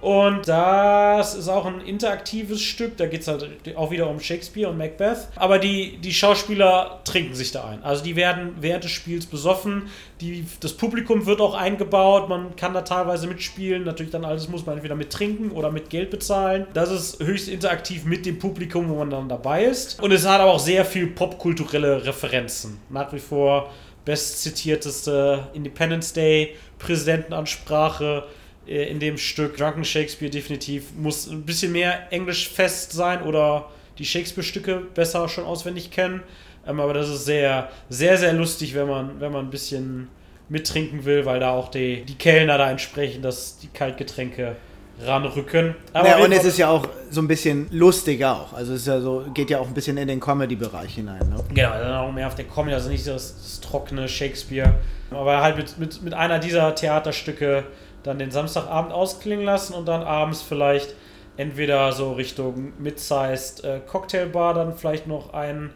Und 0.00 0.46
das 0.46 1.34
ist 1.34 1.48
auch 1.48 1.66
ein 1.66 1.80
interaktives 1.80 2.62
Stück. 2.62 2.96
Da 2.96 3.06
geht 3.06 3.22
es 3.22 3.28
halt 3.28 3.48
auch 3.76 3.90
wieder 3.90 4.08
um 4.08 4.20
Shakespeare 4.20 4.70
und 4.70 4.78
Macbeth. 4.78 5.28
Aber 5.34 5.58
die, 5.58 5.98
die 5.98 6.12
Schauspieler 6.12 7.00
trinken 7.04 7.34
sich 7.34 7.50
da 7.50 7.64
ein. 7.64 7.82
Also 7.82 8.04
die 8.04 8.14
werden 8.14 8.54
während 8.60 8.84
des 8.84 8.92
Spiels 8.92 9.26
besoffen. 9.26 9.88
Die, 10.20 10.46
das 10.60 10.74
Publikum 10.74 11.26
wird 11.26 11.40
auch 11.40 11.54
eingebaut. 11.54 12.28
Man 12.28 12.54
kann 12.54 12.74
da 12.74 12.82
teilweise 12.82 13.26
mitspielen. 13.26 13.84
Natürlich 13.84 14.12
dann 14.12 14.24
alles 14.24 14.48
muss 14.48 14.64
man 14.64 14.76
entweder 14.76 14.94
mit 14.94 15.10
trinken 15.10 15.50
oder 15.50 15.72
mit 15.72 15.90
Geld 15.90 16.10
bezahlen. 16.10 16.66
Das 16.74 16.90
ist 16.90 17.20
höchst 17.20 17.48
interaktiv 17.48 18.04
mit 18.04 18.24
dem 18.24 18.38
Publikum, 18.38 18.88
wo 18.88 18.94
man 18.94 19.10
dann 19.10 19.28
dabei 19.28 19.64
ist. 19.64 20.00
Und 20.00 20.12
es 20.12 20.26
hat 20.26 20.40
aber 20.40 20.52
auch 20.52 20.60
sehr 20.60 20.84
viel 20.84 21.08
popkulturelle 21.08 22.04
Referenzen. 22.04 22.78
Nach 22.88 23.12
wie 23.12 23.18
vor 23.18 23.70
bestzitierteste 24.04 25.48
Independence 25.54 26.12
Day 26.12 26.54
Präsidentenansprache 26.78 28.24
in 28.68 29.00
dem 29.00 29.16
Stück. 29.16 29.56
Drunken 29.56 29.84
Shakespeare 29.84 30.30
definitiv 30.30 30.92
muss 30.96 31.28
ein 31.28 31.42
bisschen 31.42 31.72
mehr 31.72 32.12
Englisch 32.12 32.48
fest 32.48 32.92
sein 32.92 33.22
oder 33.22 33.70
die 33.98 34.04
Shakespeare-Stücke 34.04 34.82
besser 34.94 35.28
schon 35.28 35.44
auswendig 35.44 35.90
kennen. 35.90 36.22
Ähm, 36.66 36.80
aber 36.80 36.94
das 36.94 37.08
ist 37.08 37.24
sehr, 37.24 37.70
sehr, 37.88 38.16
sehr 38.18 38.32
lustig, 38.32 38.74
wenn 38.74 38.88
man, 38.88 39.20
wenn 39.20 39.32
man 39.32 39.46
ein 39.46 39.50
bisschen 39.50 40.08
mittrinken 40.48 41.04
will, 41.04 41.26
weil 41.26 41.40
da 41.40 41.50
auch 41.50 41.70
die, 41.70 42.04
die 42.04 42.14
Kellner 42.14 42.58
da 42.58 42.70
entsprechend 42.70 43.24
dass 43.24 43.58
die 43.58 43.68
Kaltgetränke 43.68 44.56
ranrücken. 45.04 45.74
Aber 45.92 46.08
ja, 46.08 46.18
und 46.18 46.32
es 46.32 46.44
ist 46.44 46.58
ja 46.58 46.70
auch 46.70 46.88
so 47.10 47.20
ein 47.20 47.28
bisschen 47.28 47.68
lustig 47.70 48.24
auch. 48.24 48.52
Also 48.52 48.74
es 48.74 48.80
ist 48.80 48.86
ja 48.86 49.00
so, 49.00 49.24
geht 49.32 49.50
ja 49.50 49.60
auch 49.60 49.68
ein 49.68 49.74
bisschen 49.74 49.96
in 49.96 50.08
den 50.08 50.20
Comedy-Bereich 50.20 50.94
hinein. 50.94 51.28
Ne? 51.28 51.36
Genau, 51.54 51.70
dann 51.70 51.94
auch 51.94 52.12
mehr 52.12 52.26
auf 52.26 52.34
der 52.34 52.46
Comedy, 52.46 52.74
also 52.74 52.88
nicht 52.88 53.06
das, 53.06 53.34
das 53.36 53.60
trockene 53.60 54.08
Shakespeare. 54.08 54.74
Aber 55.10 55.40
halt 55.40 55.56
mit, 55.56 55.78
mit, 55.78 56.02
mit 56.02 56.14
einer 56.14 56.38
dieser 56.38 56.74
Theaterstücke 56.74 57.64
dann 58.08 58.18
den 58.18 58.30
Samstagabend 58.30 58.92
ausklingen 58.92 59.44
lassen 59.44 59.74
und 59.74 59.86
dann 59.86 60.02
abends 60.02 60.42
vielleicht 60.42 60.94
entweder 61.36 61.92
so 61.92 62.12
Richtung 62.14 62.72
Mid-Sized 62.78 63.64
äh, 63.64 63.80
Cocktailbar 63.86 64.54
dann 64.54 64.74
vielleicht 64.74 65.06
noch 65.06 65.34
ein, 65.34 65.70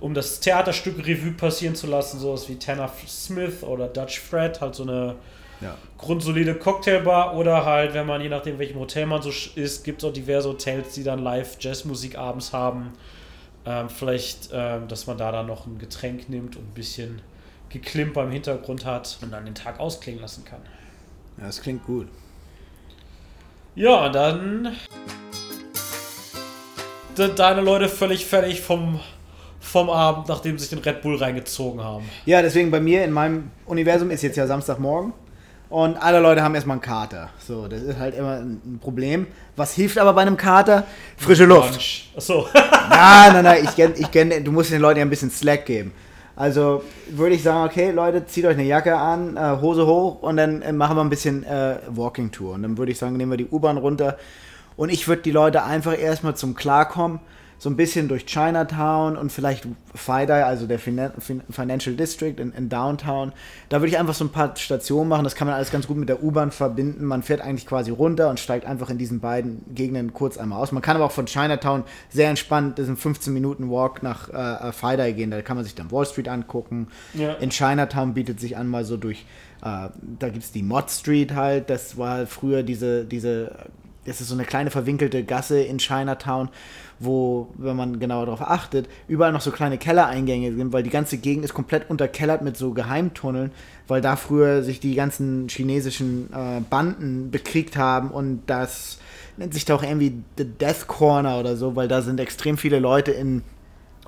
um 0.00 0.14
das 0.14 0.40
Theaterstück 0.40 0.98
Revue 1.06 1.32
passieren 1.32 1.74
zu 1.74 1.86
lassen, 1.86 2.20
sowas 2.20 2.48
wie 2.48 2.56
Tanner 2.56 2.90
Smith 3.08 3.62
oder 3.62 3.88
Dutch 3.88 4.20
Fred, 4.20 4.60
halt 4.60 4.74
so 4.74 4.82
eine 4.82 5.16
ja. 5.60 5.74
grundsolide 5.96 6.54
Cocktailbar 6.54 7.34
oder 7.34 7.64
halt, 7.64 7.94
wenn 7.94 8.06
man 8.06 8.20
je 8.20 8.28
nachdem, 8.28 8.58
welchem 8.58 8.78
Hotel 8.78 9.06
man 9.06 9.22
so 9.22 9.30
ist, 9.54 9.84
gibt 9.84 10.02
es 10.02 10.08
auch 10.08 10.12
diverse 10.12 10.50
Hotels, 10.50 10.94
die 10.94 11.02
dann 11.02 11.20
live 11.20 11.56
Jazzmusik 11.58 12.18
abends 12.18 12.52
haben. 12.52 12.92
Ähm, 13.66 13.88
vielleicht, 13.88 14.50
ähm, 14.52 14.86
dass 14.88 15.06
man 15.06 15.16
da 15.16 15.32
dann 15.32 15.46
noch 15.46 15.66
ein 15.66 15.78
Getränk 15.78 16.28
nimmt 16.28 16.56
und 16.56 16.68
ein 16.68 16.74
bisschen 16.74 17.22
Geklimper 17.70 18.22
im 18.22 18.30
Hintergrund 18.30 18.84
hat 18.84 19.18
und 19.22 19.32
dann 19.32 19.46
den 19.46 19.54
Tag 19.54 19.80
ausklingen 19.80 20.20
lassen 20.20 20.44
kann. 20.44 20.60
Ja, 21.38 21.46
das 21.46 21.60
klingt 21.60 21.84
gut. 21.84 22.08
Ja, 23.74 24.08
dann 24.08 24.76
sind 27.14 27.38
deine 27.38 27.60
Leute 27.60 27.88
völlig 27.88 28.24
fertig 28.24 28.60
vom, 28.60 29.00
vom 29.60 29.90
Abend, 29.90 30.28
nachdem 30.28 30.58
sie 30.58 30.66
sich 30.66 30.70
den 30.70 30.78
Red 30.78 31.02
Bull 31.02 31.16
reingezogen 31.16 31.82
haben. 31.82 32.04
Ja, 32.24 32.42
deswegen 32.42 32.70
bei 32.70 32.80
mir 32.80 33.04
in 33.04 33.12
meinem 33.12 33.50
Universum 33.66 34.10
ist 34.10 34.22
jetzt 34.22 34.36
ja 34.36 34.46
Samstagmorgen 34.46 35.12
und 35.70 35.96
alle 35.96 36.20
Leute 36.20 36.42
haben 36.42 36.54
erstmal 36.54 36.76
einen 36.76 36.82
Kater. 36.82 37.30
So, 37.38 37.66
das 37.66 37.82
ist 37.82 37.98
halt 37.98 38.16
immer 38.16 38.36
ein 38.36 38.78
Problem. 38.80 39.26
Was 39.56 39.74
hilft 39.74 39.98
aber 39.98 40.12
bei 40.12 40.22
einem 40.22 40.36
Kater? 40.36 40.84
Frische 41.16 41.44
Luft. 41.44 41.80
Achso. 42.16 42.46
nein, 42.54 43.32
nein, 43.32 43.44
nein, 43.44 43.64
ich, 43.64 44.00
ich 44.00 44.10
kenn, 44.10 44.44
du 44.44 44.52
musst 44.52 44.70
den 44.70 44.80
Leuten 44.80 44.98
ja 44.98 45.04
ein 45.04 45.10
bisschen 45.10 45.30
Slack 45.30 45.66
geben. 45.66 45.92
Also 46.36 46.82
würde 47.10 47.36
ich 47.36 47.42
sagen, 47.42 47.68
okay, 47.68 47.92
Leute, 47.92 48.26
zieht 48.26 48.44
euch 48.44 48.56
eine 48.56 48.64
Jacke 48.64 48.96
an, 48.96 49.36
äh, 49.36 49.60
Hose 49.60 49.86
hoch 49.86 50.22
und 50.22 50.36
dann 50.36 50.62
äh, 50.62 50.72
machen 50.72 50.96
wir 50.96 51.04
ein 51.04 51.10
bisschen 51.10 51.44
äh, 51.44 51.76
Walking 51.88 52.32
Tour. 52.32 52.54
Und 52.54 52.62
dann 52.62 52.76
würde 52.76 52.90
ich 52.90 52.98
sagen, 52.98 53.16
nehmen 53.16 53.30
wir 53.30 53.36
die 53.36 53.48
U-Bahn 53.48 53.76
runter. 53.76 54.18
Und 54.76 54.90
ich 54.90 55.06
würde 55.06 55.22
die 55.22 55.30
Leute 55.30 55.62
einfach 55.62 55.96
erstmal 55.96 56.34
zum 56.34 56.54
Klarkommen 56.56 57.20
so 57.64 57.70
ein 57.70 57.76
bisschen 57.76 58.08
durch 58.08 58.26
Chinatown 58.26 59.16
und 59.16 59.32
vielleicht 59.32 59.66
FIDI, 59.94 60.32
also 60.32 60.66
der 60.66 60.78
Financial 60.78 61.96
District 61.96 62.34
in, 62.36 62.52
in, 62.52 62.68
Downtown. 62.68 63.32
Da 63.70 63.80
würde 63.80 63.88
ich 63.88 63.98
einfach 63.98 64.12
so 64.12 64.22
ein 64.22 64.28
paar 64.28 64.54
Stationen 64.56 65.08
machen. 65.08 65.24
Das 65.24 65.34
kann 65.34 65.46
man 65.46 65.56
alles 65.56 65.70
ganz 65.70 65.86
gut 65.86 65.96
mit 65.96 66.10
der 66.10 66.22
U-Bahn 66.22 66.50
verbinden. 66.50 67.06
Man 67.06 67.22
fährt 67.22 67.40
eigentlich 67.40 67.66
quasi 67.66 67.90
runter 67.90 68.28
und 68.28 68.38
steigt 68.38 68.66
einfach 68.66 68.90
in 68.90 68.98
diesen 68.98 69.20
beiden 69.20 69.64
Gegenden 69.74 70.12
kurz 70.12 70.36
einmal 70.36 70.60
aus. 70.60 70.72
Man 70.72 70.82
kann 70.82 70.96
aber 70.96 71.06
auch 71.06 71.12
von 71.12 71.24
Chinatown 71.24 71.84
sehr 72.10 72.28
entspannt, 72.28 72.78
das 72.78 72.84
sind 72.84 72.98
15 72.98 73.32
Minuten 73.32 73.70
Walk 73.70 74.02
nach 74.02 74.28
äh, 74.28 74.70
FIDI 74.70 75.14
gehen. 75.14 75.30
Da 75.30 75.40
kann 75.40 75.56
man 75.56 75.64
sich 75.64 75.74
dann 75.74 75.90
Wall 75.90 76.04
Street 76.04 76.28
angucken. 76.28 76.88
Ja. 77.14 77.32
In 77.32 77.48
Chinatown 77.48 78.12
bietet 78.12 78.40
sich 78.40 78.58
an, 78.58 78.68
mal 78.68 78.84
so 78.84 78.98
durch, 78.98 79.24
äh, 79.62 79.88
da 80.18 80.28
gibt 80.28 80.44
es 80.44 80.52
die 80.52 80.62
Mod 80.62 80.90
Street 80.90 81.34
halt. 81.34 81.70
Das 81.70 81.96
war 81.96 82.26
früher 82.26 82.62
diese, 82.62 83.06
diese 83.06 83.52
das 84.04 84.20
ist 84.20 84.28
so 84.28 84.34
eine 84.34 84.44
kleine 84.44 84.70
verwinkelte 84.70 85.24
Gasse 85.24 85.60
in 85.60 85.78
Chinatown, 85.78 86.48
wo, 87.00 87.48
wenn 87.56 87.76
man 87.76 87.98
genauer 87.98 88.26
darauf 88.26 88.42
achtet, 88.42 88.88
überall 89.08 89.32
noch 89.32 89.40
so 89.40 89.50
kleine 89.50 89.78
Kellereingänge 89.78 90.54
sind, 90.54 90.72
weil 90.72 90.82
die 90.82 90.90
ganze 90.90 91.18
Gegend 91.18 91.44
ist 91.44 91.54
komplett 91.54 91.90
unterkellert 91.90 92.42
mit 92.42 92.56
so 92.56 92.72
Geheimtunneln, 92.72 93.50
weil 93.88 94.00
da 94.00 94.16
früher 94.16 94.62
sich 94.62 94.80
die 94.80 94.94
ganzen 94.94 95.48
chinesischen 95.48 96.30
äh, 96.32 96.60
Banden 96.68 97.30
bekriegt 97.30 97.76
haben 97.76 98.10
und 98.10 98.42
das 98.46 98.98
nennt 99.36 99.54
sich 99.54 99.64
da 99.64 99.74
auch 99.74 99.82
irgendwie 99.82 100.22
The 100.38 100.44
Death 100.44 100.86
Corner 100.86 101.38
oder 101.40 101.56
so, 101.56 101.76
weil 101.76 101.88
da 101.88 102.02
sind 102.02 102.20
extrem 102.20 102.56
viele 102.56 102.78
Leute 102.78 103.10
in 103.10 103.42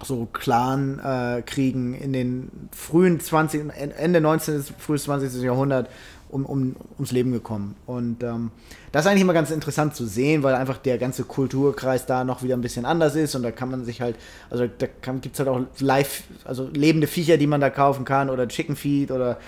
so 0.02 0.28
Clan-Kriegen 0.32 1.94
äh, 1.94 2.04
in 2.04 2.12
den 2.12 2.50
frühen 2.70 3.18
20, 3.18 3.72
Ende 3.96 4.20
19. 4.20 4.56
bis 4.56 4.72
frühes 4.78 5.04
20. 5.04 5.42
Jahrhundert 5.42 5.88
um, 6.28 6.44
um, 6.44 6.76
ums 6.96 7.12
Leben 7.12 7.32
gekommen. 7.32 7.76
Und 7.86 8.22
ähm, 8.22 8.50
das 8.92 9.04
ist 9.04 9.10
eigentlich 9.10 9.22
immer 9.22 9.32
ganz 9.32 9.50
interessant 9.50 9.94
zu 9.94 10.06
sehen, 10.06 10.42
weil 10.42 10.54
einfach 10.54 10.78
der 10.78 10.98
ganze 10.98 11.24
Kulturkreis 11.24 12.06
da 12.06 12.24
noch 12.24 12.42
wieder 12.42 12.56
ein 12.56 12.60
bisschen 12.60 12.84
anders 12.84 13.14
ist 13.14 13.34
und 13.34 13.42
da 13.42 13.50
kann 13.50 13.70
man 13.70 13.84
sich 13.84 14.00
halt, 14.00 14.16
also 14.50 14.66
da 14.66 14.86
gibt 15.20 15.34
es 15.34 15.38
halt 15.38 15.48
auch 15.48 15.60
live, 15.78 16.24
also 16.44 16.68
lebende 16.72 17.06
Viecher, 17.06 17.36
die 17.36 17.46
man 17.46 17.60
da 17.60 17.70
kaufen 17.70 18.04
kann 18.04 18.30
oder 18.30 18.48
Chicken 18.48 18.76
Feed 18.76 19.10
oder 19.10 19.38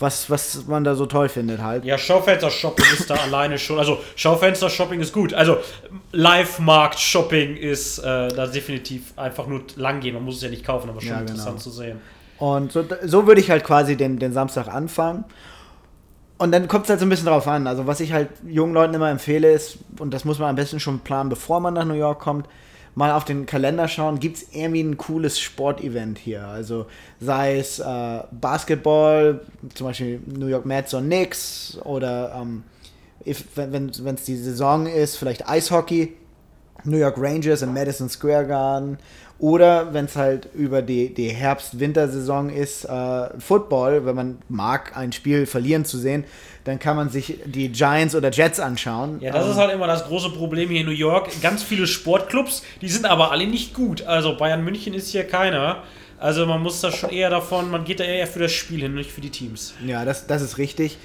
was, 0.00 0.28
was 0.30 0.66
man 0.66 0.82
da 0.84 0.94
so 0.94 1.06
toll 1.06 1.28
findet 1.28 1.62
halt. 1.62 1.84
Ja, 1.84 1.98
Schaufenster-Shopping 1.98 2.86
ist 2.98 3.10
da 3.10 3.14
alleine 3.14 3.58
schon, 3.58 3.78
also 3.78 3.98
Schaufenster-Shopping 4.16 5.00
ist 5.00 5.12
gut, 5.12 5.34
also 5.34 5.58
Live-Markt-Shopping 6.12 7.56
ist 7.56 7.98
äh, 7.98 8.28
da 8.28 8.46
definitiv 8.46 9.12
einfach 9.16 9.46
nur 9.46 9.62
lang 9.76 10.00
gehen, 10.00 10.14
man 10.14 10.24
muss 10.24 10.36
es 10.36 10.42
ja 10.42 10.50
nicht 10.50 10.64
kaufen, 10.64 10.88
aber 10.90 11.00
schon 11.00 11.10
Ja, 11.10 11.18
genau. 11.20 11.30
interessant 11.30 11.60
zu 11.60 11.70
sehen. 11.70 12.00
Und 12.38 12.72
so, 12.72 12.84
so 13.04 13.26
würde 13.26 13.40
ich 13.40 13.50
halt 13.50 13.64
quasi 13.64 13.96
den, 13.96 14.18
den 14.18 14.32
Samstag 14.32 14.68
anfangen. 14.68 15.24
Und 16.36 16.50
dann 16.52 16.66
kommt 16.66 16.84
es 16.84 16.90
halt 16.90 17.00
so 17.00 17.06
ein 17.06 17.08
bisschen 17.08 17.26
drauf 17.26 17.46
an. 17.46 17.66
Also, 17.66 17.86
was 17.86 18.00
ich 18.00 18.12
halt 18.12 18.28
jungen 18.46 18.74
Leuten 18.74 18.94
immer 18.94 19.10
empfehle, 19.10 19.52
ist, 19.52 19.78
und 19.98 20.12
das 20.12 20.24
muss 20.24 20.38
man 20.38 20.50
am 20.50 20.56
besten 20.56 20.80
schon 20.80 21.00
planen, 21.00 21.30
bevor 21.30 21.60
man 21.60 21.74
nach 21.74 21.84
New 21.84 21.94
York 21.94 22.20
kommt, 22.20 22.48
mal 22.96 23.12
auf 23.12 23.24
den 23.24 23.46
Kalender 23.46 23.88
schauen, 23.88 24.20
gibt 24.20 24.36
es 24.36 24.46
irgendwie 24.52 24.82
ein 24.82 24.96
cooles 24.96 25.38
Sportevent 25.38 26.18
hier. 26.18 26.46
Also, 26.46 26.86
sei 27.20 27.58
es 27.58 27.78
äh, 27.78 28.22
Basketball, 28.32 29.42
zum 29.74 29.86
Beispiel 29.86 30.20
New 30.26 30.46
York 30.46 30.66
Mets 30.66 30.92
und 30.94 31.04
Knicks, 31.04 31.78
oder 31.84 32.34
ähm, 32.40 32.64
if, 33.24 33.44
wenn 33.54 33.88
es 33.88 34.24
die 34.24 34.36
Saison 34.36 34.86
ist, 34.86 35.16
vielleicht 35.16 35.48
Eishockey. 35.48 36.14
New 36.84 36.96
York 36.98 37.16
Rangers 37.18 37.62
im 37.62 37.72
Madison 37.72 38.08
Square 38.08 38.46
Garden 38.46 38.98
oder 39.38 39.92
wenn 39.92 40.04
es 40.04 40.14
halt 40.16 40.48
über 40.54 40.80
die, 40.80 41.12
die 41.12 41.28
Herbst-Wintersaison 41.28 42.50
ist, 42.50 42.84
äh, 42.84 43.28
Football, 43.40 44.06
wenn 44.06 44.14
man 44.14 44.38
mag, 44.48 44.96
ein 44.96 45.12
Spiel 45.12 45.46
verlieren 45.46 45.84
zu 45.84 45.98
sehen, 45.98 46.24
dann 46.64 46.78
kann 46.78 46.96
man 46.96 47.10
sich 47.10 47.40
die 47.44 47.70
Giants 47.70 48.14
oder 48.14 48.30
Jets 48.30 48.60
anschauen. 48.60 49.18
Ja, 49.20 49.32
das 49.32 49.44
Ähm, 49.44 49.50
ist 49.50 49.56
halt 49.58 49.72
immer 49.72 49.86
das 49.86 50.04
große 50.06 50.30
Problem 50.30 50.70
hier 50.70 50.80
in 50.80 50.86
New 50.86 50.92
York. 50.92 51.28
Ganz 51.42 51.62
viele 51.62 51.86
Sportclubs, 51.86 52.62
die 52.80 52.88
sind 52.88 53.06
aber 53.06 53.32
alle 53.32 53.46
nicht 53.46 53.74
gut. 53.74 54.06
Also 54.06 54.36
Bayern 54.36 54.64
München 54.64 54.94
ist 54.94 55.08
hier 55.10 55.24
keiner. 55.24 55.82
Also 56.18 56.46
man 56.46 56.62
muss 56.62 56.80
da 56.80 56.90
schon 56.92 57.10
eher 57.10 57.28
davon, 57.28 57.70
man 57.70 57.84
geht 57.84 58.00
da 58.00 58.04
eher 58.04 58.26
für 58.26 58.38
das 58.38 58.52
Spiel 58.52 58.80
hin, 58.80 58.94
nicht 58.94 59.10
für 59.10 59.20
die 59.20 59.30
Teams. 59.30 59.74
Ja, 59.84 60.04
das, 60.04 60.26
das 60.26 60.40
ist 60.42 60.58
richtig. 60.58 60.96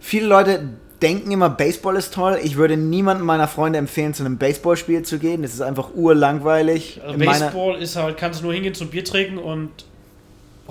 Viele 0.00 0.26
Leute 0.26 0.70
denken 1.02 1.30
immer, 1.30 1.50
Baseball 1.50 1.96
ist 1.96 2.14
toll. 2.14 2.38
Ich 2.42 2.56
würde 2.56 2.76
niemandem 2.76 3.26
meiner 3.26 3.48
Freunde 3.48 3.78
empfehlen, 3.78 4.14
zu 4.14 4.24
einem 4.24 4.38
Baseballspiel 4.38 5.02
zu 5.02 5.18
gehen. 5.18 5.42
Das 5.42 5.54
ist 5.54 5.60
einfach 5.60 5.90
urlangweilig. 5.94 7.00
Also 7.04 7.18
Baseball 7.18 7.76
ist 7.80 7.96
halt, 7.96 8.16
kannst 8.16 8.40
du 8.40 8.44
nur 8.44 8.54
hingehen 8.54 8.74
zum 8.74 8.88
Bier 8.88 9.04
trinken 9.04 9.38
und 9.38 9.70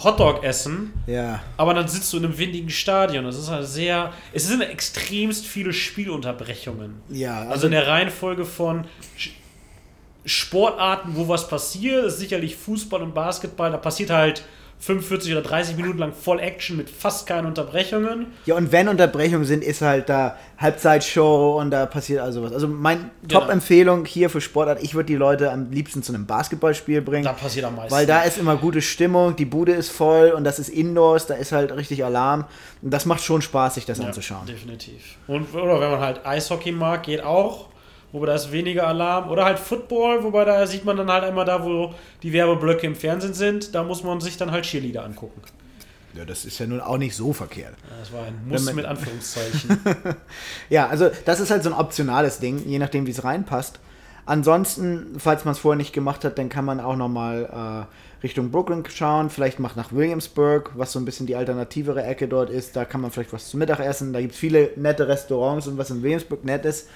Hotdog 0.03 0.43
essen, 0.43 0.93
ja, 1.07 1.41
aber 1.57 1.73
dann 1.73 1.87
sitzt 1.87 2.13
du 2.13 2.17
in 2.17 2.25
einem 2.25 2.37
windigen 2.37 2.69
Stadion. 2.69 3.25
Das 3.25 3.35
ist 3.35 3.49
halt 3.49 3.65
sehr, 3.65 4.13
es 4.31 4.47
sind 4.47 4.61
extremst 4.61 5.47
viele 5.47 5.73
Spielunterbrechungen. 5.73 7.01
ja, 7.09 7.47
Also 7.49 7.65
in 7.65 7.71
der 7.71 7.87
Reihenfolge 7.87 8.45
von 8.45 8.85
Sportarten, 10.23 11.15
wo 11.15 11.27
was 11.27 11.47
passiert, 11.47 12.05
ist 12.05 12.19
sicherlich 12.19 12.55
Fußball 12.57 13.01
und 13.01 13.15
Basketball, 13.15 13.71
da 13.71 13.77
passiert 13.77 14.11
halt 14.11 14.43
45 14.79 15.31
oder 15.33 15.41
30 15.41 15.75
Minuten 15.75 15.97
lang 15.97 16.13
voll 16.13 16.39
Action 16.39 16.77
mit 16.77 16.89
fast 16.89 17.25
keinen 17.25 17.47
Unterbrechungen. 17.47 18.27
Ja, 18.45 18.55
und 18.55 18.71
wenn 18.71 18.87
Unterbrechungen 18.87 19.43
sind, 19.45 19.63
ist 19.63 19.81
halt 19.81 20.07
da 20.07 20.37
Halbzeitshow 20.59 21.59
und 21.59 21.71
da 21.71 21.85
passiert 21.87 22.21
also 22.21 22.43
was. 22.43 22.51
Also 22.53 22.67
meine 22.67 23.09
Genau. 23.27 23.41
Top-Empfehlung 23.41 24.05
hier 24.05 24.29
für 24.29 24.39
Sportart, 24.39 24.81
ich 24.81 24.93
würde 24.93 25.07
die 25.07 25.15
Leute 25.15 25.51
am 25.51 25.71
liebsten 25.71 26.03
zu 26.03 26.13
einem 26.13 26.25
Basketballspiel 26.25 27.01
bringen. 27.01 27.25
Da 27.25 27.33
passiert 27.33 27.65
am 27.65 27.75
meisten. 27.75 27.91
Weil 27.91 28.05
da 28.05 28.21
ist 28.21 28.37
immer 28.37 28.55
gute 28.55 28.81
Stimmung, 28.81 29.35
die 29.35 29.45
Bude 29.45 29.73
ist 29.73 29.89
voll 29.89 30.29
und 30.29 30.43
das 30.43 30.59
ist 30.59 30.69
Indoors, 30.69 31.25
da 31.25 31.33
ist 31.33 31.51
halt 31.51 31.75
richtig 31.75 32.05
Alarm. 32.05 32.45
Und 32.81 32.91
das 32.93 33.05
macht 33.05 33.23
schon 33.23 33.41
Spaß, 33.41 33.75
sich 33.75 33.85
das 33.85 33.97
ja, 33.97 34.05
anzuschauen. 34.05 34.45
definitiv. 34.45 35.15
Und 35.27 35.53
oder 35.55 35.81
wenn 35.81 35.91
man 35.91 35.99
halt 35.99 36.25
Eishockey 36.25 36.71
mag, 36.71 37.03
geht 37.03 37.23
auch. 37.23 37.65
Wobei 38.11 38.27
da 38.27 38.35
ist 38.35 38.51
weniger 38.51 38.87
Alarm. 38.87 39.29
Oder 39.29 39.45
halt 39.45 39.59
Football, 39.59 40.23
wobei 40.23 40.45
da 40.45 40.65
sieht 40.65 40.85
man 40.85 40.97
dann 40.97 41.11
halt 41.11 41.23
einmal 41.23 41.45
da, 41.45 41.63
wo 41.63 41.93
die 42.23 42.31
Werbeblöcke 42.33 42.87
im 42.87 42.95
Fernsehen 42.95 43.33
sind. 43.33 43.75
Da 43.75 43.83
muss 43.83 44.03
man 44.03 44.21
sich 44.21 44.37
dann 44.37 44.51
halt 44.51 44.65
Cheerleader 44.65 45.03
angucken. 45.03 45.41
Ja, 46.15 46.25
das 46.25 46.45
ist 46.45 46.57
ja 46.57 46.65
nun 46.65 46.81
auch 46.81 46.97
nicht 46.97 47.15
so 47.15 47.31
verkehrt. 47.31 47.75
Das 47.99 48.11
war 48.11 48.23
ein 48.23 48.47
Muss 48.47 48.73
mit 48.73 48.85
Anführungszeichen. 48.85 49.79
Ja, 50.69 50.87
also 50.87 51.09
das 51.25 51.39
ist 51.39 51.51
halt 51.51 51.63
so 51.63 51.69
ein 51.69 51.75
optionales 51.77 52.39
Ding, 52.39 52.63
je 52.65 52.79
nachdem, 52.79 53.05
wie 53.05 53.11
es 53.11 53.23
reinpasst. 53.23 53.79
Ansonsten, 54.25 55.15
falls 55.19 55.45
man 55.45 55.53
es 55.53 55.59
vorher 55.59 55.77
nicht 55.77 55.93
gemacht 55.93 56.25
hat, 56.25 56.37
dann 56.37 56.49
kann 56.49 56.65
man 56.65 56.79
auch 56.79 56.95
nochmal 56.95 57.87
äh, 58.19 58.23
Richtung 58.23 58.51
Brooklyn 58.51 58.83
schauen, 58.89 59.29
vielleicht 59.29 59.59
macht 59.59 59.77
nach 59.77 59.93
Williamsburg, 59.93 60.71
was 60.75 60.91
so 60.91 60.99
ein 60.99 61.05
bisschen 61.05 61.27
die 61.27 61.35
alternativere 61.35 62.03
Ecke 62.03 62.27
dort 62.27 62.49
ist. 62.49 62.75
Da 62.75 62.83
kann 62.83 62.99
man 62.99 63.11
vielleicht 63.11 63.31
was 63.31 63.49
zu 63.49 63.57
Mittag 63.57 63.79
essen. 63.79 64.11
Da 64.11 64.19
gibt 64.19 64.33
es 64.33 64.39
viele 64.39 64.71
nette 64.75 65.07
Restaurants 65.07 65.67
und 65.67 65.77
was 65.77 65.91
in 65.91 66.01
Williamsburg 66.01 66.43
nett 66.43 66.65
ist. 66.65 66.89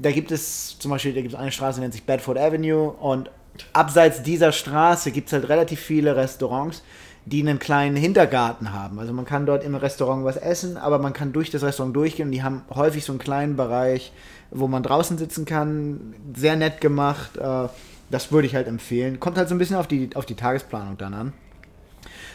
Da 0.00 0.10
gibt 0.12 0.30
es 0.30 0.78
zum 0.78 0.90
Beispiel, 0.90 1.12
da 1.12 1.20
gibt 1.20 1.34
es 1.34 1.38
eine 1.40 1.52
Straße, 1.52 1.76
die 1.76 1.80
nennt 1.82 1.92
sich 1.92 2.04
Bedford 2.04 2.38
Avenue 2.38 2.90
und 2.90 3.30
abseits 3.72 4.22
dieser 4.22 4.52
Straße 4.52 5.10
gibt 5.10 5.28
es 5.28 5.32
halt 5.32 5.48
relativ 5.48 5.80
viele 5.80 6.16
Restaurants, 6.16 6.82
die 7.26 7.40
einen 7.40 7.58
kleinen 7.58 7.96
Hintergarten 7.96 8.72
haben. 8.72 8.98
Also 8.98 9.12
man 9.12 9.26
kann 9.26 9.44
dort 9.44 9.62
im 9.62 9.74
Restaurant 9.74 10.24
was 10.24 10.36
essen, 10.36 10.76
aber 10.78 10.98
man 10.98 11.12
kann 11.12 11.32
durch 11.32 11.50
das 11.50 11.62
Restaurant 11.62 11.94
durchgehen 11.94 12.26
und 12.26 12.32
die 12.32 12.42
haben 12.42 12.62
häufig 12.74 13.04
so 13.04 13.12
einen 13.12 13.18
kleinen 13.18 13.56
Bereich, 13.56 14.12
wo 14.50 14.68
man 14.68 14.82
draußen 14.82 15.18
sitzen 15.18 15.44
kann. 15.44 16.14
Sehr 16.34 16.56
nett 16.56 16.80
gemacht. 16.80 17.36
Äh, 17.36 17.68
Das 18.10 18.32
würde 18.32 18.46
ich 18.48 18.56
halt 18.56 18.66
empfehlen. 18.66 19.20
Kommt 19.20 19.36
halt 19.36 19.48
so 19.48 19.54
ein 19.54 19.58
bisschen 19.58 19.76
auf 19.76 19.86
die, 19.86 20.10
auf 20.14 20.26
die 20.26 20.34
Tagesplanung 20.34 20.98
dann 20.98 21.14
an. 21.14 21.32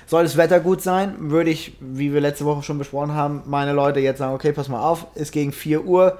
Soll 0.07 0.23
das 0.23 0.37
Wetter 0.37 0.59
gut 0.61 0.81
sein, 0.81 1.15
würde 1.31 1.49
ich, 1.49 1.75
wie 1.81 2.13
wir 2.13 2.21
letzte 2.21 2.45
Woche 2.45 2.63
schon 2.63 2.77
besprochen 2.77 3.13
haben, 3.13 3.41
meine 3.47 3.73
Leute 3.73 3.99
jetzt 3.99 4.19
sagen, 4.19 4.35
okay, 4.35 4.53
pass 4.53 4.69
mal 4.69 4.81
auf, 4.81 5.07
ist 5.15 5.31
gegen 5.31 5.51
4 5.51 5.83
Uhr, 5.83 6.19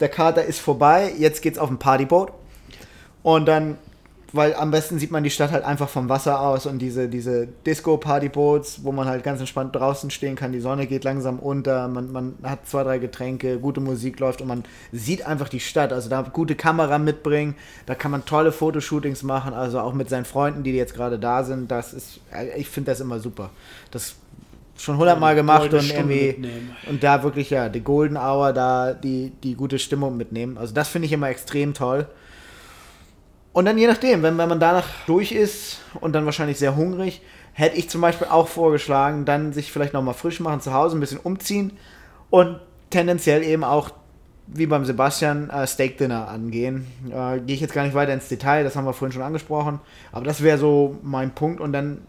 der 0.00 0.08
Kater 0.08 0.44
ist 0.44 0.60
vorbei, 0.60 1.12
jetzt 1.18 1.42
geht's 1.42 1.58
auf 1.58 1.70
ein 1.70 1.78
Partyboot. 1.78 2.32
Und 3.22 3.46
dann, 3.46 3.78
weil 4.32 4.54
am 4.54 4.70
besten 4.70 4.98
sieht 4.98 5.10
man 5.10 5.24
die 5.24 5.30
Stadt 5.30 5.50
halt 5.50 5.64
einfach 5.64 5.88
vom 5.88 6.08
Wasser 6.08 6.40
aus 6.40 6.66
und 6.66 6.78
diese, 6.78 7.08
diese 7.08 7.48
Disco-Partyboots, 7.66 8.84
wo 8.84 8.92
man 8.92 9.08
halt 9.08 9.24
ganz 9.24 9.40
entspannt 9.40 9.74
draußen 9.74 10.10
stehen 10.10 10.36
kann, 10.36 10.52
die 10.52 10.60
Sonne 10.60 10.86
geht 10.86 11.04
langsam 11.04 11.38
unter, 11.38 11.88
man, 11.88 12.12
man 12.12 12.34
hat 12.42 12.66
zwei, 12.68 12.84
drei 12.84 12.98
Getränke, 12.98 13.58
gute 13.58 13.80
Musik 13.80 14.20
läuft 14.20 14.40
und 14.40 14.48
man 14.48 14.64
sieht 14.92 15.26
einfach 15.26 15.48
die 15.48 15.60
Stadt. 15.60 15.92
Also 15.92 16.08
da 16.08 16.22
gute 16.22 16.54
Kamera 16.54 16.98
mitbringen, 16.98 17.56
da 17.86 17.94
kann 17.94 18.10
man 18.10 18.24
tolle 18.24 18.52
Fotoshootings 18.52 19.22
machen, 19.24 19.52
also 19.52 19.80
auch 19.80 19.94
mit 19.94 20.08
seinen 20.08 20.24
Freunden, 20.24 20.62
die 20.62 20.72
jetzt 20.72 20.94
gerade 20.94 21.18
da 21.18 21.42
sind, 21.42 21.70
das 21.70 21.92
ist, 21.92 22.20
ich 22.56 22.68
finde 22.68 22.92
das 22.92 23.00
immer 23.00 23.18
super. 23.18 23.50
Das 23.90 24.14
schon 24.78 24.96
hundertmal 24.96 25.34
gemacht 25.34 25.72
und 25.72 25.82
Stunde 25.82 25.94
irgendwie 25.94 26.26
mitnehmen. 26.28 26.76
und 26.88 27.02
da 27.02 27.22
wirklich 27.22 27.50
ja 27.50 27.68
die 27.68 27.80
Golden 27.80 28.16
Hour 28.16 28.52
da 28.52 28.94
die 28.94 29.32
die 29.42 29.54
gute 29.54 29.78
Stimmung 29.78 30.16
mitnehmen. 30.16 30.56
Also 30.56 30.72
das 30.72 30.88
finde 30.88 31.06
ich 31.06 31.12
immer 31.12 31.28
extrem 31.28 31.74
toll. 31.74 32.06
Und 33.52 33.64
dann 33.64 33.76
je 33.76 33.88
nachdem, 33.88 34.22
wenn, 34.22 34.38
wenn 34.38 34.48
man 34.48 34.60
danach 34.60 34.86
durch 35.06 35.32
ist 35.32 35.80
und 36.00 36.12
dann 36.12 36.24
wahrscheinlich 36.26 36.58
sehr 36.58 36.76
hungrig, 36.76 37.22
hätte 37.54 37.76
ich 37.76 37.90
zum 37.90 38.00
Beispiel 38.00 38.28
auch 38.28 38.46
vorgeschlagen, 38.46 39.24
dann 39.24 39.52
sich 39.52 39.72
vielleicht 39.72 39.94
nochmal 39.94 40.14
frisch 40.14 40.38
machen 40.38 40.60
zu 40.60 40.72
Hause, 40.72 40.96
ein 40.96 41.00
bisschen 41.00 41.18
umziehen 41.18 41.72
und 42.30 42.60
tendenziell 42.90 43.42
eben 43.42 43.64
auch 43.64 43.90
wie 44.46 44.66
beim 44.66 44.84
Sebastian 44.84 45.50
äh, 45.50 45.66
Steak 45.66 45.98
Dinner 45.98 46.28
angehen. 46.28 46.86
Äh, 47.10 47.40
Gehe 47.40 47.54
ich 47.56 47.60
jetzt 47.60 47.74
gar 47.74 47.82
nicht 47.82 47.94
weiter 47.94 48.12
ins 48.12 48.28
Detail, 48.28 48.64
das 48.64 48.76
haben 48.76 48.84
wir 48.84 48.92
vorhin 48.92 49.12
schon 49.12 49.22
angesprochen. 49.22 49.80
Aber 50.12 50.24
das 50.24 50.42
wäre 50.42 50.56
so 50.56 50.96
mein 51.02 51.34
Punkt 51.34 51.60
und 51.60 51.72
dann 51.72 52.02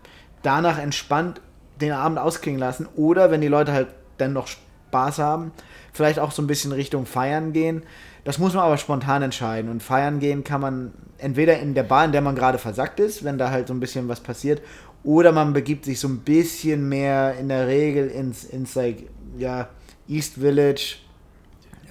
danach 0.44 0.78
entspannt 0.78 1.42
den 1.82 1.92
Abend 1.92 2.20
ausklingen 2.20 2.60
lassen. 2.60 2.88
Oder 2.96 3.32
wenn 3.32 3.42
die 3.42 3.48
Leute 3.48 3.74
halt 3.74 3.88
dann 4.18 4.34
noch 4.34 4.48
Spaß 4.48 5.20
haben, 5.20 5.52
vielleicht 5.94 6.20
auch 6.20 6.32
so 6.32 6.42
ein 6.42 6.48
bisschen 6.48 6.72
Richtung 6.72 7.06
Feiern 7.06 7.54
gehen. 7.54 7.84
Das 8.24 8.38
muss 8.38 8.54
man 8.54 8.64
aber 8.64 8.78
spontan 8.78 9.22
entscheiden. 9.22 9.72
Und 9.72 9.82
feiern 9.82 10.20
gehen 10.20 10.44
kann 10.44 10.62
man 10.62 10.94
entweder 11.18 11.60
in 11.60 11.74
der 11.74 11.84
Bar, 11.84 12.06
in 12.06 12.12
der 12.12 12.22
man 12.22 12.36
gerade 12.36 12.58
versackt 12.58 13.00
ist, 13.00 13.24
wenn 13.24 13.38
da 13.38 13.50
halt 13.50 13.68
so 13.68 13.74
ein 13.74 13.80
bisschen 13.80 14.08
was 14.08 14.20
passiert, 14.20 14.62
oder 15.04 15.32
man 15.32 15.54
begibt 15.54 15.86
sich 15.86 16.00
so 16.00 16.08
ein 16.08 16.20
bisschen 16.20 16.90
mehr 16.90 17.36
in 17.40 17.48
der 17.48 17.68
Regel 17.68 18.10
ins, 18.10 18.44
ins 18.44 18.76
like, 18.76 19.10
ja, 19.38 19.70
East 20.08 20.36
Village, 20.36 20.98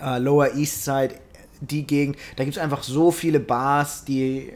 äh, 0.02 0.18
Lower 0.18 0.54
East 0.54 0.84
Side, 0.84 1.14
die 1.60 1.86
Gegend. 1.86 2.16
Da 2.36 2.44
gibt 2.44 2.56
es 2.56 2.62
einfach 2.62 2.82
so 2.82 3.10
viele 3.10 3.40
Bars, 3.40 4.04
die 4.04 4.50
äh, 4.50 4.52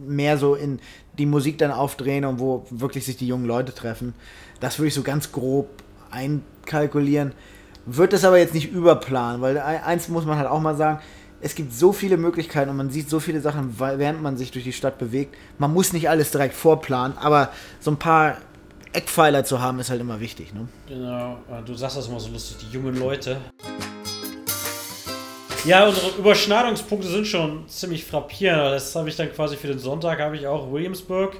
mehr 0.00 0.38
so 0.38 0.54
in 0.54 0.80
die 1.18 1.26
Musik 1.26 1.58
dann 1.58 1.70
aufdrehen 1.70 2.24
und 2.24 2.40
wo 2.40 2.66
wirklich 2.70 3.04
sich 3.04 3.16
die 3.16 3.26
jungen 3.26 3.44
Leute 3.44 3.74
treffen. 3.74 4.14
Das 4.64 4.78
würde 4.78 4.88
ich 4.88 4.94
so 4.94 5.02
ganz 5.02 5.30
grob 5.30 5.68
einkalkulieren. 6.10 7.32
Wird 7.84 8.14
das 8.14 8.24
aber 8.24 8.38
jetzt 8.38 8.54
nicht 8.54 8.72
überplanen, 8.72 9.42
weil 9.42 9.58
eins 9.58 10.08
muss 10.08 10.24
man 10.24 10.38
halt 10.38 10.48
auch 10.48 10.58
mal 10.58 10.74
sagen, 10.74 11.00
es 11.42 11.54
gibt 11.54 11.74
so 11.74 11.92
viele 11.92 12.16
Möglichkeiten 12.16 12.70
und 12.70 12.78
man 12.78 12.88
sieht 12.88 13.10
so 13.10 13.20
viele 13.20 13.42
Sachen, 13.42 13.78
während 13.78 14.22
man 14.22 14.38
sich 14.38 14.52
durch 14.52 14.64
die 14.64 14.72
Stadt 14.72 14.96
bewegt. 14.96 15.36
Man 15.58 15.70
muss 15.74 15.92
nicht 15.92 16.08
alles 16.08 16.30
direkt 16.30 16.54
vorplanen, 16.54 17.18
aber 17.18 17.50
so 17.78 17.90
ein 17.90 17.98
paar 17.98 18.38
Eckpfeiler 18.94 19.44
zu 19.44 19.60
haben, 19.60 19.80
ist 19.80 19.90
halt 19.90 20.00
immer 20.00 20.18
wichtig. 20.20 20.54
Ne? 20.54 20.66
Genau, 20.88 21.36
du 21.66 21.74
sagst 21.74 21.98
das 21.98 22.08
immer 22.08 22.18
so 22.18 22.30
lustig, 22.30 22.56
die 22.62 22.74
jungen 22.74 22.98
Leute. 22.98 23.36
Ja, 25.66 25.86
unsere 25.86 26.08
Überschneidungspunkte 26.16 27.06
sind 27.06 27.26
schon 27.26 27.68
ziemlich 27.68 28.06
frappierend. 28.06 28.72
Das 28.72 28.96
habe 28.96 29.10
ich 29.10 29.16
dann 29.16 29.30
quasi 29.30 29.58
für 29.58 29.66
den 29.66 29.78
Sonntag, 29.78 30.20
habe 30.20 30.38
ich 30.38 30.46
auch 30.46 30.72
Williamsburg 30.72 31.36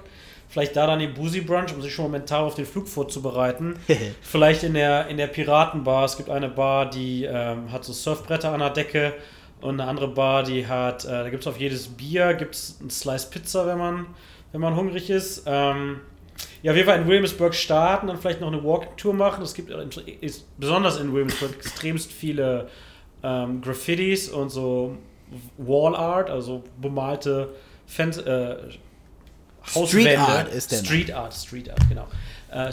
Vielleicht 0.54 0.76
da 0.76 0.86
dann 0.86 1.00
den 1.00 1.12
Boozy 1.14 1.40
Brunch, 1.40 1.74
um 1.74 1.82
sich 1.82 1.92
schon 1.92 2.04
mal 2.04 2.18
mental 2.20 2.44
auf 2.44 2.54
den 2.54 2.64
Flug 2.64 2.86
vorzubereiten. 2.86 3.74
Vielleicht 4.22 4.62
in 4.62 4.74
der, 4.74 5.08
in 5.08 5.16
der 5.16 5.26
Piratenbar. 5.26 6.04
Es 6.04 6.16
gibt 6.16 6.30
eine 6.30 6.48
Bar, 6.48 6.88
die 6.90 7.24
ähm, 7.24 7.72
hat 7.72 7.84
so 7.84 7.92
Surfbretter 7.92 8.52
an 8.52 8.60
der 8.60 8.70
Decke 8.70 9.14
und 9.60 9.80
eine 9.80 9.90
andere 9.90 10.06
Bar, 10.06 10.44
die 10.44 10.64
hat, 10.64 11.06
äh, 11.06 11.08
da 11.08 11.28
gibt 11.28 11.42
es 11.42 11.48
auf 11.48 11.58
jedes 11.58 11.88
Bier, 11.88 12.34
gibt 12.34 12.54
es 12.54 12.78
ein 12.80 12.88
Slice 12.88 13.30
Pizza, 13.30 13.66
wenn 13.66 13.78
man, 13.78 14.06
wenn 14.52 14.60
man 14.60 14.76
hungrig 14.76 15.10
ist. 15.10 15.42
Ähm, 15.44 16.02
ja, 16.62 16.72
wir 16.72 16.86
werden 16.86 17.02
in 17.02 17.08
Williamsburg 17.08 17.52
starten, 17.52 18.06
dann 18.06 18.18
vielleicht 18.18 18.40
noch 18.40 18.52
eine 18.52 18.62
Walking-Tour 18.62 19.12
machen. 19.12 19.42
Es 19.42 19.54
gibt 19.54 19.70
ist, 20.20 20.56
besonders 20.56 21.00
in 21.00 21.12
Williamsburg 21.12 21.52
extremst 21.56 22.12
viele 22.12 22.68
ähm, 23.24 23.60
Graffitis 23.60 24.28
und 24.28 24.50
so 24.50 24.98
Wall 25.58 25.96
Art, 25.96 26.30
also 26.30 26.62
bemalte 26.80 27.48
Fans, 27.86 28.18
äh, 28.18 28.56
Hauswände. 29.74 30.10
Street 30.10 30.18
Art 30.18 30.48
ist 30.48 30.72
der 30.72 30.76
Street 30.78 31.12
Art, 31.12 31.34
Street 31.34 31.70
Art, 31.70 31.88
genau. 31.88 32.06
Äh, 32.52 32.68
äh, 32.68 32.72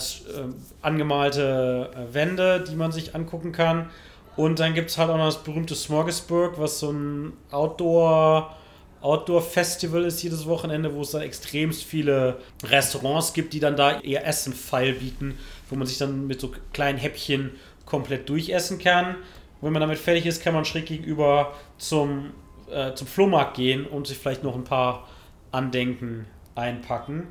angemalte 0.81 1.89
äh, 1.95 2.13
Wände, 2.13 2.63
die 2.67 2.75
man 2.75 2.91
sich 2.91 3.15
angucken 3.15 3.51
kann. 3.51 3.89
Und 4.35 4.59
dann 4.59 4.73
gibt 4.73 4.89
es 4.89 4.97
halt 4.97 5.09
auch 5.09 5.17
noch 5.17 5.25
das 5.25 5.43
berühmte 5.43 5.75
Smorgasburg, 5.75 6.59
was 6.59 6.79
so 6.79 6.91
ein 6.91 7.33
Outdoor, 7.51 8.55
Outdoor 9.01 9.41
Festival 9.41 10.05
ist 10.05 10.21
jedes 10.21 10.45
Wochenende, 10.45 10.93
wo 10.93 11.01
es 11.01 11.11
dann 11.11 11.21
extremst 11.21 11.83
viele 11.83 12.37
Restaurants 12.63 13.33
gibt, 13.33 13.53
die 13.53 13.59
dann 13.59 13.75
da 13.75 13.99
eher 13.99 14.25
Essen 14.25 14.53
feil 14.53 14.93
bieten, 14.93 15.37
wo 15.69 15.75
man 15.75 15.87
sich 15.87 15.97
dann 15.97 16.27
mit 16.27 16.39
so 16.39 16.53
kleinen 16.71 16.97
Häppchen 16.97 17.51
komplett 17.85 18.29
durchessen 18.29 18.77
kann. 18.77 19.15
Und 19.15 19.67
wenn 19.67 19.73
man 19.73 19.81
damit 19.81 19.97
fertig 19.97 20.25
ist, 20.25 20.43
kann 20.43 20.53
man 20.53 20.65
schräg 20.65 20.85
gegenüber 20.85 21.53
zum, 21.77 22.31
äh, 22.71 22.93
zum 22.93 23.07
Flohmarkt 23.07 23.57
gehen 23.57 23.85
und 23.85 24.07
sich 24.07 24.17
vielleicht 24.17 24.43
noch 24.43 24.55
ein 24.55 24.63
paar 24.63 25.07
Andenken 25.51 26.27
einpacken. 26.55 27.27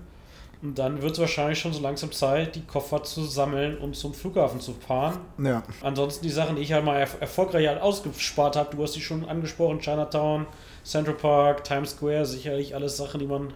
Und 0.62 0.79
dann 0.79 1.01
wird 1.01 1.12
es 1.12 1.18
wahrscheinlich 1.18 1.59
schon 1.59 1.73
so 1.73 1.81
langsam 1.81 2.12
Zeit, 2.12 2.55
die 2.55 2.62
Koffer 2.62 3.03
zu 3.03 3.25
sammeln 3.25 3.79
und 3.79 3.97
zum 3.97 4.12
Flughafen 4.12 4.61
zu 4.61 4.75
fahren. 4.75 5.18
Ja. 5.43 5.62
Ansonsten 5.83 6.23
die 6.23 6.31
Sachen, 6.31 6.57
die 6.57 6.62
ich 6.62 6.73
halt 6.73 6.85
mal 6.85 6.99
erf 6.99 7.16
erfolgreich 7.18 7.66
halt 7.66 7.81
ausgespart 7.81 8.57
habe, 8.57 8.77
du 8.77 8.83
hast 8.83 8.95
die 8.95 9.01
schon 9.01 9.27
angesprochen, 9.27 9.79
Chinatown, 9.81 10.47
Central 10.85 11.16
Park, 11.16 11.64
Times 11.64 11.93
Square, 11.93 12.27
sicherlich 12.27 12.75
alles 12.75 12.99
Sachen, 12.99 13.21
die 13.21 13.27
man 13.27 13.55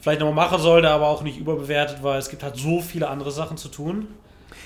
vielleicht 0.00 0.20
nochmal 0.20 0.46
machen 0.46 0.60
sollte, 0.60 0.90
aber 0.90 1.06
auch 1.06 1.22
nicht 1.22 1.38
überbewertet, 1.38 2.02
weil 2.02 2.18
es 2.18 2.28
gibt 2.28 2.42
halt 2.42 2.56
so 2.56 2.80
viele 2.80 3.08
andere 3.08 3.30
Sachen 3.30 3.56
zu 3.56 3.68
tun. 3.68 4.08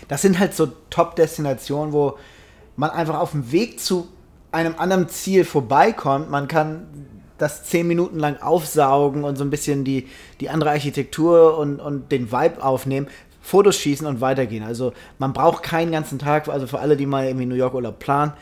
Das 0.09 0.23
sind 0.23 0.39
halt 0.39 0.55
so 0.55 0.69
Top-Destinationen, 0.89 1.93
wo 1.93 2.17
man 2.77 2.91
einfach 2.91 3.19
auf 3.19 3.33
dem 3.33 3.53
Weg 3.53 3.79
zu 3.79 4.09
einem 4.53 4.75
anderen 4.79 5.09
Ziel 5.09 5.45
vorbeikommt. 5.45 6.31
Man 6.31 6.49
kann 6.49 6.87
das 7.39 7.65
zehn 7.65 7.87
Minuten 7.87 8.19
lang 8.19 8.41
aufsaugen 8.41 9.25
und 9.25 9.37
so 9.37 9.45
ein 9.45 9.51
bisschen 9.51 9.85
die, 9.85 10.09
die 10.41 10.51
andere 10.51 10.71
Architektur 10.71 11.57
und, 11.59 11.81
und 11.81 12.13
den 12.13 12.31
Vibe 12.33 12.63
aufnehmen, 12.63 13.07
Fotos 13.41 13.77
schießen 13.77 14.07
und 14.07 14.21
weitergehen. 14.21 14.65
Also 14.65 14.93
man 15.19 15.33
braucht 15.33 15.63
keinen 15.63 15.93
ganzen 15.93 16.19
Tag, 16.19 16.49
also 16.49 16.67
für 16.67 16.81
alle, 16.81 16.97
die 16.97 17.07
mal 17.07 17.27
irgendwie 17.27 17.47
New 17.47 17.55
York 17.55 17.75
Urlaub 17.75 17.99
planen, 17.99 18.33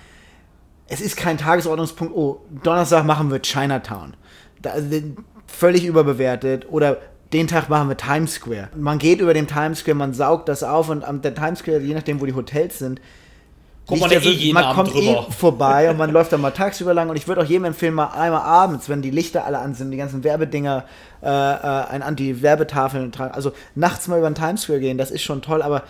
es 0.88 1.00
ist 1.00 1.16
kein 1.16 1.36
Tagesordnungspunkt, 1.36 2.14
oh, 2.14 2.40
Donnerstag 2.62 3.04
machen 3.04 3.30
wir 3.30 3.40
Chinatown. 3.40 4.14
Da, 4.62 4.74
völlig 5.46 5.84
überbewertet. 5.84 6.66
Oder 6.70 6.98
den 7.32 7.46
Tag 7.46 7.68
machen 7.68 7.88
wir 7.88 7.96
Times 7.96 8.34
Square. 8.34 8.68
Man 8.76 8.98
geht 8.98 9.20
über 9.20 9.34
den 9.34 9.46
Times 9.46 9.80
Square, 9.80 9.96
man 9.96 10.14
saugt 10.14 10.48
das 10.48 10.62
auf 10.62 10.88
und 10.88 11.04
am 11.04 11.22
der 11.22 11.34
Times 11.34 11.60
Square, 11.60 11.80
je 11.80 11.94
nachdem, 11.94 12.20
wo 12.20 12.26
die 12.26 12.34
Hotels 12.34 12.78
sind, 12.78 13.00
Kommt 13.86 14.00
man, 14.00 14.10
also, 14.10 14.28
eh 14.30 14.52
man 14.52 14.74
kommt 14.74 14.96
eh 14.96 15.06
drüber. 15.06 15.26
eh 15.28 15.32
vorbei 15.32 15.90
und 15.90 15.96
man 15.96 16.10
läuft 16.12 16.32
dann 16.32 16.40
mal 16.40 16.50
tagsüber 16.50 16.92
lang 16.92 17.08
und 17.08 17.16
ich 17.16 17.28
würde 17.28 17.42
auch 17.42 17.46
jedem 17.46 17.66
empfehlen, 17.66 17.94
mal 17.94 18.08
einmal 18.08 18.42
abends, 18.42 18.88
wenn 18.88 19.00
die 19.00 19.10
Lichter 19.10 19.44
alle 19.44 19.60
an 19.60 19.74
sind, 19.74 19.92
die 19.92 19.96
ganzen 19.96 20.24
Werbedinger, 20.24 20.84
äh, 21.22 21.28
äh, 21.28 21.30
ein 21.30 22.02
Anti-Werbetafeln 22.02 23.12
tragen, 23.12 23.34
also 23.34 23.52
nachts 23.76 24.08
mal 24.08 24.18
über 24.18 24.28
den 24.28 24.34
Times 24.34 24.62
Square 24.62 24.80
gehen, 24.80 24.98
das 24.98 25.12
ist 25.12 25.22
schon 25.22 25.40
toll, 25.40 25.62
aber 25.62 25.84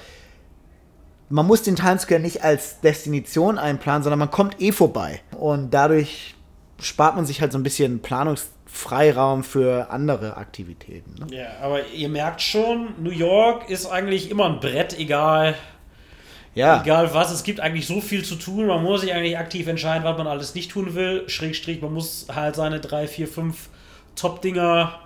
man 1.30 1.46
muss 1.46 1.62
den 1.62 1.74
Times 1.74 2.02
Square 2.02 2.20
nicht 2.20 2.44
als 2.44 2.80
Destination 2.80 3.58
einplanen, 3.58 4.02
sondern 4.02 4.18
man 4.18 4.30
kommt 4.30 4.60
eh 4.60 4.72
vorbei 4.72 5.22
und 5.38 5.72
dadurch 5.72 6.34
spart 6.78 7.16
man 7.16 7.24
sich 7.24 7.40
halt 7.40 7.52
so 7.52 7.58
ein 7.58 7.62
bisschen 7.62 8.00
Planungsfreiraum 8.00 9.42
für 9.42 9.88
andere 9.90 10.36
Aktivitäten. 10.36 11.14
Ne? 11.18 11.34
Ja, 11.34 11.46
aber 11.62 11.86
ihr 11.86 12.10
merkt 12.10 12.42
schon, 12.42 12.88
New 13.02 13.10
York 13.10 13.70
ist 13.70 13.86
eigentlich 13.86 14.30
immer 14.30 14.44
ein 14.44 14.60
Brett, 14.60 14.98
egal 14.98 15.54
ja. 16.56 16.80
Egal 16.82 17.12
was, 17.12 17.30
es 17.30 17.42
gibt 17.44 17.60
eigentlich 17.60 17.86
so 17.86 18.00
viel 18.00 18.24
zu 18.24 18.34
tun. 18.34 18.66
Man 18.66 18.82
muss 18.82 19.02
sich 19.02 19.12
eigentlich 19.12 19.38
aktiv 19.38 19.68
entscheiden, 19.68 20.04
was 20.04 20.16
man 20.16 20.26
alles 20.26 20.54
nicht 20.54 20.70
tun 20.70 20.94
will. 20.94 21.28
Schrägstrich, 21.28 21.82
man 21.82 21.92
muss 21.92 22.26
halt 22.34 22.56
seine 22.56 22.80
drei, 22.80 23.06
vier, 23.06 23.28
fünf 23.28 23.68
Top-Dinger 24.16 24.98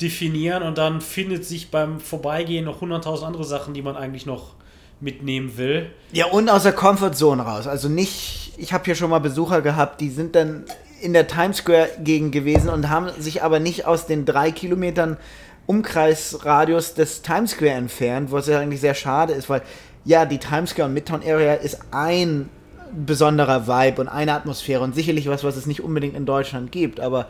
definieren 0.00 0.62
und 0.62 0.78
dann 0.78 1.00
findet 1.00 1.44
sich 1.44 1.72
beim 1.72 1.98
Vorbeigehen 1.98 2.64
noch 2.64 2.80
100.000 2.80 3.24
andere 3.24 3.44
Sachen, 3.44 3.74
die 3.74 3.82
man 3.82 3.96
eigentlich 3.96 4.26
noch 4.26 4.54
mitnehmen 5.00 5.56
will. 5.56 5.90
Ja, 6.12 6.26
und 6.26 6.48
aus 6.48 6.62
der 6.62 6.72
Comfortzone 6.72 7.42
raus. 7.42 7.66
Also 7.66 7.88
nicht, 7.88 8.52
ich 8.56 8.72
habe 8.72 8.84
hier 8.84 8.94
schon 8.94 9.10
mal 9.10 9.18
Besucher 9.18 9.60
gehabt, 9.60 10.00
die 10.00 10.10
sind 10.10 10.36
dann 10.36 10.64
in 11.00 11.12
der 11.12 11.26
Times 11.26 11.58
Square-Gegend 11.58 12.30
gewesen 12.30 12.70
und 12.70 12.88
haben 12.88 13.10
sich 13.18 13.42
aber 13.42 13.58
nicht 13.58 13.86
aus 13.86 14.06
den 14.06 14.24
drei 14.24 14.52
Kilometern 14.52 15.16
Umkreisradius 15.66 16.94
des 16.94 17.22
Times 17.22 17.52
Square 17.52 17.72
entfernt, 17.72 18.30
was 18.30 18.46
ja 18.46 18.60
eigentlich 18.60 18.80
sehr 18.80 18.94
schade 18.94 19.32
ist, 19.32 19.48
weil 19.48 19.62
ja, 20.04 20.24
die 20.24 20.38
Times 20.38 20.70
Square 20.70 20.88
und 20.88 20.94
Midtown 20.94 21.22
Area 21.24 21.54
ist 21.54 21.78
ein 21.90 22.48
besonderer 22.92 23.66
Vibe 23.66 24.00
und 24.02 24.08
eine 24.08 24.34
Atmosphäre 24.34 24.82
und 24.82 24.94
sicherlich 24.94 25.28
was, 25.28 25.44
was 25.44 25.56
es 25.56 25.66
nicht 25.66 25.82
unbedingt 25.82 26.16
in 26.16 26.26
Deutschland 26.26 26.72
gibt, 26.72 27.00
aber 27.00 27.26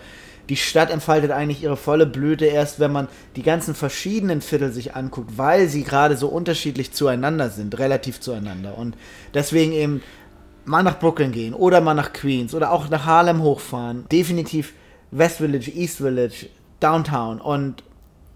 die 0.48 0.56
Stadt 0.56 0.90
entfaltet 0.90 1.30
eigentlich 1.30 1.62
ihre 1.62 1.76
volle 1.76 2.04
Blüte 2.04 2.46
erst, 2.46 2.80
wenn 2.80 2.90
man 2.90 3.08
die 3.36 3.42
ganzen 3.42 3.74
verschiedenen 3.74 4.40
Viertel 4.40 4.72
sich 4.72 4.96
anguckt, 4.96 5.38
weil 5.38 5.68
sie 5.68 5.84
gerade 5.84 6.16
so 6.16 6.28
unterschiedlich 6.28 6.92
zueinander 6.92 7.48
sind, 7.48 7.78
relativ 7.78 8.20
zueinander. 8.20 8.76
Und 8.76 8.96
deswegen 9.34 9.72
eben 9.72 10.02
mal 10.64 10.82
nach 10.82 10.98
Brooklyn 10.98 11.30
gehen 11.30 11.54
oder 11.54 11.80
mal 11.80 11.94
nach 11.94 12.12
Queens 12.12 12.54
oder 12.54 12.72
auch 12.72 12.88
nach 12.88 13.06
Harlem 13.06 13.42
hochfahren. 13.42 14.04
Definitiv 14.10 14.72
West 15.12 15.36
Village, 15.36 15.70
East 15.70 15.98
Village, 15.98 16.46
Downtown 16.80 17.40
und 17.40 17.84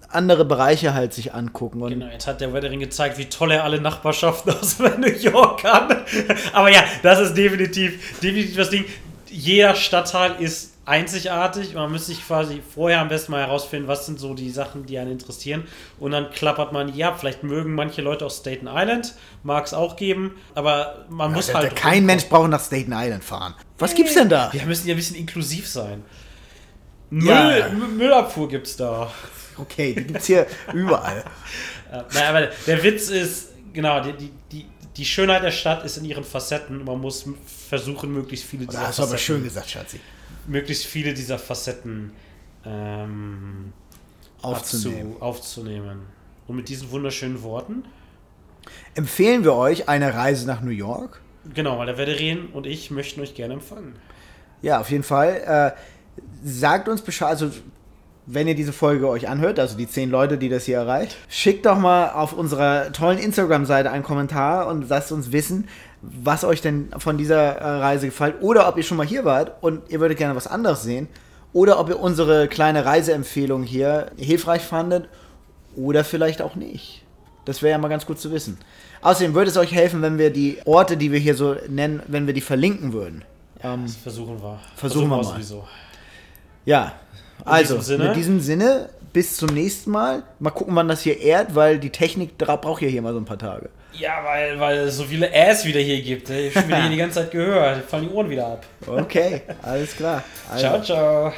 andere 0.08 0.44
Bereiche 0.44 0.94
halt 0.94 1.12
sich 1.12 1.34
angucken. 1.34 1.82
Und 1.82 1.90
genau, 1.90 2.06
jetzt 2.06 2.26
hat 2.26 2.40
der 2.40 2.52
Wettering 2.52 2.80
gezeigt, 2.80 3.18
wie 3.18 3.26
toll 3.26 3.52
er 3.52 3.64
alle 3.64 3.80
Nachbarschaften 3.80 4.52
aus 4.60 4.78
New 4.78 5.06
York 5.06 5.62
kann. 5.62 6.04
Aber 6.52 6.70
ja, 6.70 6.82
das 7.02 7.20
ist 7.20 7.34
definitiv, 7.34 8.20
definitiv 8.20 8.56
das 8.56 8.70
Ding. 8.70 8.84
Jeder 9.28 9.74
Stadtteil 9.74 10.36
ist 10.40 10.76
einzigartig 10.86 11.74
man 11.74 11.90
müsste 11.90 12.12
sich 12.12 12.24
quasi 12.24 12.62
vorher 12.74 13.00
am 13.00 13.08
besten 13.08 13.32
mal 13.32 13.40
herausfinden, 13.40 13.88
was 13.88 14.06
sind 14.06 14.20
so 14.20 14.34
die 14.34 14.50
Sachen, 14.50 14.86
die 14.86 14.98
einen 14.98 15.10
interessieren. 15.10 15.64
Und 15.98 16.12
dann 16.12 16.30
klappert 16.30 16.72
man, 16.72 16.94
ja, 16.94 17.12
vielleicht 17.12 17.42
mögen 17.42 17.74
manche 17.74 18.00
Leute 18.02 18.24
aus 18.24 18.38
Staten 18.38 18.68
Island, 18.68 19.14
mag 19.42 19.66
es 19.66 19.74
auch 19.74 19.96
geben, 19.96 20.36
aber 20.54 21.04
man 21.10 21.30
ja, 21.30 21.36
muss 21.36 21.52
halt. 21.52 21.76
Kein 21.76 22.06
Mensch 22.06 22.26
braucht 22.26 22.48
nach 22.48 22.64
Staten 22.64 22.92
Island 22.92 23.24
fahren. 23.24 23.54
Was 23.78 23.90
hey, 23.90 23.96
gibt's 23.98 24.14
denn 24.14 24.28
da? 24.28 24.48
Wir 24.52 24.64
müssen 24.64 24.86
ja 24.86 24.94
ein 24.94 24.96
bisschen 24.96 25.16
inklusiv 25.16 25.68
sein. 25.68 26.04
Müll, 27.10 27.28
ja. 27.30 27.68
Müllabfuhr 27.68 28.48
gibt's 28.48 28.76
da. 28.76 29.10
Okay, 29.58 29.94
die 29.94 30.04
gibt 30.04 30.20
es 30.20 30.26
hier 30.26 30.46
überall. 30.72 31.24
Äh, 31.88 32.02
naja, 32.14 32.30
aber 32.30 32.50
der 32.66 32.82
Witz 32.82 33.10
ist, 33.10 33.50
genau, 33.72 34.02
die, 34.02 34.12
die, 34.50 34.66
die, 34.96 35.04
Schönheit 35.04 35.44
der 35.44 35.52
Stadt 35.52 35.84
ist 35.84 35.96
in 35.98 36.04
ihren 36.04 36.24
Facetten. 36.24 36.84
Man 36.84 37.00
muss 37.00 37.24
versuchen, 37.68 38.12
möglichst 38.12 38.44
viele 38.44 38.66
dieser 38.66 38.80
das 38.80 38.96
Facetten. 38.96 39.02
Das 39.02 39.10
aber 39.12 39.18
schön 39.18 39.44
gesagt, 39.44 39.70
Schatzi. 39.70 40.00
Möglichst 40.48 40.84
viele 40.84 41.14
dieser 41.14 41.38
Facetten 41.38 42.10
ähm, 42.64 43.72
aufzunehmen. 44.42 45.12
Zu, 45.12 45.22
aufzunehmen. 45.22 46.00
Und 46.48 46.56
mit 46.56 46.68
diesen 46.68 46.90
wunderschönen 46.90 47.40
Worten 47.44 47.84
empfehlen 48.94 49.44
wir 49.44 49.54
euch 49.54 49.88
eine 49.88 50.14
Reise 50.14 50.46
nach 50.46 50.60
New 50.60 50.70
York. 50.70 51.20
Genau, 51.54 51.78
weil 51.78 51.86
der 51.86 51.98
Wederin 51.98 52.46
und 52.46 52.66
ich 52.66 52.90
möchten 52.90 53.20
euch 53.20 53.34
gerne 53.34 53.54
empfangen. 53.54 53.94
Ja, 54.62 54.80
auf 54.80 54.90
jeden 54.90 55.04
Fall. 55.04 55.74
Äh, 55.76 56.20
sagt 56.44 56.88
uns 56.88 57.02
Bescheid, 57.02 57.28
also 57.28 57.50
wenn 58.26 58.48
ihr 58.48 58.54
diese 58.54 58.72
Folge 58.72 59.08
euch 59.08 59.28
anhört, 59.28 59.58
also 59.58 59.76
die 59.76 59.88
zehn 59.88 60.10
Leute, 60.10 60.36
die 60.36 60.48
das 60.48 60.64
hier 60.64 60.76
erreicht, 60.76 61.16
schickt 61.28 61.64
doch 61.64 61.78
mal 61.78 62.10
auf 62.10 62.32
unserer 62.32 62.92
tollen 62.92 63.18
Instagram-Seite 63.18 63.90
einen 63.90 64.02
Kommentar 64.02 64.66
und 64.66 64.88
lasst 64.88 65.12
uns 65.12 65.32
wissen, 65.32 65.68
was 66.02 66.44
euch 66.44 66.60
denn 66.60 66.90
von 66.98 67.16
dieser 67.18 67.56
äh, 67.56 67.68
Reise 67.78 68.06
gefällt 68.06 68.36
oder 68.42 68.68
ob 68.68 68.76
ihr 68.76 68.82
schon 68.82 68.96
mal 68.96 69.06
hier 69.06 69.24
wart 69.24 69.62
und 69.62 69.88
ihr 69.90 70.00
würdet 70.00 70.18
gerne 70.18 70.34
was 70.34 70.46
anderes 70.46 70.82
sehen 70.82 71.08
oder 71.52 71.78
ob 71.78 71.88
ihr 71.88 71.98
unsere 71.98 72.48
kleine 72.48 72.84
Reiseempfehlung 72.84 73.62
hier 73.62 74.10
hilfreich 74.16 74.62
fandet 74.62 75.08
oder 75.76 76.04
vielleicht 76.04 76.42
auch 76.42 76.56
nicht. 76.56 77.02
Das 77.44 77.62
wäre 77.62 77.72
ja 77.72 77.78
mal 77.78 77.88
ganz 77.88 78.06
gut 78.06 78.18
zu 78.18 78.32
wissen. 78.32 78.58
Außerdem 79.02 79.34
würde 79.34 79.50
es 79.50 79.56
euch 79.56 79.72
helfen, 79.72 80.02
wenn 80.02 80.18
wir 80.18 80.30
die 80.30 80.58
Orte, 80.64 80.96
die 80.96 81.12
wir 81.12 81.20
hier 81.20 81.36
so 81.36 81.54
nennen, 81.68 82.02
wenn 82.08 82.26
wir 82.26 82.34
die 82.34 82.40
verlinken 82.40 82.92
würden. 82.92 83.24
Ähm, 83.62 83.82
das 83.84 83.94
versuchen 83.94 84.42
wir. 84.42 84.58
Versuchen, 84.74 84.76
versuchen 84.76 85.10
wir 85.10 85.16
mal. 85.16 85.24
Sowieso. 85.24 85.64
Ja, 86.64 86.92
also, 87.44 87.76
diesem 87.76 88.00
in 88.00 88.14
diesem 88.14 88.40
Sinne, 88.40 88.88
bis 89.12 89.36
zum 89.36 89.54
nächsten 89.54 89.90
Mal. 89.90 90.22
Mal 90.38 90.50
gucken, 90.50 90.74
wann 90.74 90.88
das 90.88 91.02
hier 91.02 91.20
ehrt, 91.20 91.54
weil 91.54 91.78
die 91.78 91.90
Technik 91.90 92.36
braucht 92.38 92.82
ja 92.82 92.88
hier 92.88 93.02
mal 93.02 93.12
so 93.12 93.18
ein 93.18 93.24
paar 93.24 93.38
Tage. 93.38 93.70
Ja, 93.98 94.22
weil, 94.24 94.60
weil 94.60 94.78
es 94.78 94.96
so 94.96 95.04
viele 95.04 95.30
Ass 95.34 95.64
wieder 95.64 95.80
hier 95.80 96.02
gibt. 96.02 96.28
Ich 96.28 96.54
habe 96.54 96.66
mir 96.66 96.88
die 96.90 96.96
ganze 96.96 97.20
Zeit 97.20 97.30
gehört. 97.30 97.84
Fallen 97.86 98.08
die 98.08 98.14
Ohren 98.14 98.28
wieder 98.28 98.46
ab. 98.46 98.66
Okay, 98.86 99.42
alles 99.62 99.96
klar. 99.96 100.22
Also. 100.50 100.66
Ciao, 100.66 100.82
ciao. 100.82 101.32